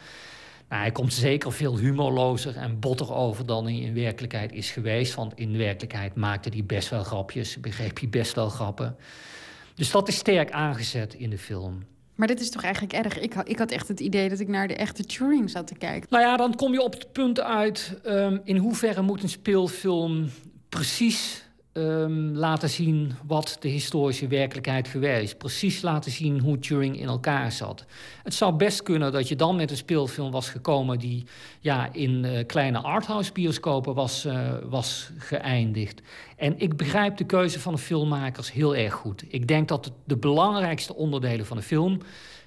[0.68, 5.14] Nou, hij komt zeker veel humorlozer en botter over dan hij in werkelijkheid is geweest.
[5.14, 8.96] Want in werkelijkheid maakte hij best wel grapjes, begreep hij best wel grappen.
[9.74, 11.82] Dus dat is sterk aangezet in de film.
[12.14, 13.18] Maar dit is toch eigenlijk erg?
[13.18, 15.74] Ik had, ik had echt het idee dat ik naar de echte Turing zat te
[15.74, 16.08] kijken.
[16.10, 18.00] Nou ja, dan kom je op het punt uit...
[18.06, 20.30] Um, in hoeverre moet een speelfilm
[20.68, 21.47] precies
[21.78, 23.12] um, laten zien...
[23.26, 25.38] wat de historische werkelijkheid geweest.
[25.38, 27.84] Precies laten zien hoe Turing in elkaar zat.
[28.22, 30.98] Het zou best kunnen dat je dan met een speelfilm was gekomen...
[30.98, 31.24] die
[31.60, 36.00] ja, in uh, kleine arthouse-bioscopen was, uh, was geëindigd.
[36.36, 39.24] En ik begrijp de keuze van de filmmakers heel erg goed.
[39.28, 42.00] Ik denk dat de belangrijkste onderdelen van de film...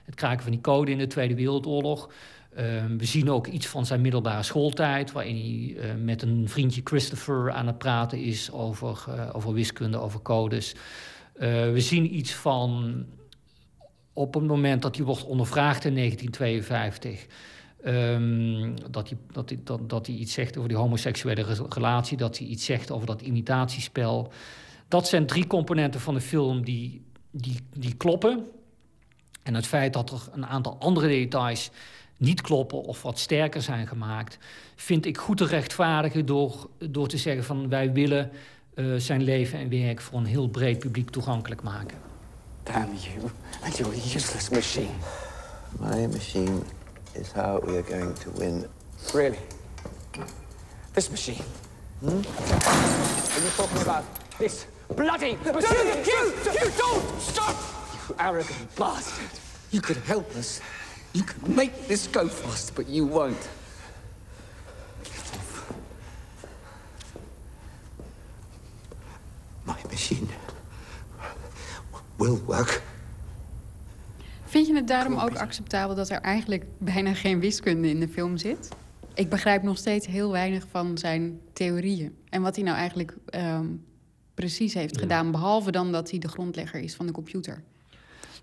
[0.05, 2.09] het kraken van die code in de Tweede Wereldoorlog...
[2.57, 6.81] Uh, we zien ook iets van zijn middelbare schooltijd, waarin hij uh, met een vriendje
[6.83, 10.75] Christopher aan het praten is over, uh, over wiskunde, over codes.
[11.33, 13.05] we zien iets van
[14.13, 17.27] op het moment dat hij wordt ondervraagd in 1952.
[17.85, 22.37] Um, dat, hij, dat, hij, dat, dat hij iets zegt over die homoseksuele relatie, dat
[22.37, 24.31] hij iets zegt over dat imitatiespel.
[24.87, 27.01] Dat zijn drie componenten van de film die,
[27.31, 28.45] die, die kloppen.
[29.43, 31.71] En het feit dat er een aantal andere details
[32.21, 34.37] niet kloppen of wat sterker zijn gemaakt,
[34.75, 38.31] vind ik goed te rechtvaardigen door, door te zeggen van wij willen
[38.75, 41.97] uh, zijn leven en werk voor een heel breed publiek toegankelijk maken.
[42.63, 43.29] Damn you
[43.63, 44.91] and your useless machine.
[45.79, 46.61] My machine
[47.11, 48.65] is how we are going to win.
[49.13, 49.39] Really?
[50.91, 51.43] This machine?
[51.99, 52.09] Hmm?
[52.09, 54.03] Are you talking about
[54.37, 54.65] this
[54.95, 56.03] bloody machine?
[56.05, 57.55] You, you, you don't stop!
[58.09, 59.39] You arrogant bastard!
[59.69, 60.61] You could help us.
[61.11, 63.49] You could make this go fast, but you won't.
[69.63, 70.27] My machine
[72.17, 72.81] will work.
[74.45, 78.37] Vind je het daarom ook acceptabel dat er eigenlijk bijna geen wiskunde in de film
[78.37, 78.69] zit?
[79.13, 82.15] Ik begrijp nog steeds heel weinig van zijn theorieën.
[82.29, 83.85] En wat hij nou eigenlijk um,
[84.33, 87.63] precies heeft gedaan, behalve dan dat hij de grondlegger is van de computer.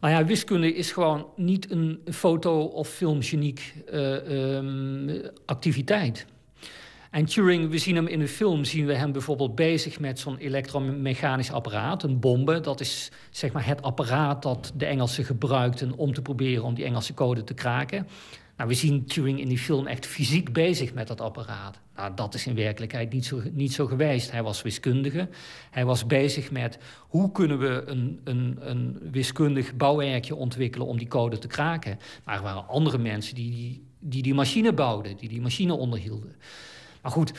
[0.00, 6.26] Nou ja, wiskunde is gewoon niet een foto- of filmgeniek uh, activiteit.
[7.10, 10.36] En Turing, we zien hem in de film, zien we hem bijvoorbeeld bezig met zo'n
[10.36, 12.60] elektromechanisch apparaat, een bombe.
[12.60, 16.84] Dat is zeg maar het apparaat dat de Engelsen gebruikten om te proberen om die
[16.84, 18.06] Engelse code te kraken.
[18.58, 21.80] Nou, we zien Turing in die film echt fysiek bezig met dat apparaat.
[21.96, 24.30] Nou, dat is in werkelijkheid niet zo, niet zo geweest.
[24.30, 25.28] Hij was wiskundige.
[25.70, 26.78] Hij was bezig met
[27.08, 31.98] hoe kunnen we een, een, een wiskundig bouwwerkje ontwikkelen om die code te kraken.
[32.24, 36.36] Maar er waren andere mensen die die, die, die machine bouwden, die die machine onderhielden.
[37.02, 37.32] Maar goed,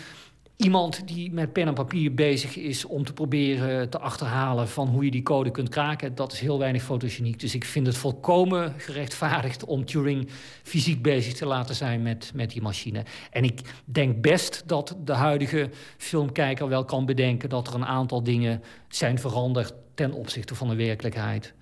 [0.59, 5.05] iemand die met pen en papier bezig is om te proberen te achterhalen van hoe
[5.05, 7.39] je die code kunt kraken, dat is heel weinig fotogeniek.
[7.39, 10.29] Dus ik vind het volkomen gerechtvaardigd om Turing
[10.63, 13.03] fysiek bezig te laten zijn met, met die machine.
[13.31, 18.23] En ik denk best dat de huidige filmkijker wel kan bedenken dat er een aantal
[18.23, 21.53] dingen zijn veranderd ten opzichte van de werkelijkheid.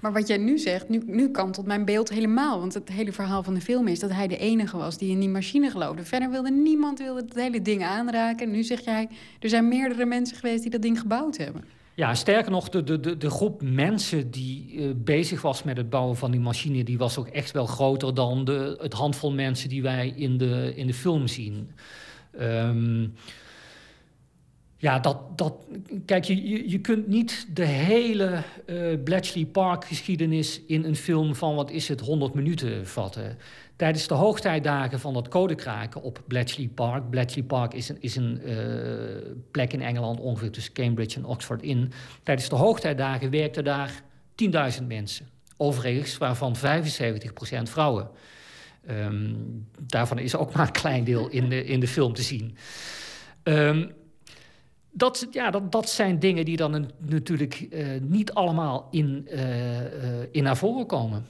[0.00, 2.58] Maar wat jij nu zegt, nu, nu kantelt mijn beeld helemaal.
[2.58, 5.20] Want het hele verhaal van de film is dat hij de enige was die in
[5.20, 6.04] die machine geloofde.
[6.04, 8.50] Verder wilde niemand wilde het hele ding aanraken.
[8.50, 9.08] Nu zeg jij,
[9.40, 11.64] er zijn meerdere mensen geweest die dat ding gebouwd hebben.
[11.94, 16.16] Ja, sterker nog, de, de, de groep mensen die uh, bezig was met het bouwen
[16.16, 16.84] van die machine...
[16.84, 20.72] die was ook echt wel groter dan de, het handvol mensen die wij in de,
[20.76, 21.70] in de film zien.
[22.40, 23.14] Um,
[24.78, 25.54] ja, dat, dat,
[26.04, 31.54] kijk, je, je kunt niet de hele uh, Bletchley Park geschiedenis in een film van,
[31.54, 33.38] wat is het, 100 minuten vatten.
[33.76, 37.10] Tijdens de hoogtijdagen van dat codekraken op Bletchley Park.
[37.10, 38.54] Bletchley Park is een, is een uh,
[39.50, 41.92] plek in Engeland, ongeveer tussen Cambridge en Oxford in.
[42.22, 44.02] Tijdens de hoogtijdagen werkten daar
[44.80, 45.28] 10.000 mensen.
[45.56, 46.60] Overigens, waarvan 75%
[47.62, 48.08] vrouwen.
[48.90, 52.56] Um, daarvan is ook maar een klein deel in de, in de film te zien.
[53.42, 53.90] Um,
[54.96, 59.86] dat, ja, dat, dat zijn dingen die dan natuurlijk uh, niet allemaal in, uh, uh,
[60.30, 61.26] in naar voren komen.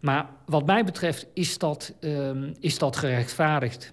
[0.00, 3.92] Maar wat mij betreft is dat, ehm, is dat gerechtvaardigd.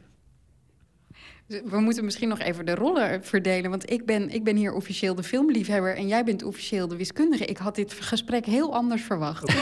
[1.47, 3.69] We moeten misschien nog even de rollen verdelen.
[3.69, 7.45] Want ik ben, ik ben hier officieel de filmliefhebber en jij bent officieel de wiskundige.
[7.45, 9.43] Ik had dit gesprek heel anders verwacht.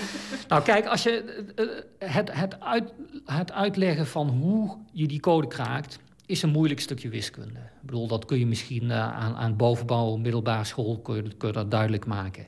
[0.48, 1.44] nou, kijk, als je
[1.98, 2.92] het, het, uit,
[3.24, 7.58] het uitleggen van hoe je die code kraakt is een moeilijk stukje wiskunde.
[7.58, 11.48] Ik bedoel, dat kun je misschien uh, aan, aan bovenbouw, middelbare school, kun je, kun
[11.48, 12.46] je dat duidelijk maken.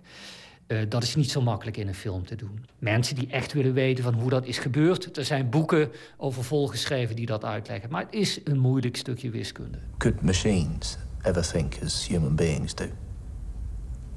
[0.67, 2.65] Uh, dat is niet zo makkelijk in een film te doen.
[2.79, 5.17] Mensen die echt willen weten van hoe dat is gebeurd...
[5.17, 7.91] er zijn boeken over volgeschreven die dat uitleggen.
[7.91, 9.79] Maar het is een moeilijk stukje wiskunde.
[9.97, 12.85] Could machines ever think as human beings do?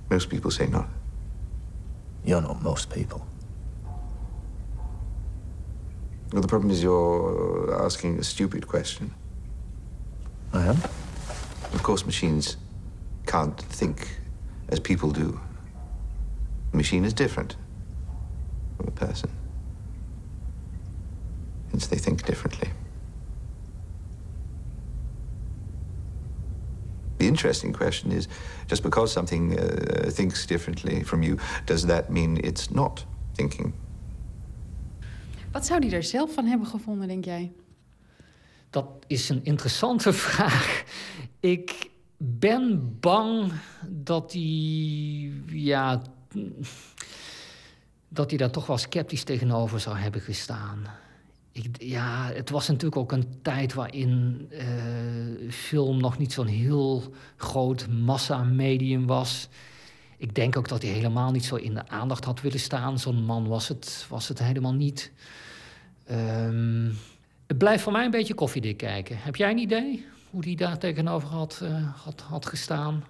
[0.10, 0.86] Most people say not.
[2.22, 3.22] You're not most people.
[6.30, 9.14] Well, the problem is you're asking a stupid question.
[10.54, 10.78] I am?
[11.74, 12.58] Of course, machines
[13.26, 14.20] can't think
[14.70, 15.40] as people do.
[16.74, 17.56] A machine is different
[18.78, 19.30] from a person.
[21.72, 22.70] Hence, they think differently.
[27.18, 28.28] The interesting question is
[28.68, 33.06] just because something uh, thinks differently from you, does that mean it's not
[33.36, 33.74] thinking?
[35.52, 37.52] Wat zou hij er zelf van hebben gevonden, denk jij?
[38.72, 40.84] Dat is een interessante vraag.
[41.40, 43.52] Ik ben bang
[43.88, 44.42] dat hij.
[45.48, 46.02] Ja.
[48.08, 50.88] Dat hij daar toch wel sceptisch tegenover zou hebben gestaan.
[51.52, 57.14] Ik, ja, het was natuurlijk ook een tijd waarin uh, film nog niet zo'n heel
[57.36, 59.50] groot massamedium was.
[60.18, 63.00] Ik denk ook dat hij helemaal niet zo in de aandacht had willen staan.
[63.00, 65.12] Zo'n man was het, was het helemaal niet.
[66.12, 66.98] Um,
[67.52, 69.18] het blijft voor mij een beetje koffiedik kijken.
[69.18, 73.04] Heb jij een idee hoe die daar tegenover had, uh, had, had gestaan?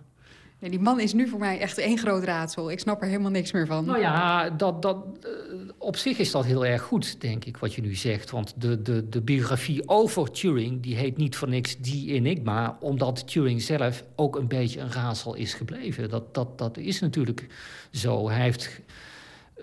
[0.59, 2.71] Nee, die man is nu voor mij echt één groot raadsel.
[2.71, 3.85] Ik snap er helemaal niks meer van.
[3.85, 7.73] Nou ja, dat, dat, uh, op zich is dat heel erg goed, denk ik, wat
[7.73, 8.31] je nu zegt.
[8.31, 12.77] Want de, de, de biografie over Turing, die heet niet voor niks Die Enigma...
[12.79, 16.09] omdat Turing zelf ook een beetje een raadsel is gebleven.
[16.09, 17.47] Dat, dat, dat is natuurlijk
[17.91, 18.29] zo.
[18.29, 18.81] Hij heeft...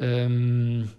[0.00, 0.90] Um,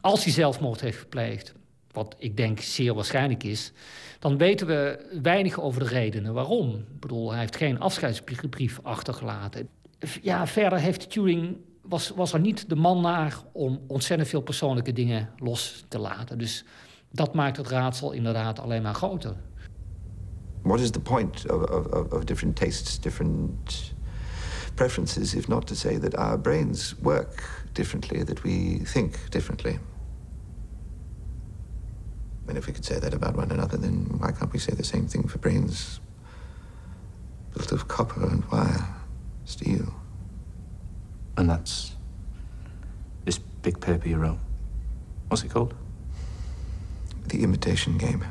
[0.00, 1.54] als hij zelfmoord heeft gepleegd
[1.94, 3.72] wat ik denk zeer waarschijnlijk is,
[4.18, 6.74] dan weten we weinig over de redenen waarom.
[6.74, 9.68] Ik bedoel, hij heeft geen afscheidsbrief achtergelaten.
[10.22, 14.92] Ja, verder heeft Turing, was, was er niet de man naar om ontzettend veel persoonlijke
[14.92, 16.38] dingen los te laten.
[16.38, 16.64] Dus
[17.10, 19.36] dat maakt het raadsel inderdaad alleen maar groter.
[20.62, 23.94] What is the point of, of, of different tastes, different
[24.74, 29.78] preferences, if not to say that our brains work differently, that we think differently?
[32.48, 34.84] And if we could say that about one another, then why can't we say the
[34.84, 36.00] same thing for brains
[37.54, 38.86] built of copper and wire,
[39.44, 39.94] steel?
[41.36, 41.92] And that's
[43.24, 44.38] this big paper you wrote.
[45.28, 45.74] What's it called?
[47.28, 48.24] The Imitation Game.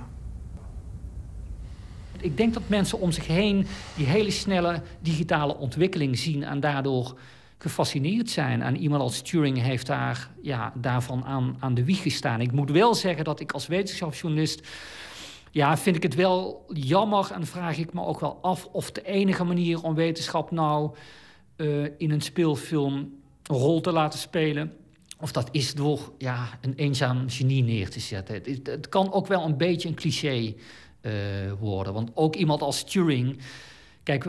[2.24, 7.18] ik denk dat mensen om zich heen die hele snelle digitale ontwikkeling zien en daardoor
[7.64, 8.62] gefascineerd zijn.
[8.62, 12.42] En iemand als Turing heeft daar, ja, daarvan aan, aan de wieg gestaan.
[12.42, 14.68] Ik moet wel zeggen dat ik als wetenschapsjournalist...
[15.52, 18.66] Ja, vind ik het wel jammer en vraag ik me ook wel af...
[18.66, 20.96] of de enige manier om wetenschap nou
[21.58, 22.96] uh, in een speelfilm
[23.44, 24.74] een rol te laten spelen...
[25.20, 28.36] of dat is door ja, een eenzaam genie neer te zetten.
[28.36, 30.54] Het, het kan ook wel een beetje een cliché
[31.02, 31.12] uh,
[31.60, 31.94] worden.
[31.94, 33.40] Want ook iemand als Turing
[34.04, 34.26] Kijk,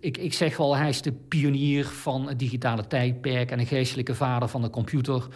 [0.00, 4.14] ik, ik zeg wel, hij is de pionier van het digitale tijdperk en een geestelijke
[4.14, 5.28] vader van de computer.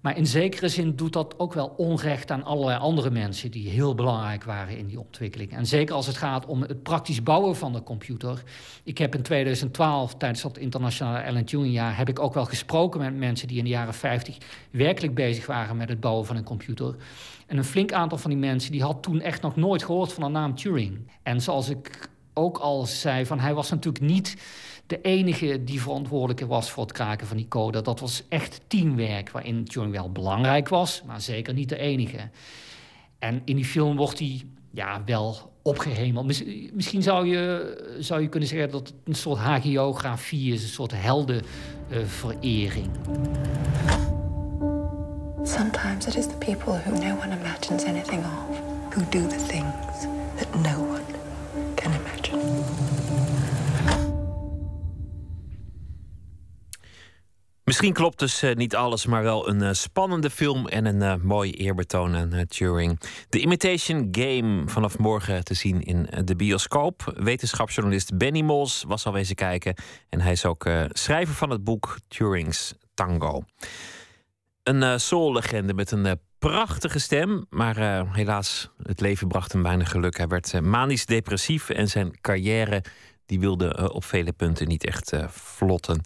[0.00, 3.94] Maar in zekere zin doet dat ook wel onrecht aan allerlei andere mensen die heel
[3.94, 5.52] belangrijk waren in die ontwikkeling.
[5.52, 8.42] En zeker als het gaat om het praktisch bouwen van de computer.
[8.82, 13.00] Ik heb in 2012, tijdens dat internationale Alan Turing jaar, heb ik ook wel gesproken
[13.00, 14.36] met mensen die in de jaren 50
[14.70, 16.96] werkelijk bezig waren met het bouwen van een computer.
[17.46, 20.22] En een flink aantal van die mensen die had toen echt nog nooit gehoord van
[20.22, 20.98] de naam Turing.
[21.22, 22.09] En zoals ik
[22.40, 24.36] ook al zei, van hij was natuurlijk niet
[24.86, 27.82] de enige die verantwoordelijk was voor het kraken van die code.
[27.82, 32.30] Dat was echt teamwerk, waarin Turing wel belangrijk was, maar zeker niet de enige.
[33.18, 36.26] En in die film wordt hij ja, wel opgehemeld.
[36.72, 40.92] Misschien zou je, zou je kunnen zeggen dat het een soort hagiografie is, een soort
[40.94, 42.88] heldenverering.
[45.42, 48.60] Sometimes it is the people who no one imagines anything of,
[48.94, 50.06] who do the things
[50.36, 50.89] that no
[57.70, 61.24] Misschien klopt dus uh, niet alles, maar wel een uh, spannende film en een uh,
[61.24, 63.00] mooi eerbetoon aan Turing.
[63.28, 67.12] The Imitation Game vanaf morgen te zien in de bioscoop.
[67.16, 69.74] Wetenschapsjournalist Benny Mols was al wezen kijken.
[70.08, 73.42] En hij is ook schrijver van het boek Turing's Tango.
[74.62, 80.16] Een soul-legende met een prachtige stem, maar uh, helaas, het leven bracht hem weinig geluk.
[80.16, 82.84] Hij werd manisch depressief en zijn carrière
[83.26, 86.02] die wilde op vele punten niet echt vlotten.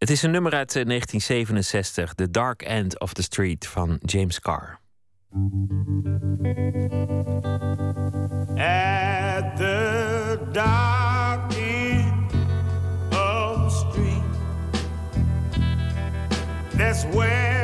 [0.00, 4.80] Het is een nummer uit 1967, The Dark End of the Street van James Carr.
[8.56, 12.32] At the dark end
[13.10, 14.22] of the street
[16.76, 17.59] That's where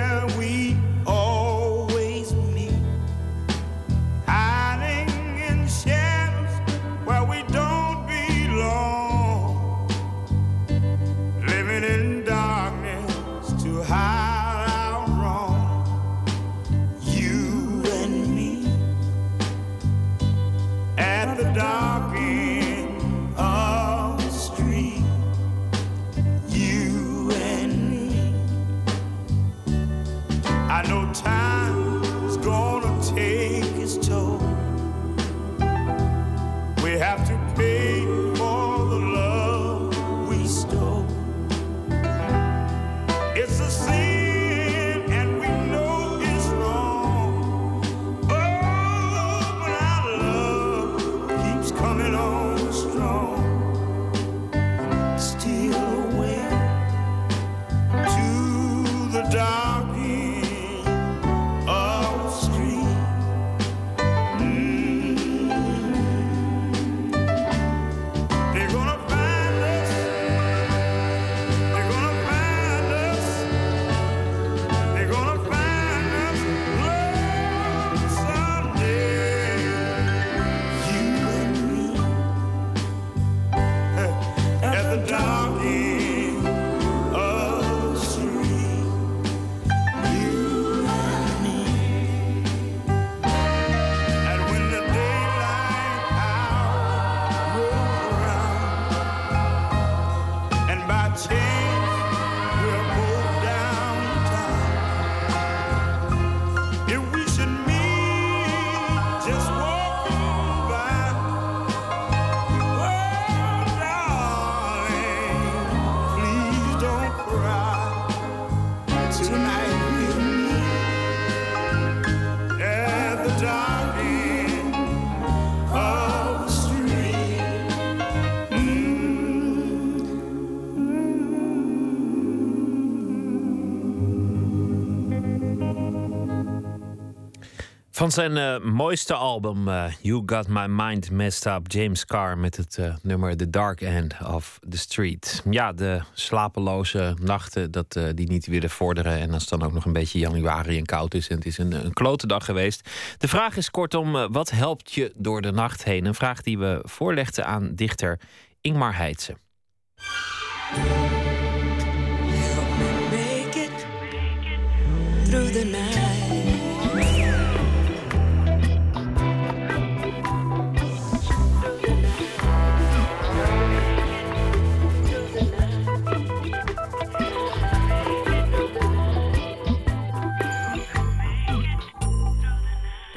[138.06, 142.56] Van zijn eh, mooiste album, eh, You Got My Mind Messed Up, James Carr met
[142.56, 145.42] het eh, nummer The Dark End of the Street.
[145.50, 149.18] Ja, de slapeloze nachten dat, die niet willen vorderen.
[149.18, 151.58] En als het dan ook nog een beetje januari en koud is en het is
[151.58, 152.90] een, een klote dag geweest.
[153.18, 156.04] De vraag is kortom, wat helpt je door de nacht heen?
[156.04, 158.20] Een vraag die we voorlegden aan dichter
[158.60, 159.36] Ingmar Heitse.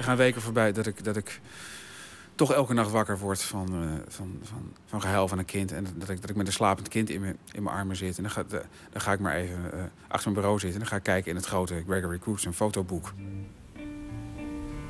[0.09, 1.39] Gaan weken voorbij dat ik, dat ik
[2.35, 5.71] toch elke nacht wakker word van, uh, van, van, van gehuil van een kind.
[5.71, 8.17] En dat ik, dat ik met een slapend kind in mijn, in mijn armen zit.
[8.17, 8.43] En dan ga,
[8.91, 10.73] dan ga ik maar even uh, achter mijn bureau zitten.
[10.73, 13.13] En dan ga ik kijken in het grote Gregory Coots, fotoboek.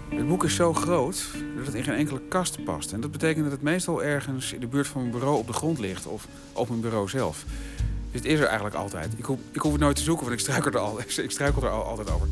[0.09, 1.25] Het boek is zo groot
[1.55, 2.93] dat het in geen enkele kast past.
[2.93, 5.53] En dat betekent dat het meestal ergens in de buurt van mijn bureau op de
[5.53, 6.05] grond ligt.
[6.05, 7.45] Of op mijn bureau zelf.
[8.11, 9.13] Dus het is er eigenlijk altijd.
[9.17, 11.63] Ik hoef, ik hoef het nooit te zoeken, want ik struikel er, al, ik struikel
[11.63, 12.27] er al, altijd over.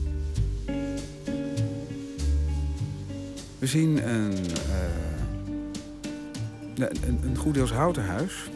[3.59, 4.34] We zien een,
[6.77, 8.49] uh, een, een goed deels houten huis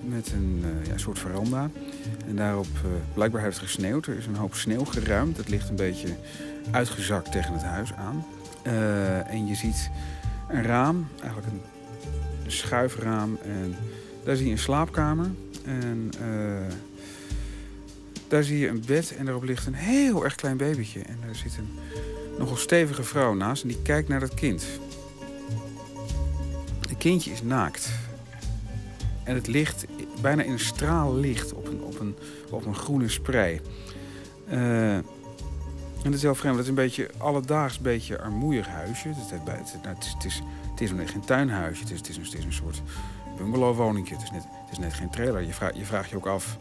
[0.00, 1.70] met een uh, ja, soort veranda.
[2.26, 4.06] En daarop, uh, blijkbaar heeft het gesneeuwd.
[4.06, 5.36] Er is een hoop sneeuw geruimd.
[5.36, 6.08] Dat ligt een beetje
[6.70, 8.24] uitgezakt tegen het huis aan.
[9.26, 9.90] en je ziet
[10.48, 11.60] een raam, eigenlijk een,
[12.44, 13.38] een, schuifraam.
[13.42, 13.74] En
[14.24, 15.30] daar zie je een slaapkamer.
[15.64, 16.10] En
[18.28, 21.00] daar zie je een bed en daarop ligt een heel erg klein babytje.
[21.00, 21.68] En daar zit een
[22.38, 24.66] nogal stevige vrouw naast en die kijkt naar dat kind.
[26.80, 27.90] Het kindje is naakt.
[29.24, 29.86] En het ligt
[30.20, 32.16] bijna in een straal licht op een, op een,
[32.50, 33.60] op een groene sprei.
[34.50, 36.54] Uh, en dat is heel vreemd.
[36.54, 39.08] Dat is een beetje alledaags beetje armoeig huisje.
[39.08, 39.16] Het
[39.82, 41.82] het, is, het is, het is geen tuinhuisje.
[41.82, 42.82] Het is, het is, een, een soort
[43.38, 44.14] bungalowwoningje.
[44.14, 45.40] Het is net, het is net geen trailer.
[45.40, 46.58] Je, je vraagt je ook af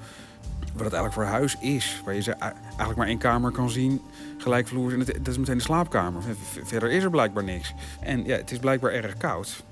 [0.76, 2.02] wat het eigenlijk voor huis is.
[2.06, 4.02] Waar je ze eigenlijk maar één kamer kan zien,
[4.38, 4.94] gelijkvloers.
[4.94, 6.22] En dat is meteen de slaapkamer.
[6.64, 7.74] Verder is er blijkbaar niks.
[8.02, 9.64] En ja, het is blijkbaar erg koud.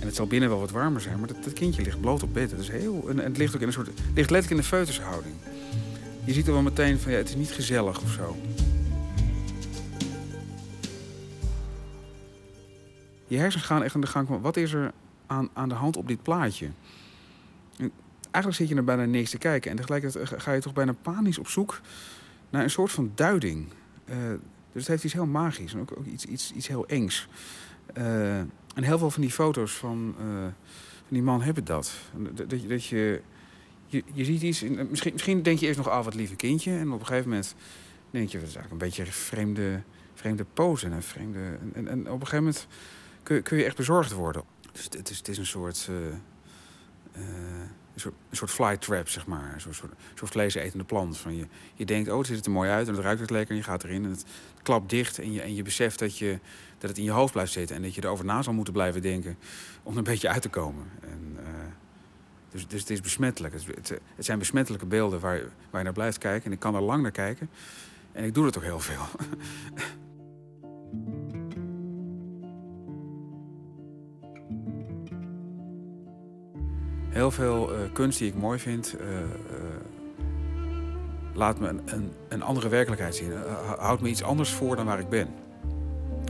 [0.00, 2.34] En het zal binnen wel wat warmer zijn, maar dat, dat kindje ligt bloot op
[2.34, 2.50] bed.
[2.50, 5.34] Dat is heel, en, het ligt ook in een soort, ligt letterlijk in de feutushouding.
[6.24, 8.36] Je ziet er wel meteen van, ja, het is niet gezellig of zo.
[13.26, 14.92] Je hersens gaan echt aan de gang van, wat is er
[15.26, 16.68] aan, aan de hand op dit plaatje?
[18.32, 19.70] Eigenlijk zit je er bijna niks te kijken.
[19.70, 21.80] En tegelijkertijd ga je toch bijna panisch op zoek
[22.50, 23.68] naar een soort van duiding.
[24.10, 24.16] Uh,
[24.72, 27.28] dus het heeft iets heel magisch en ook, ook iets, iets, iets heel engs.
[27.98, 30.42] Uh, en heel veel van die foto's van, uh,
[30.96, 31.92] van die man hebben dat.
[32.16, 33.20] Dat, dat, dat je,
[33.86, 34.62] je, je ziet iets.
[34.62, 36.70] Misschien, misschien denk je eerst nog af, ah, wat lieve kindje.
[36.70, 37.54] En op een gegeven moment
[38.10, 39.82] denk je, dat is eigenlijk een beetje vreemde,
[40.14, 40.86] vreemde pose.
[40.86, 42.66] En, vreemde, en, en, op een gegeven moment
[43.22, 44.42] kun, kun je echt bezorgd worden.
[44.72, 45.90] Dus het is, het is een soort
[47.94, 49.52] een soort, een soort fly trap, zeg maar.
[49.54, 49.82] Een soort,
[50.14, 51.18] soort, vleesetende plant.
[51.18, 53.50] Van je, je denkt, oh, het ziet er mooi uit en het ruikt het lekker.
[53.50, 54.24] En je gaat erin en het
[54.62, 55.18] klapt dicht.
[55.18, 56.38] En je, en je beseft dat, je,
[56.78, 57.76] dat het in je hoofd blijft zitten.
[57.76, 59.36] En dat je erover na zal moeten blijven denken
[59.82, 60.84] om er een beetje uit te komen.
[61.00, 61.44] En, uh,
[62.50, 63.54] dus, dus het is besmettelijk.
[63.54, 65.40] Het, het, zijn besmettelijke beelden waar,
[65.70, 66.44] waar je naar blijft kijken.
[66.44, 67.50] En ik kan er lang naar kijken.
[68.12, 69.04] En ik doe het ook heel veel.
[77.12, 79.24] heel veel uh, kunst die ik mooi vind, uh, uh,
[81.34, 83.32] laat me een, een, een, andere werkelijkheid zien.
[83.78, 85.28] houdt me iets anders voor dan waar ik ben.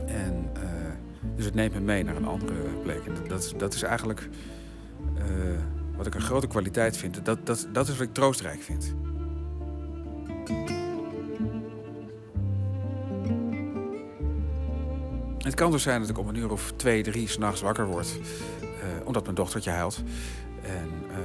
[0.05, 0.51] En,
[1.35, 2.53] dus het neemt me mee naar een andere
[2.83, 3.01] plek.
[3.29, 4.29] Dat, dat is eigenlijk
[5.95, 7.25] wat ik een grote kwaliteit vind.
[7.25, 8.93] Dat, dat, dat is wat ik troostrijk vind.
[15.37, 18.19] Het kan dus zijn dat ik om een uur of twee, drie s'nachts wakker word.
[19.03, 20.03] omdat mijn dochtertje huilt.
[20.63, 21.17] En uh,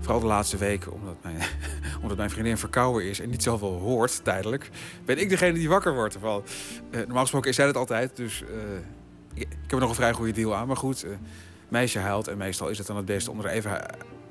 [0.00, 1.36] vooral de laatste weken, omdat mijn,
[2.02, 4.70] omdat mijn vriendin verkouden is en niet zoveel hoort tijdelijk,
[5.04, 6.16] ben ik degene die wakker wordt.
[6.16, 6.32] Uh,
[6.90, 8.48] normaal gesproken is zij het altijd, dus uh,
[9.34, 10.66] ik, ik, heb nog een vrij goede deal aan.
[10.66, 11.06] Maar goed,
[11.68, 13.80] meisje huilt en meestal is het dan het beste om er even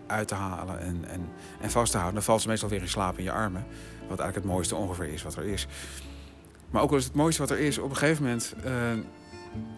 [0.08, 1.30] uit te halen en, en,
[1.62, 2.16] en vast te houden.
[2.16, 3.66] Dan valt ze meestal weer in slaap in je armen.
[4.00, 5.68] Wat eigenlijk het mooiste ongeveer is wat er is.
[6.70, 8.56] Maar ook al is het mooiste wat er is, op een gegeven moment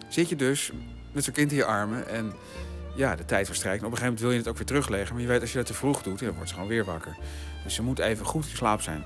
[0.08, 0.72] zit je dus
[1.12, 2.32] met zo'n kind in je armen en
[2.94, 3.80] ja, de tijd verstrijkt.
[3.80, 5.14] En op een gegeven moment wil je het ook weer terugleggen.
[5.14, 7.16] Maar je weet, als je dat te vroeg doet, dan wordt ze gewoon weer wakker.
[7.64, 9.04] Dus ze moet even goed in slaap zijn.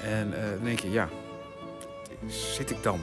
[0.00, 1.08] En uh, dan denk je, ja,
[2.26, 3.00] zit ik dan?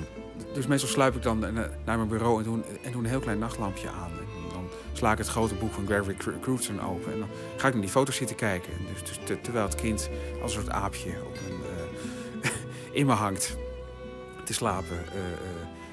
[0.53, 1.39] Dus meestal sluip ik dan
[1.85, 4.11] naar mijn bureau en doe, en doe een heel klein nachtlampje aan.
[4.51, 7.13] Dan sla ik het grote boek van Gregory Crutzen open.
[7.13, 8.73] En dan ga ik naar die foto's zitten kijken.
[8.93, 10.09] Dus, dus terwijl het kind
[10.41, 11.59] als een soort aapje op een,
[12.43, 12.49] uh,
[12.99, 13.57] in me hangt
[14.45, 14.97] te slapen...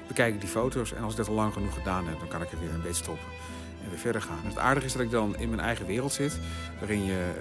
[0.07, 2.41] Bekijk ik die foto's en als ik dat al lang genoeg gedaan heb, dan kan
[2.41, 3.27] ik er weer een beetje stoppen
[3.83, 4.39] en weer verder gaan.
[4.43, 6.39] het aardige is dat ik dan in mijn eigen wereld zit,
[6.79, 7.31] waarin je,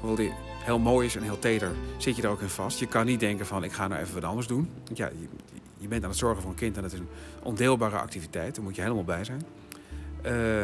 [0.00, 0.32] hoewel die
[0.66, 2.78] heel mooi is en heel teder, zit je er ook in vast.
[2.78, 4.70] Je kan niet denken van ik ga nou even wat anders doen.
[4.84, 5.28] Want ja, je,
[5.76, 7.08] je bent aan het zorgen voor een kind en dat is een
[7.42, 8.54] ondeelbare activiteit.
[8.54, 9.42] Daar moet je helemaal bij zijn.
[10.24, 10.62] Uh,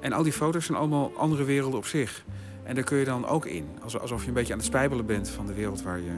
[0.00, 2.24] en al die foto's zijn allemaal andere werelden op zich.
[2.62, 3.68] En daar kun je dan ook in.
[4.00, 6.12] Alsof je een beetje aan het spijbelen bent van de wereld waar je,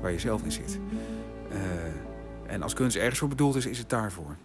[0.00, 0.78] waar je zelf in zit.
[1.52, 1.58] Uh,
[2.46, 4.36] en als kunst ergens voor bedoeld is, is het daarvoor.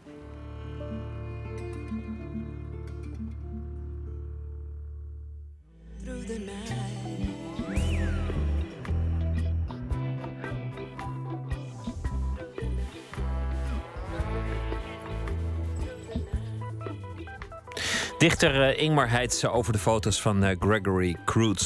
[18.26, 21.16] Dichter uh, Ingmar Heitse over de foto's van uh, Gregory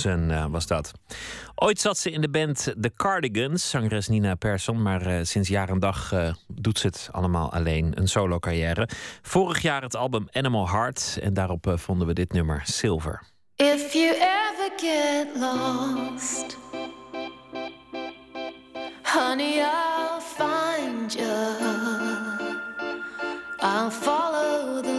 [0.05, 0.91] uh, was dat.
[1.55, 4.81] Ooit zat ze in de band The Cardigans, zangeres Nina Persson.
[4.81, 6.13] Maar sinds jaar en dag
[6.47, 8.89] doet ze het allemaal alleen, een solo carrière.
[9.21, 13.23] Vorig jaar het album Animal Heart en daarop vonden we dit nummer Silver.
[13.55, 16.57] If you ever get lost
[19.03, 21.89] Honey, I'll find you
[23.61, 24.98] I'll follow the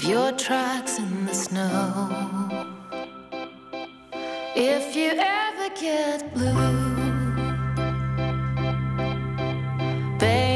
[0.00, 2.08] of your tracks in the snow.
[4.56, 7.36] If you ever get blue,
[10.18, 10.49] baby,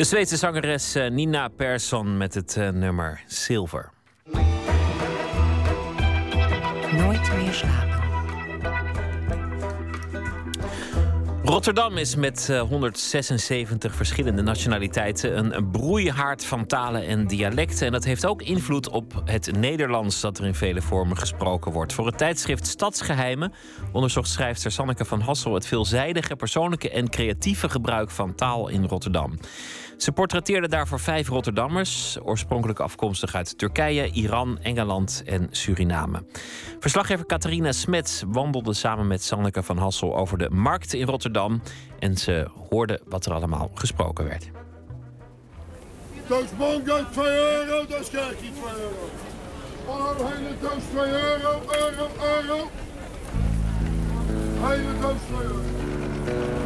[0.00, 3.90] De Zweedse zangeres eh, Nina Persson met het eh, nummer Silver.
[6.92, 8.00] Nooit meer slapen.
[11.44, 17.86] Rotterdam is met eh, 176 verschillende nationaliteiten een, een broeihaard van talen en dialecten.
[17.86, 21.92] En dat heeft ook invloed op het Nederlands dat er in vele vormen gesproken wordt.
[21.92, 23.52] Voor het tijdschrift Stadsgeheimen
[23.92, 29.38] onderzocht schrijfster Sanneke van Hassel het veelzijdige, persoonlijke en creatieve gebruik van taal in Rotterdam.
[30.00, 36.24] Ze portretteerde daarvoor vijf Rotterdammers, oorspronkelijk afkomstig uit Turkije, Iran, Engeland en Suriname.
[36.78, 41.62] Verslaggever Catharina Smets wandelde samen met Sanneke van Hassel over de markt in Rotterdam
[41.98, 44.50] en ze hoorde wat er allemaal gesproken werd.
[46.26, 49.08] Doos bongo 2 euro, dat is kijkie 2 euro.
[49.86, 52.70] Hallo, hele doos 2 euro, euro, euro.
[54.68, 56.59] Hele doos 2 euro.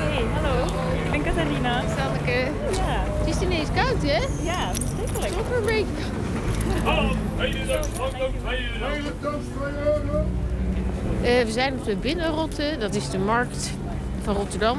[0.00, 0.64] Hey, hallo.
[1.04, 1.82] Ik ben Catharina.
[1.96, 2.50] Sanneke.
[2.72, 3.04] Ja.
[3.18, 4.44] Het is ineens koud, hè?
[4.44, 5.32] Ja, verschrikkelijk.
[5.32, 6.04] Toch een beetje.
[6.84, 8.86] Hallo, hele doos bongo 2 euro.
[8.86, 10.24] Hele doos 2 euro.
[11.22, 12.76] Eh, we zijn op de Binnenrotte.
[12.78, 13.70] Dat is de markt
[14.22, 14.78] van Rotterdam.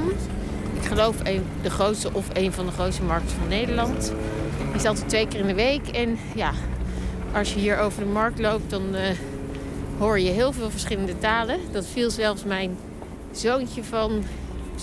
[0.81, 4.14] Ik geloof een, de grootste of een van de grootste markten van Nederland.
[4.68, 5.88] Die is altijd twee keer in de week.
[5.88, 6.52] En ja,
[7.34, 9.10] als je hier over de markt loopt, dan eh,
[9.98, 11.60] hoor je heel veel verschillende talen.
[11.72, 12.77] Dat viel zelfs mijn
[13.31, 14.23] zoontje van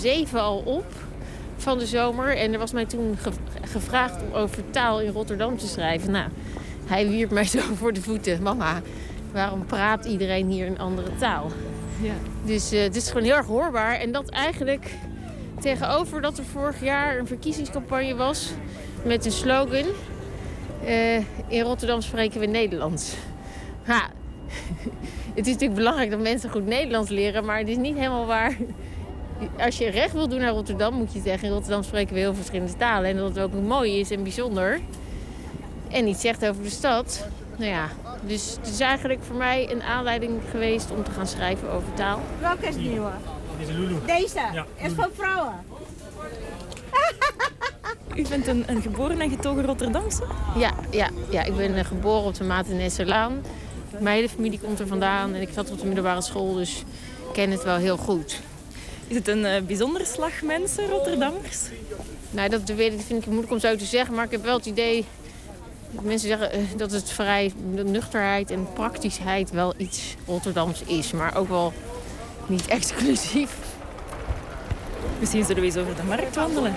[0.01, 0.85] zeven al op
[1.57, 2.37] van de zomer.
[2.37, 3.31] En er was mij toen ge-
[3.71, 6.11] gevraagd om over taal in Rotterdam te schrijven.
[6.11, 6.29] Nou,
[6.87, 8.43] hij wierp mij zo voor de voeten.
[8.43, 8.81] Mama,
[9.33, 11.51] waarom praat iedereen hier een andere taal?
[12.03, 12.13] Ja.
[12.45, 13.95] Dus eh, het is gewoon heel erg hoorbaar.
[13.95, 14.91] En dat eigenlijk
[15.61, 18.51] tegenover dat er vorig jaar een verkiezingscampagne was
[19.05, 19.85] met een slogan.
[20.85, 21.17] eh,
[21.49, 23.15] in Rotterdam spreken we Nederlands.
[23.83, 24.03] Ha,
[25.35, 28.57] het is natuurlijk belangrijk dat mensen goed Nederlands leren, maar het is niet helemaal waar.
[29.59, 32.35] Als je recht wil doen naar Rotterdam, moet je zeggen: in Rotterdam spreken we heel
[32.35, 33.11] verschillende talen.
[33.11, 34.81] En dat het ook mooi is en bijzonder.
[35.89, 37.27] En iets zegt over de stad.
[37.57, 37.89] Nou ja,
[38.27, 42.21] dus het is eigenlijk voor mij een aanleiding geweest om te gaan schrijven over taal.
[42.41, 43.11] Welke is nieuwe?
[43.59, 43.95] Deze Lulu.
[44.07, 45.53] Deze Ja, is voor vrouwen.
[48.17, 50.23] U bent een, een geboren en getogen Rotterdamse?
[50.57, 53.43] Ja, ja, ja, ik ben eh, geboren op de Matennesserlaan.
[53.99, 56.79] Mijn hele familie komt er vandaan en ik zat op de middelbare school, dus
[57.27, 58.41] ik ken het wel heel goed.
[59.09, 61.59] Is het een eh, bijzondere slag mensen, Rotterdammers?
[62.31, 64.57] Nou, dat weet ik, vind ik moeilijk om zo te zeggen, maar ik heb wel
[64.57, 65.05] het idee...
[65.91, 71.13] dat Mensen zeggen eh, dat het vrij de nuchterheid en praktischheid wel iets Rotterdams is.
[71.13, 71.73] Maar ook wel
[72.47, 73.57] niet exclusief.
[75.19, 76.75] Misschien zullen we eens over de markt wandelen.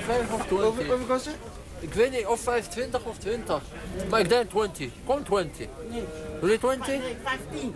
[0.00, 0.86] 25 of 20?
[0.86, 1.36] Hoeveel kost het?
[1.80, 3.60] Ik weet niet, of 25 of 20.
[4.10, 4.88] Maar ik denk 20.
[5.04, 5.66] Kom 20.
[6.40, 6.86] Wil je 20?
[6.86, 7.74] Nee, 15.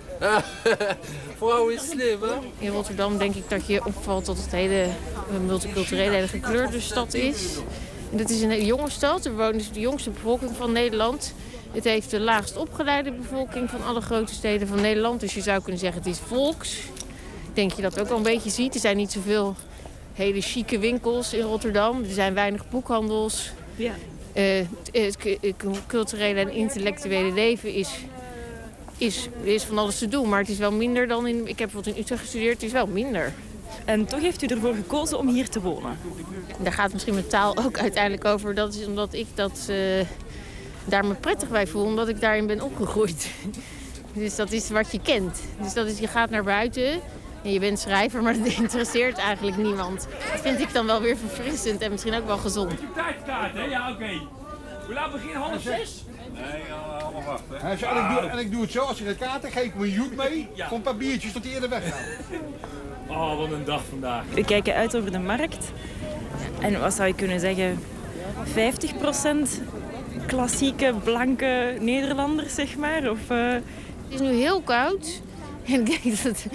[1.36, 2.34] Vrouw is slim, hè?
[2.58, 4.90] In Rotterdam denk ik dat je opvalt dat het hele eh,
[5.46, 7.56] multiculturele, hele gekleurde stad is.
[8.12, 9.24] En het is een hele jonge stad.
[9.24, 11.34] Er woont dus de jongste bevolking van Nederland.
[11.72, 15.20] Het heeft de laagst opgeleide bevolking van alle grote steden van Nederland.
[15.20, 16.76] Dus je zou kunnen zeggen het is volks.
[17.48, 18.74] Ik denk je dat ook wel een beetje ziet.
[18.74, 19.54] Er zijn niet zoveel
[20.12, 22.02] hele chique winkels in Rotterdam.
[22.02, 23.52] Er zijn weinig boekhandels.
[23.76, 23.92] Ja.
[24.32, 25.54] Eh, het cu- het
[25.86, 27.90] culturele en intellectuele leven is,
[28.96, 30.28] is, is van alles te doen.
[30.28, 31.40] Maar het is wel minder dan in...
[31.40, 32.54] Ik heb bijvoorbeeld in Utrecht gestudeerd.
[32.54, 33.32] Het is wel minder.
[33.84, 35.98] En toch heeft u ervoor gekozen om hier te wonen?
[36.62, 38.54] Daar gaat misschien mijn taal ook uiteindelijk over.
[38.54, 39.76] Dat is omdat ik dat, eh,
[40.84, 41.84] daar me prettig bij voel.
[41.84, 43.26] Omdat ik daarin ben opgegroeid.
[44.14, 45.40] Dus dat is wat je kent.
[45.62, 47.00] Dus dat is, je gaat naar buiten en
[47.42, 50.08] je bent schrijver, maar dat interesseert eigenlijk niemand.
[50.32, 52.72] Dat vind ik dan wel weer verfrissend en misschien ook wel gezond.
[52.94, 53.62] Tijdkaart, hè?
[53.64, 54.20] Ja, oké.
[54.86, 55.40] Hoe laat beginnen?
[55.40, 56.04] Half zes?
[56.32, 56.62] Nee,
[57.02, 57.60] allemaal wachten.
[57.60, 59.84] En, ik doe, en ik doe het zo, als je de kaarten geef ik me
[59.84, 62.02] een joet mee, voor een paar biertjes tot die eerder weggaan.
[63.06, 64.24] Oh, wat een dag vandaag.
[64.34, 65.72] We kijken uit over de markt.
[66.60, 67.78] En wat zou je kunnen zeggen?
[68.54, 69.62] 50%
[70.26, 73.10] klassieke, blanke Nederlanders, zeg maar?
[73.10, 73.62] Of, eh, Het
[74.08, 75.20] is nu heel koud.
[75.72, 76.46] En ik denk dat het,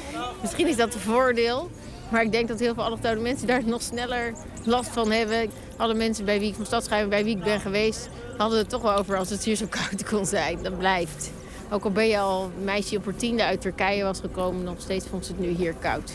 [0.42, 1.70] misschien is dat een voordeel.
[2.12, 5.50] Maar ik denk dat heel veel allochtone mensen daar nog sneller last van hebben.
[5.78, 8.82] Alle mensen bij wie ik van stad bij wie ik ben geweest, hadden het toch
[8.82, 10.58] wel over als het hier zo koud kon zijn.
[10.64, 11.32] Dat blijft.
[11.70, 14.82] Ook al ben je al een meisje op haar tiende uit Turkije was gekomen, nog
[14.82, 16.14] steeds vond ze het nu hier koud.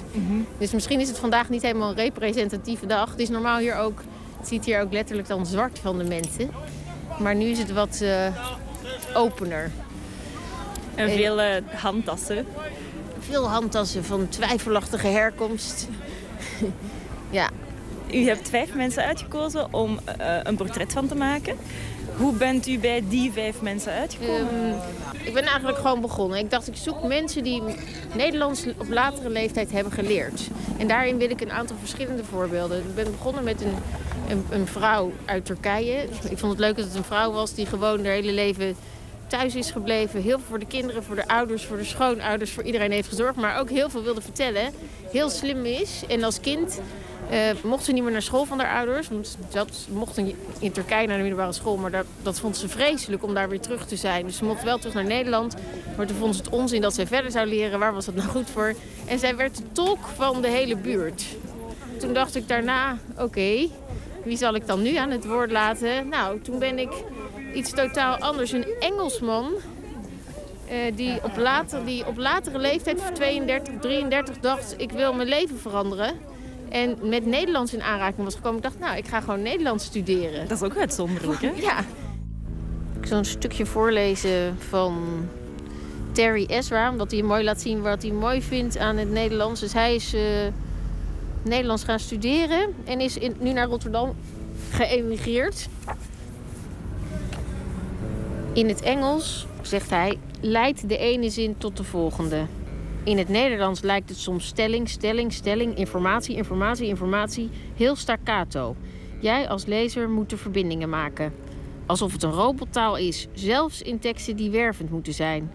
[0.58, 3.10] Dus misschien is het vandaag niet helemaal een representatieve dag.
[3.10, 4.00] Het is normaal hier ook,
[4.38, 6.50] het ziet hier ook letterlijk dan zwart van de mensen.
[7.18, 8.26] Maar nu is het wat eh,
[9.14, 9.70] opener.
[10.94, 12.46] en veel eh, handtassen.
[13.28, 15.88] Veel handtassen van twijfelachtige herkomst.
[17.30, 17.48] ja.
[18.12, 21.56] U hebt vijf mensen uitgekozen om eh, een portret van te maken.
[22.16, 24.48] Hoe bent u bij die vijf mensen uitgekomen?
[24.48, 26.38] Ehm, ik ben eigenlijk gewoon begonnen.
[26.38, 27.62] Ik dacht, ik zoek mensen die
[28.14, 30.48] Nederlands op latere leeftijd hebben geleerd.
[30.78, 32.78] En daarin wil ik een aantal verschillende voorbeelden.
[32.78, 33.74] Ik ben begonnen met een,
[34.28, 36.02] een, een vrouw uit Turkije.
[36.30, 38.76] Ik vond het leuk dat het een vrouw was die gewoon haar hele leven
[39.38, 40.22] thuis is gebleven.
[40.22, 43.36] Heel veel voor de kinderen, voor de ouders, voor de schoonouders, voor iedereen heeft gezorgd.
[43.36, 44.72] Maar ook heel veel wilde vertellen.
[45.10, 46.02] Heel slim is.
[46.08, 46.80] En als kind
[47.30, 49.08] eh, mocht ze niet meer naar school van haar ouders.
[49.08, 50.16] Want dat mocht
[50.60, 51.76] in, Turkije naar de middelbare school.
[51.76, 54.26] Maar dat, vond ze vreselijk om daar weer terug te zijn.
[54.26, 55.54] Dus ze mocht wel terug naar Nederland.
[55.96, 57.78] Maar toen vond ze het onzin dat zij verder zou leren.
[57.78, 58.74] Waar was dat nou goed voor?
[59.06, 61.24] En zij werd de tolk van de hele buurt.
[61.98, 63.68] Toen dacht ik daarna, oké,
[64.24, 66.08] wie zal ik dan nu aan het woord laten?
[66.08, 66.90] Nou, toen ben ik
[67.54, 68.52] iets totaal anders.
[68.52, 69.52] Een Engelsman
[70.68, 74.74] eh, die, op later, die op latere leeftijd, 32, 33, dacht...
[74.76, 76.14] ik wil mijn leven veranderen.
[76.68, 78.56] En met Nederlands in aanraking was gekomen.
[78.56, 80.48] Ik dacht, nou, ik ga gewoon Nederlands studeren.
[80.48, 81.50] Dat is ook uitzonderlijk, hè?
[81.68, 81.78] Ja.
[83.00, 85.02] Ik zal een stukje voorlezen van
[86.12, 86.90] Terry Ezra.
[86.90, 89.60] Omdat hij mooi laat zien wat hij mooi vindt aan het Nederlands.
[89.60, 90.14] Dus hij is...
[90.14, 90.22] eh,
[91.42, 94.14] Nederlands gaan studeren en is in, nu naar Rotterdam
[94.70, 95.68] geëmigreerd.
[98.54, 102.46] In het Engels, zegt hij, leidt de ene zin tot de volgende.
[103.04, 108.76] In het Nederlands lijkt het soms stelling, stelling, stelling, informatie, informatie, informatie, heel staccato.
[109.20, 111.34] Jij als lezer moet de verbindingen maken.
[111.86, 115.50] Alsof het een robottaal is, zelfs in teksten die wervend moeten zijn.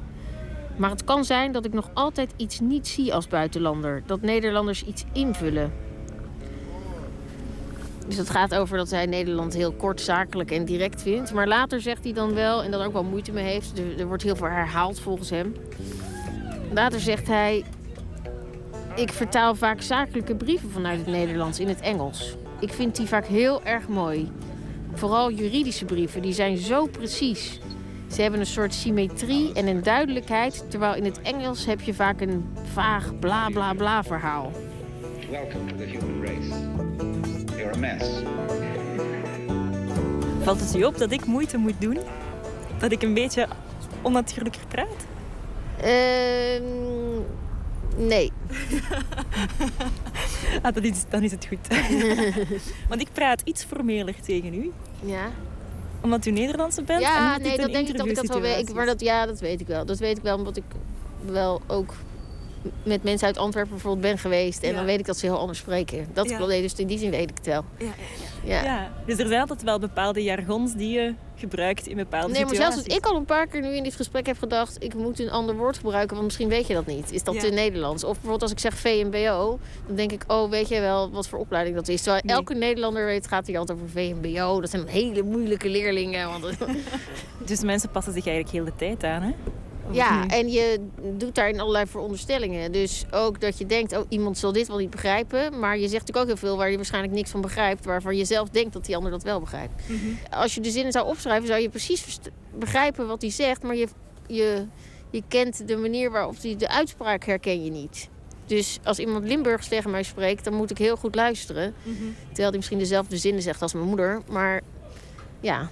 [0.77, 4.03] Maar het kan zijn dat ik nog altijd iets niet zie als buitenlander.
[4.05, 5.86] Dat Nederlanders iets invullen.
[8.07, 11.33] Dus het gaat over dat hij Nederland heel kort, zakelijk en direct vindt.
[11.33, 13.79] Maar later zegt hij dan wel, en dat ook wel moeite mee heeft...
[13.79, 15.55] er, er wordt heel veel herhaald volgens hem.
[16.73, 17.63] Later zegt hij...
[18.95, 22.35] Ik vertaal vaak zakelijke brieven vanuit het Nederlands in het Engels.
[22.59, 24.31] Ik vind die vaak heel erg mooi.
[24.93, 27.59] Vooral juridische brieven, die zijn zo precies.
[28.11, 32.21] Ze hebben een soort symmetrie en een duidelijkheid, terwijl in het Engels heb je vaak
[32.21, 34.51] een vaag bla bla bla verhaal.
[35.29, 37.06] Welcome to the human race.
[37.79, 38.05] Mess.
[40.41, 41.97] Valt het u op dat ik moeite moet doen?
[42.79, 43.47] Dat ik een beetje
[44.01, 45.05] onnatuurlijker praat?
[45.81, 46.63] Ehm
[47.97, 48.31] nee.
[50.63, 51.67] ah, dan, is, dan is het goed.
[52.89, 54.71] Want ik praat iets formeler tegen u.
[55.05, 55.29] Ja.
[56.01, 57.03] Omdat u Nederlandse bent?
[57.03, 58.69] en Ja, omdat nee, dat een denk ik dat ik dat wel weet.
[58.69, 59.85] Ik, maar dat, ja, dat weet ik wel.
[59.85, 60.63] Dat weet ik wel, omdat ik
[61.25, 61.93] wel ook
[62.83, 64.63] met mensen uit Antwerpen bijvoorbeeld ben geweest.
[64.63, 64.75] En Ja.
[64.75, 66.07] dan weet ik dat ze heel anders spreken.
[66.13, 66.37] Dat Ja.
[66.37, 67.63] klopt, dus in die zin weet ik het wel.
[67.77, 67.85] Ja,
[68.43, 68.63] Ja.
[68.63, 72.49] Ja, dus er zijn altijd wel bepaalde jargons die je gebruikt in bepaalde Nee, maar
[72.49, 72.75] situaties.
[72.75, 74.83] zelfs dat ik al een paar keer nu in dit gesprek heb gedacht...
[74.83, 77.11] ik moet een ander woord gebruiken, want misschien weet je dat niet.
[77.11, 77.39] Is dat Ja.
[77.41, 78.03] te Nederlands?
[78.03, 80.23] Of bijvoorbeeld als ik zeg VMBO, dan denk ik...
[80.27, 82.01] oh, weet jij wel wat voor opleiding dat is?
[82.01, 82.35] Terwijl Nee.
[82.35, 84.61] elke Nederlander weet, gaat hier altijd over VMBO.
[84.61, 86.27] Dat zijn hele moeilijke leerlingen.
[86.39, 86.57] Want
[87.45, 89.31] Dus mensen passen zich eigenlijk heel de tijd aan, hè?
[89.91, 90.87] Ja, en je
[91.17, 92.71] doet daarin allerlei veronderstellingen.
[92.71, 95.59] Dus ook dat je denkt, oh, iemand zal dit wel niet begrijpen.
[95.59, 97.85] Maar je zegt natuurlijk ook heel veel waar je waarschijnlijk niks van begrijpt.
[97.85, 99.89] Waarvan je zelf denkt dat die ander dat wel begrijpt.
[99.89, 99.99] Mhm.
[100.29, 102.19] Als je de zinnen zou opschrijven, zou je precies
[102.55, 103.63] begrijpen wat hij zegt.
[103.63, 103.87] Maar je,
[104.27, 104.65] je,
[105.09, 108.09] je kent de manier waarop hij de uitspraak herken je niet.
[108.45, 111.73] Dus als iemand Limburgs tegen mij spreekt, dan moet ik heel goed luisteren.
[111.83, 111.95] Mhm.
[112.27, 114.21] Terwijl hij misschien dezelfde zinnen zegt als mijn moeder.
[114.29, 114.61] Maar
[115.39, 115.69] ja,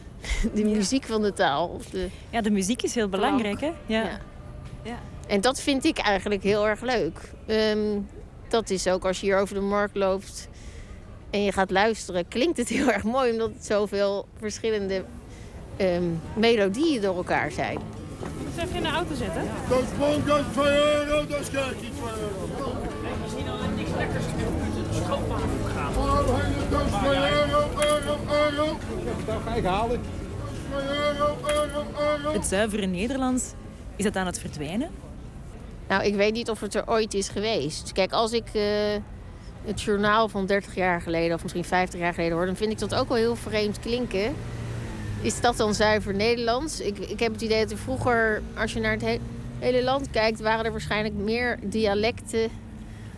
[0.53, 1.67] de muziek van de taal.
[1.67, 2.07] Of de...
[2.29, 3.71] Ja, de muziek is heel belangrijk, hè?
[3.85, 4.19] Ja.
[4.83, 4.99] Ja.
[5.27, 7.31] En dat vind ik eigenlijk heel erg leuk.
[7.45, 7.99] Ehm,
[8.47, 10.49] dat is ook als je hier over de markt loopt
[11.29, 15.03] en je gaat luisteren, klinkt het heel erg mooi omdat het zoveel verschillende
[15.77, 16.03] ehm,
[16.35, 17.77] melodieën door elkaar zijn.
[18.43, 19.41] Moet even in de auto zetten?
[19.69, 22.75] Dat is bon, dat is 2 euro, dat is kijk 2 euro.
[23.21, 24.25] Misschien al niks lekkers.
[26.69, 28.77] Dat is 2 euro, euro, euro.
[29.25, 30.01] Dat ga ik halen.
[30.71, 32.33] 2 euro, euro, euro.
[32.33, 33.43] Het zuivere Nederlands,
[33.95, 34.89] is dat aan het verdwijnen?
[35.87, 37.91] Nou, ik weet niet of het er ooit is geweest.
[37.91, 38.61] Kijk, als ik eh,
[39.65, 42.79] het journaal van 30 jaar geleden of misschien 50 jaar geleden hoor, dan vind ik
[42.79, 44.35] dat ook wel heel vreemd klinken.
[45.21, 46.79] Is dat dan zuiver Nederlands?
[46.79, 49.19] Ik, ik heb het idee dat er vroeger, als je naar het he-
[49.59, 52.49] hele land kijkt, waren er waarschijnlijk meer dialecten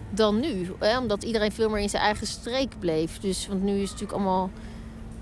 [0.09, 0.71] dan nu.
[0.99, 3.19] Omdat iedereen veel meer in zijn eigen streek bleef.
[3.19, 4.49] Dus, want nu is het natuurlijk allemaal.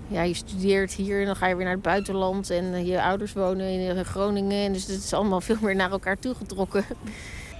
[0.08, 2.50] Ja, je studeert hier en dan ga je weer naar het buitenland.
[2.50, 4.64] En eh, je ouders wonen in Groningen.
[4.64, 6.84] En dus het is allemaal veel meer naar elkaar toegetrokken.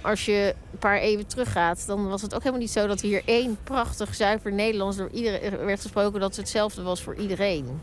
[0.01, 3.21] Als je een paar eeuwen teruggaat, dan was het ook helemaal niet zo dat hier
[3.25, 7.81] één prachtig zuiver Nederlands door iedereen werd gesproken dat het hetzelfde was voor iedereen.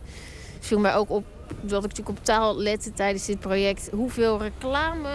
[0.54, 1.24] Het viel mij ook op
[1.60, 3.88] dat ik natuurlijk op taal lette tijdens dit project.
[3.92, 5.08] Hoeveel reclame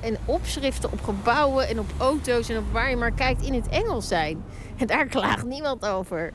[0.00, 3.68] en opschriften op gebouwen en op auto's en op waar je maar kijkt in het
[3.68, 4.42] Engels zijn.
[4.76, 6.32] En daar klaagt niemand over.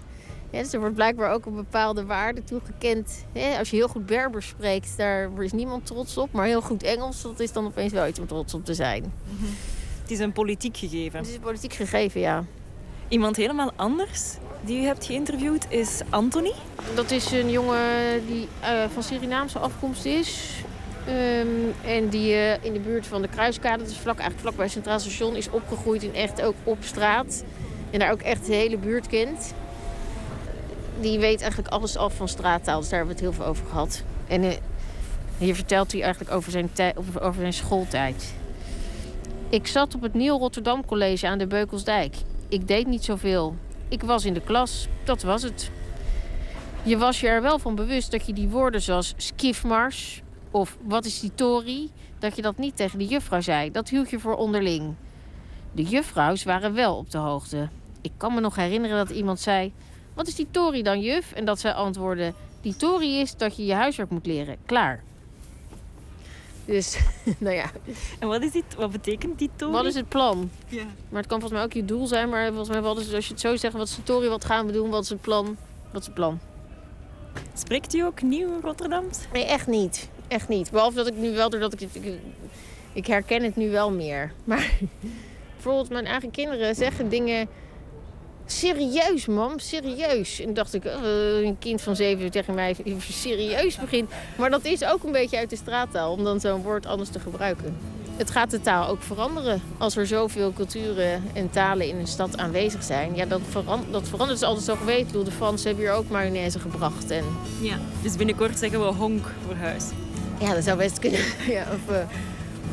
[0.52, 3.26] Ja, dus er wordt blijkbaar ook een bepaalde waarde toegekend.
[3.58, 6.32] Als je heel goed Berbers spreekt, daar is niemand trots op.
[6.32, 9.14] Maar heel goed Engels, dat is dan opeens wel iets om trots op te zijn.
[10.02, 11.20] Het is een politiek gegeven.
[11.20, 12.44] Het is een politiek gegeven, ja.
[13.08, 16.52] Iemand helemaal anders die u hebt geïnterviewd is Anthony.
[16.96, 20.61] Dat is een jongen die eh, van Surinaamse afkomst is.
[21.08, 21.48] Ehm,
[21.86, 24.74] en die eh, in de buurt van de Kruiskade, dus vlak, eigenlijk vlak bij het
[24.74, 27.44] Centraal Station, is opgegroeid en echt ook op straat.
[27.90, 29.54] En daar ook echt de hele buurt kent.
[31.00, 33.66] Die weet eigenlijk alles af van straattaal, dus daar hebben we het heel veel over
[33.66, 34.04] gehad.
[34.28, 34.56] En eh,
[35.38, 36.70] hier vertelt hij eigenlijk over zijn,
[37.22, 38.34] over zijn schooltijd.
[39.50, 42.16] Ik zat op het Nieuw Rotterdam College aan de Beukelsdijk.
[42.50, 43.56] Ik deed niet zoveel.
[43.88, 45.72] Ik was in de klas, dat was het.
[46.84, 50.22] Je was je er wel van bewust dat je die woorden zoals skifmars
[50.52, 53.72] of wat is die tory, dat je dat niet tegen de juffrouw zei.
[53.72, 54.96] Dat hield je voor onderling.
[55.72, 57.70] De juffrouws waren wel op de hoogte.
[58.02, 59.74] Ik kan me nog herinneren dat iemand zei:
[60.14, 61.32] Wat is die tory dan, juf?
[61.32, 64.58] En dat zij antwoordde: Die tory is dat je je huiswerk moet leren.
[64.66, 65.04] Klaar.
[66.66, 67.00] Dus,
[67.38, 67.72] nou ja.
[68.20, 69.72] En wat, is dit, wat betekent die tory?
[69.72, 70.52] Wat is het plan?
[70.68, 70.84] Ja.
[71.10, 72.30] Maar het kan volgens mij ook je doel zijn.
[72.30, 74.46] Maar volgens mij, wat is, als je het zo zegt, wat is de tory, wat
[74.46, 75.58] gaan we doen, wat is het plan?
[75.92, 76.40] Wat is het plan?
[77.54, 79.20] Spreekt u ook nieuw Rotterdams?
[79.34, 80.10] Nee, echt niet.
[80.32, 80.72] Echt niet.
[80.72, 81.96] Behalve dat ik nu wel, doordat ik het...
[81.96, 82.14] Ik,
[82.94, 84.32] ik herken het nu wel meer.
[84.44, 84.72] Maar
[85.54, 87.48] bijvoorbeeld mijn eigen kinderen zeggen dingen...
[88.46, 90.40] Serieus, mam, serieus.
[90.42, 94.12] En dacht ik, eh, een kind van zeven tegen mij serieus begint.
[94.38, 97.20] Maar dat is ook een beetje uit de straattaal, om dan zo'n woord anders te
[97.20, 97.78] gebruiken.
[98.18, 99.62] Het gaat de taal ook veranderen.
[99.78, 104.08] Als er zoveel culturen en talen in een stad aanwezig zijn, ja, dat, veran- dat
[104.08, 104.40] verandert.
[104.40, 105.00] Is altijd zo geweest.
[105.00, 107.12] Ik bedoel, de Fransen hebben hier ook mayonaise gebracht.
[107.12, 107.24] En
[107.62, 107.78] Ja.
[108.02, 109.84] Dus binnenkort zeggen we honk voor huis.
[110.42, 111.20] Ja, dat zou best kunnen.
[111.48, 112.06] Ja, of eh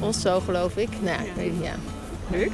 [0.00, 0.88] Osso, geloof ik.
[1.00, 1.34] Nou, ja.
[1.34, 1.74] weet ja.
[2.30, 2.52] Leuk.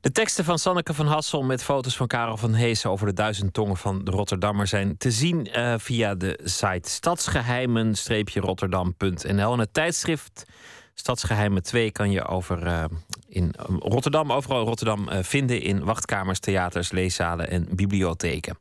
[0.00, 3.52] De teksten van Sanneke van Hassel met foto's van Karel van Hees over de duizend
[3.52, 9.52] tongen van de Rotterdammer zijn te zien eh, via de site stadsgeheimen-rotterdam.nl.
[9.52, 10.46] En het tijdschrift
[10.94, 12.84] Stadsgeheimen 2 kan je over, eh,
[13.28, 18.58] in Rotterdam, overal in Rotterdam, eh, vinden in wachtkamers, theaters, leeszalen en bibliotheken.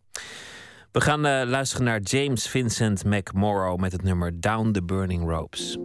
[0.91, 5.77] We gaan eh, luisteren naar James Vincent McMorrow met het nummer Down the Burning Ropes.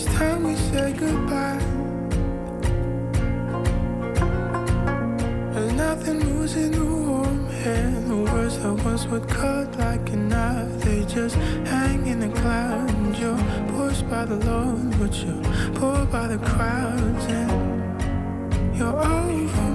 [0.00, 1.58] It's time we say goodbye.
[5.52, 7.90] There's nothing moves in the warm air.
[8.06, 12.92] The words that once would cut like a knife, they just hang in the clouds.
[12.92, 13.42] And you're
[13.72, 15.42] pushed by the Lord, but you're
[15.74, 17.24] pulled by the crowds.
[17.26, 19.67] And you're overboard,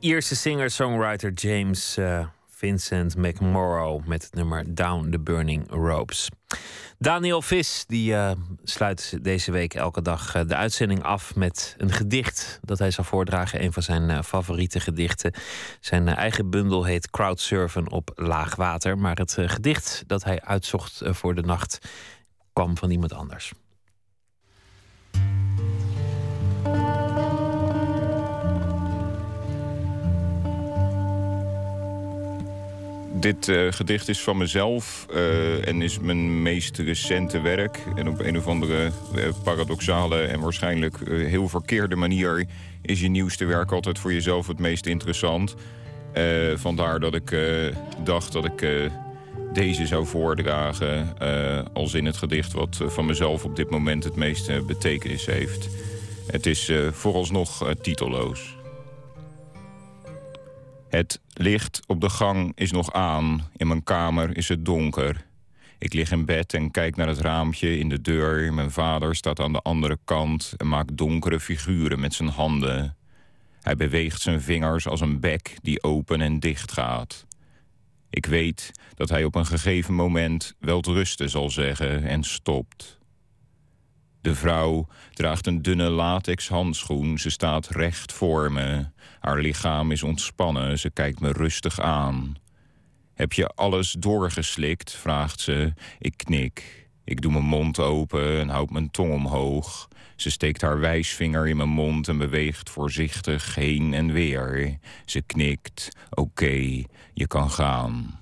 [0.00, 6.28] Ierse singer-songwriter James eh, Vincent McMorrow met het nummer Down the Burning Ropes.
[6.98, 8.30] Daniel Vis die, eh,
[8.64, 13.04] sluit deze week elke dag eh, de uitzending af met een gedicht dat hij zal
[13.04, 13.62] voordragen.
[13.62, 15.32] Een van zijn favoriete gedichten.
[15.80, 18.98] Zijn eigen bundel heet Crowdsurfen op laag water.
[18.98, 21.78] Maar het gedicht dat hij uitzocht voor de nacht
[22.52, 23.52] kwam van iemand anders.
[33.20, 37.78] Dit uh, gedicht is van mezelf uh, en is mijn meest recente werk.
[37.94, 42.46] En op een of andere uh, paradoxale en waarschijnlijk heel verkeerde manier...
[42.82, 45.54] is je nieuwste werk altijd voor jezelf het meest interessant.
[46.54, 47.36] vandaar dat ik
[48.04, 48.90] dacht dat ik
[49.52, 51.16] deze zou voordragen...
[51.72, 55.68] als in het gedicht wat van mezelf op dit moment het meeste betekenis heeft.
[56.26, 58.56] Het is vooralsnog titelloos.
[60.88, 63.50] Het licht op de gang is nog aan.
[63.56, 65.26] In mijn kamer is het donker.
[65.78, 68.52] Ik lig in bed en kijk naar het raampje in de deur.
[68.52, 72.96] Mijn vader staat aan de andere kant en maakt donkere figuren met zijn handen.
[73.62, 77.26] Hij beweegt zijn vingers als een bek die open en dicht gaat.
[78.10, 82.97] Ik weet dat hij op een gegeven moment wel rusten zal zeggen en stopt.
[84.20, 87.18] De vrouw draagt een dunne latex handschoen.
[87.18, 88.86] Ze staat recht voor me.
[89.20, 90.78] Haar lichaam is ontspannen.
[90.78, 92.36] Ze kijkt me rustig aan.
[93.14, 94.92] Heb je alles doorgeslikt?
[94.92, 95.72] vraagt ze.
[95.98, 96.88] Ik knik.
[97.04, 99.88] Ik doe mijn mond open en houd mijn tong omhoog.
[100.16, 104.78] Ze steekt haar wijsvinger in mijn mond en beweegt voorzichtig heen en weer.
[105.04, 105.88] Ze knikt.
[106.10, 106.82] Oké,
[107.14, 108.20] je kan gaan.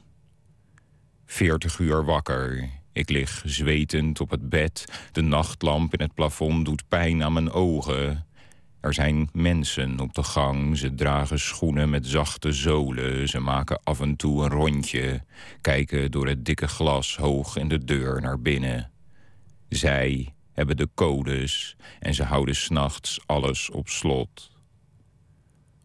[1.27, 2.71] Veertig uur wakker.
[2.97, 4.85] Ik lig zwetend op het bed.
[5.13, 8.27] De nachtlamp in het plafond doet pijn aan mijn ogen.
[8.81, 10.79] Er zijn mensen op de gang.
[10.79, 13.29] Ze dragen schoenen met zachte zolen.
[13.29, 15.23] Ze maken af en toe een rondje.
[15.61, 18.91] Kijken door het dikke glas hoog in de deur naar binnen.
[19.69, 24.56] Zij hebben de codes en ze houden s'nachts alles op slot.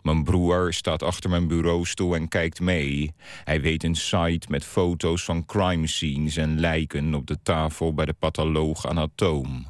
[0.02, 3.14] Mijn broer staat achter mijn bureaustoel en kijkt mee.
[3.44, 8.06] Hij weet een site met foto's van crime scenes en lijken op de tafel bij
[8.06, 9.66] de patholoog anatoom.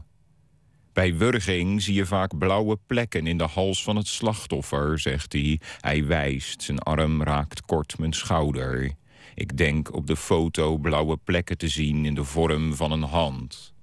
[0.93, 5.59] Bij wurging zie je vaak blauwe plekken in de hals van het slachtoffer, zegt hij.
[5.79, 8.91] Hij wijst, zijn arm raakt kort mijn schouder.
[9.35, 13.73] Ik denk op de foto blauwe plekken te zien in de vorm van een hand.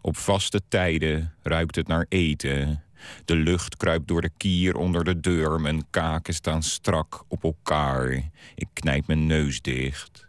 [0.00, 2.82] Op vaste tijden ruikt het naar eten.
[3.24, 5.60] De lucht kruipt door de kier onder de deur.
[5.60, 8.30] Mijn kaken staan strak op elkaar.
[8.54, 10.28] Ik knijp mijn neus dicht.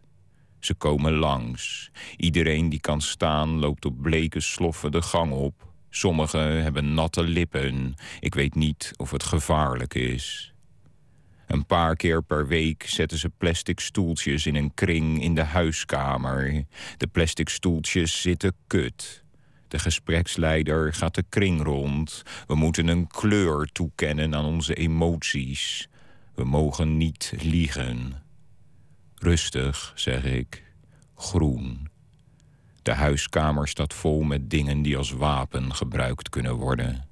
[0.60, 1.92] Ze komen langs.
[2.18, 5.68] Iedereen die kan staan loopt op bleke sloffen de gang op.
[5.90, 7.96] Sommigen hebben natte lippen.
[8.20, 10.54] Ik weet niet of het gevaarlijk is.
[11.48, 16.66] Een paar keer per week zetten ze plastic stoeltjes in een kring in de huiskamer.
[16.98, 19.24] De plastic stoeltjes zitten kut.
[19.70, 22.24] De gespreksleider gaat de kring rond.
[22.48, 25.90] We moeten een kleur toekennen aan onze emoties.
[26.36, 28.14] We mogen niet liegen.
[29.16, 30.64] Rustig, zeg ik.
[31.16, 31.88] Groen.
[32.82, 37.08] De huiskamer staat vol met dingen die als wapen gebruikt kunnen worden.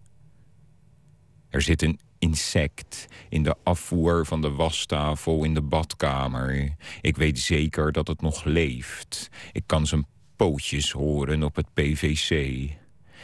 [1.50, 6.76] Er zit een insect in de afvoer van de wastafel in de badkamer.
[7.02, 9.30] Ik weet zeker dat het nog leeft.
[9.52, 10.06] Ik kan zijn
[10.38, 12.32] pootjes horen op het PVC.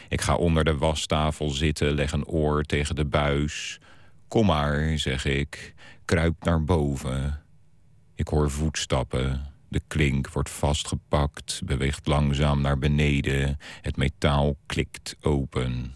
[0.08, 3.80] Ik ga onder de wastafel zitten, leg een oor tegen de buis.
[4.28, 5.74] Kom maar, zeg ik,
[6.04, 7.42] kruip naar boven.
[8.14, 9.52] Ik hoor voetstappen.
[9.68, 13.58] De klink wordt vastgepakt, beweegt langzaam naar beneden.
[13.80, 15.94] Het metaal klikt open.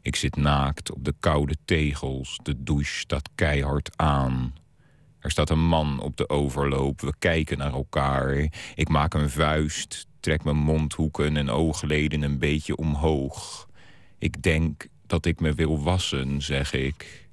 [0.00, 2.38] Ik zit naakt op de koude tegels.
[2.42, 4.54] De douche staat keihard aan.
[5.18, 7.00] Er staat een man op de overloop.
[7.00, 8.48] We kijken naar elkaar.
[8.74, 13.68] Ik maak een vuist, trek mijn mondhoeken en oogleden een beetje omhoog.
[14.18, 17.28] Ik denk dat ik me wil wassen, zeg ik.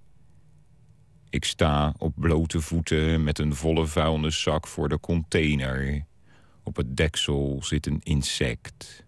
[1.29, 6.05] Ik sta op blote voeten met een volle vuilniszak voor de container.
[6.63, 9.05] Op het deksel zit een insect.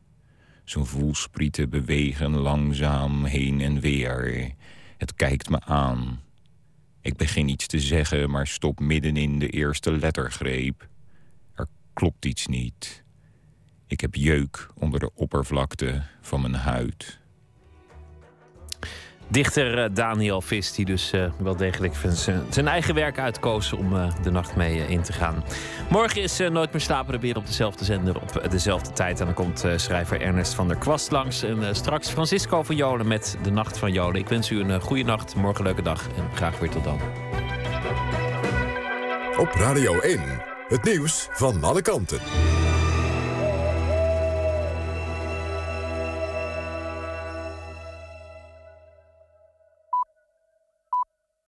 [0.63, 4.51] Zijn voelsprieten bewegen langzaam heen en weer.
[4.97, 6.21] Het kijkt me aan.
[7.01, 10.87] Ik begin iets te zeggen, maar stop midden in de eerste lettergreep.
[11.55, 13.00] Er klopt iets niet.
[13.91, 17.19] Ik heb jeuk onder de oppervlakte van mijn huid.
[19.27, 23.95] Dichter eh, Daniel Vis, die dus eh, wel degelijk zijn- zijn eigen werk uitkoos om
[23.95, 25.43] eh, de nacht mee in te gaan.
[25.89, 29.19] Morgen is eh, Nooit meer slapen er weer op dezelfde zender op dezelfde tijd.
[29.19, 31.43] En dan komt eh, schrijver Ernest van der Kwast langs.
[31.43, 34.19] En eh, straks Francisco van Jolen met De Nacht van Jolen.
[34.21, 36.99] Ik wens u een goede nacht, morgen een leuke dag en graag weer tot dan.
[39.37, 40.19] Op Radio 1,
[40.67, 42.19] het nieuws van alle kanten.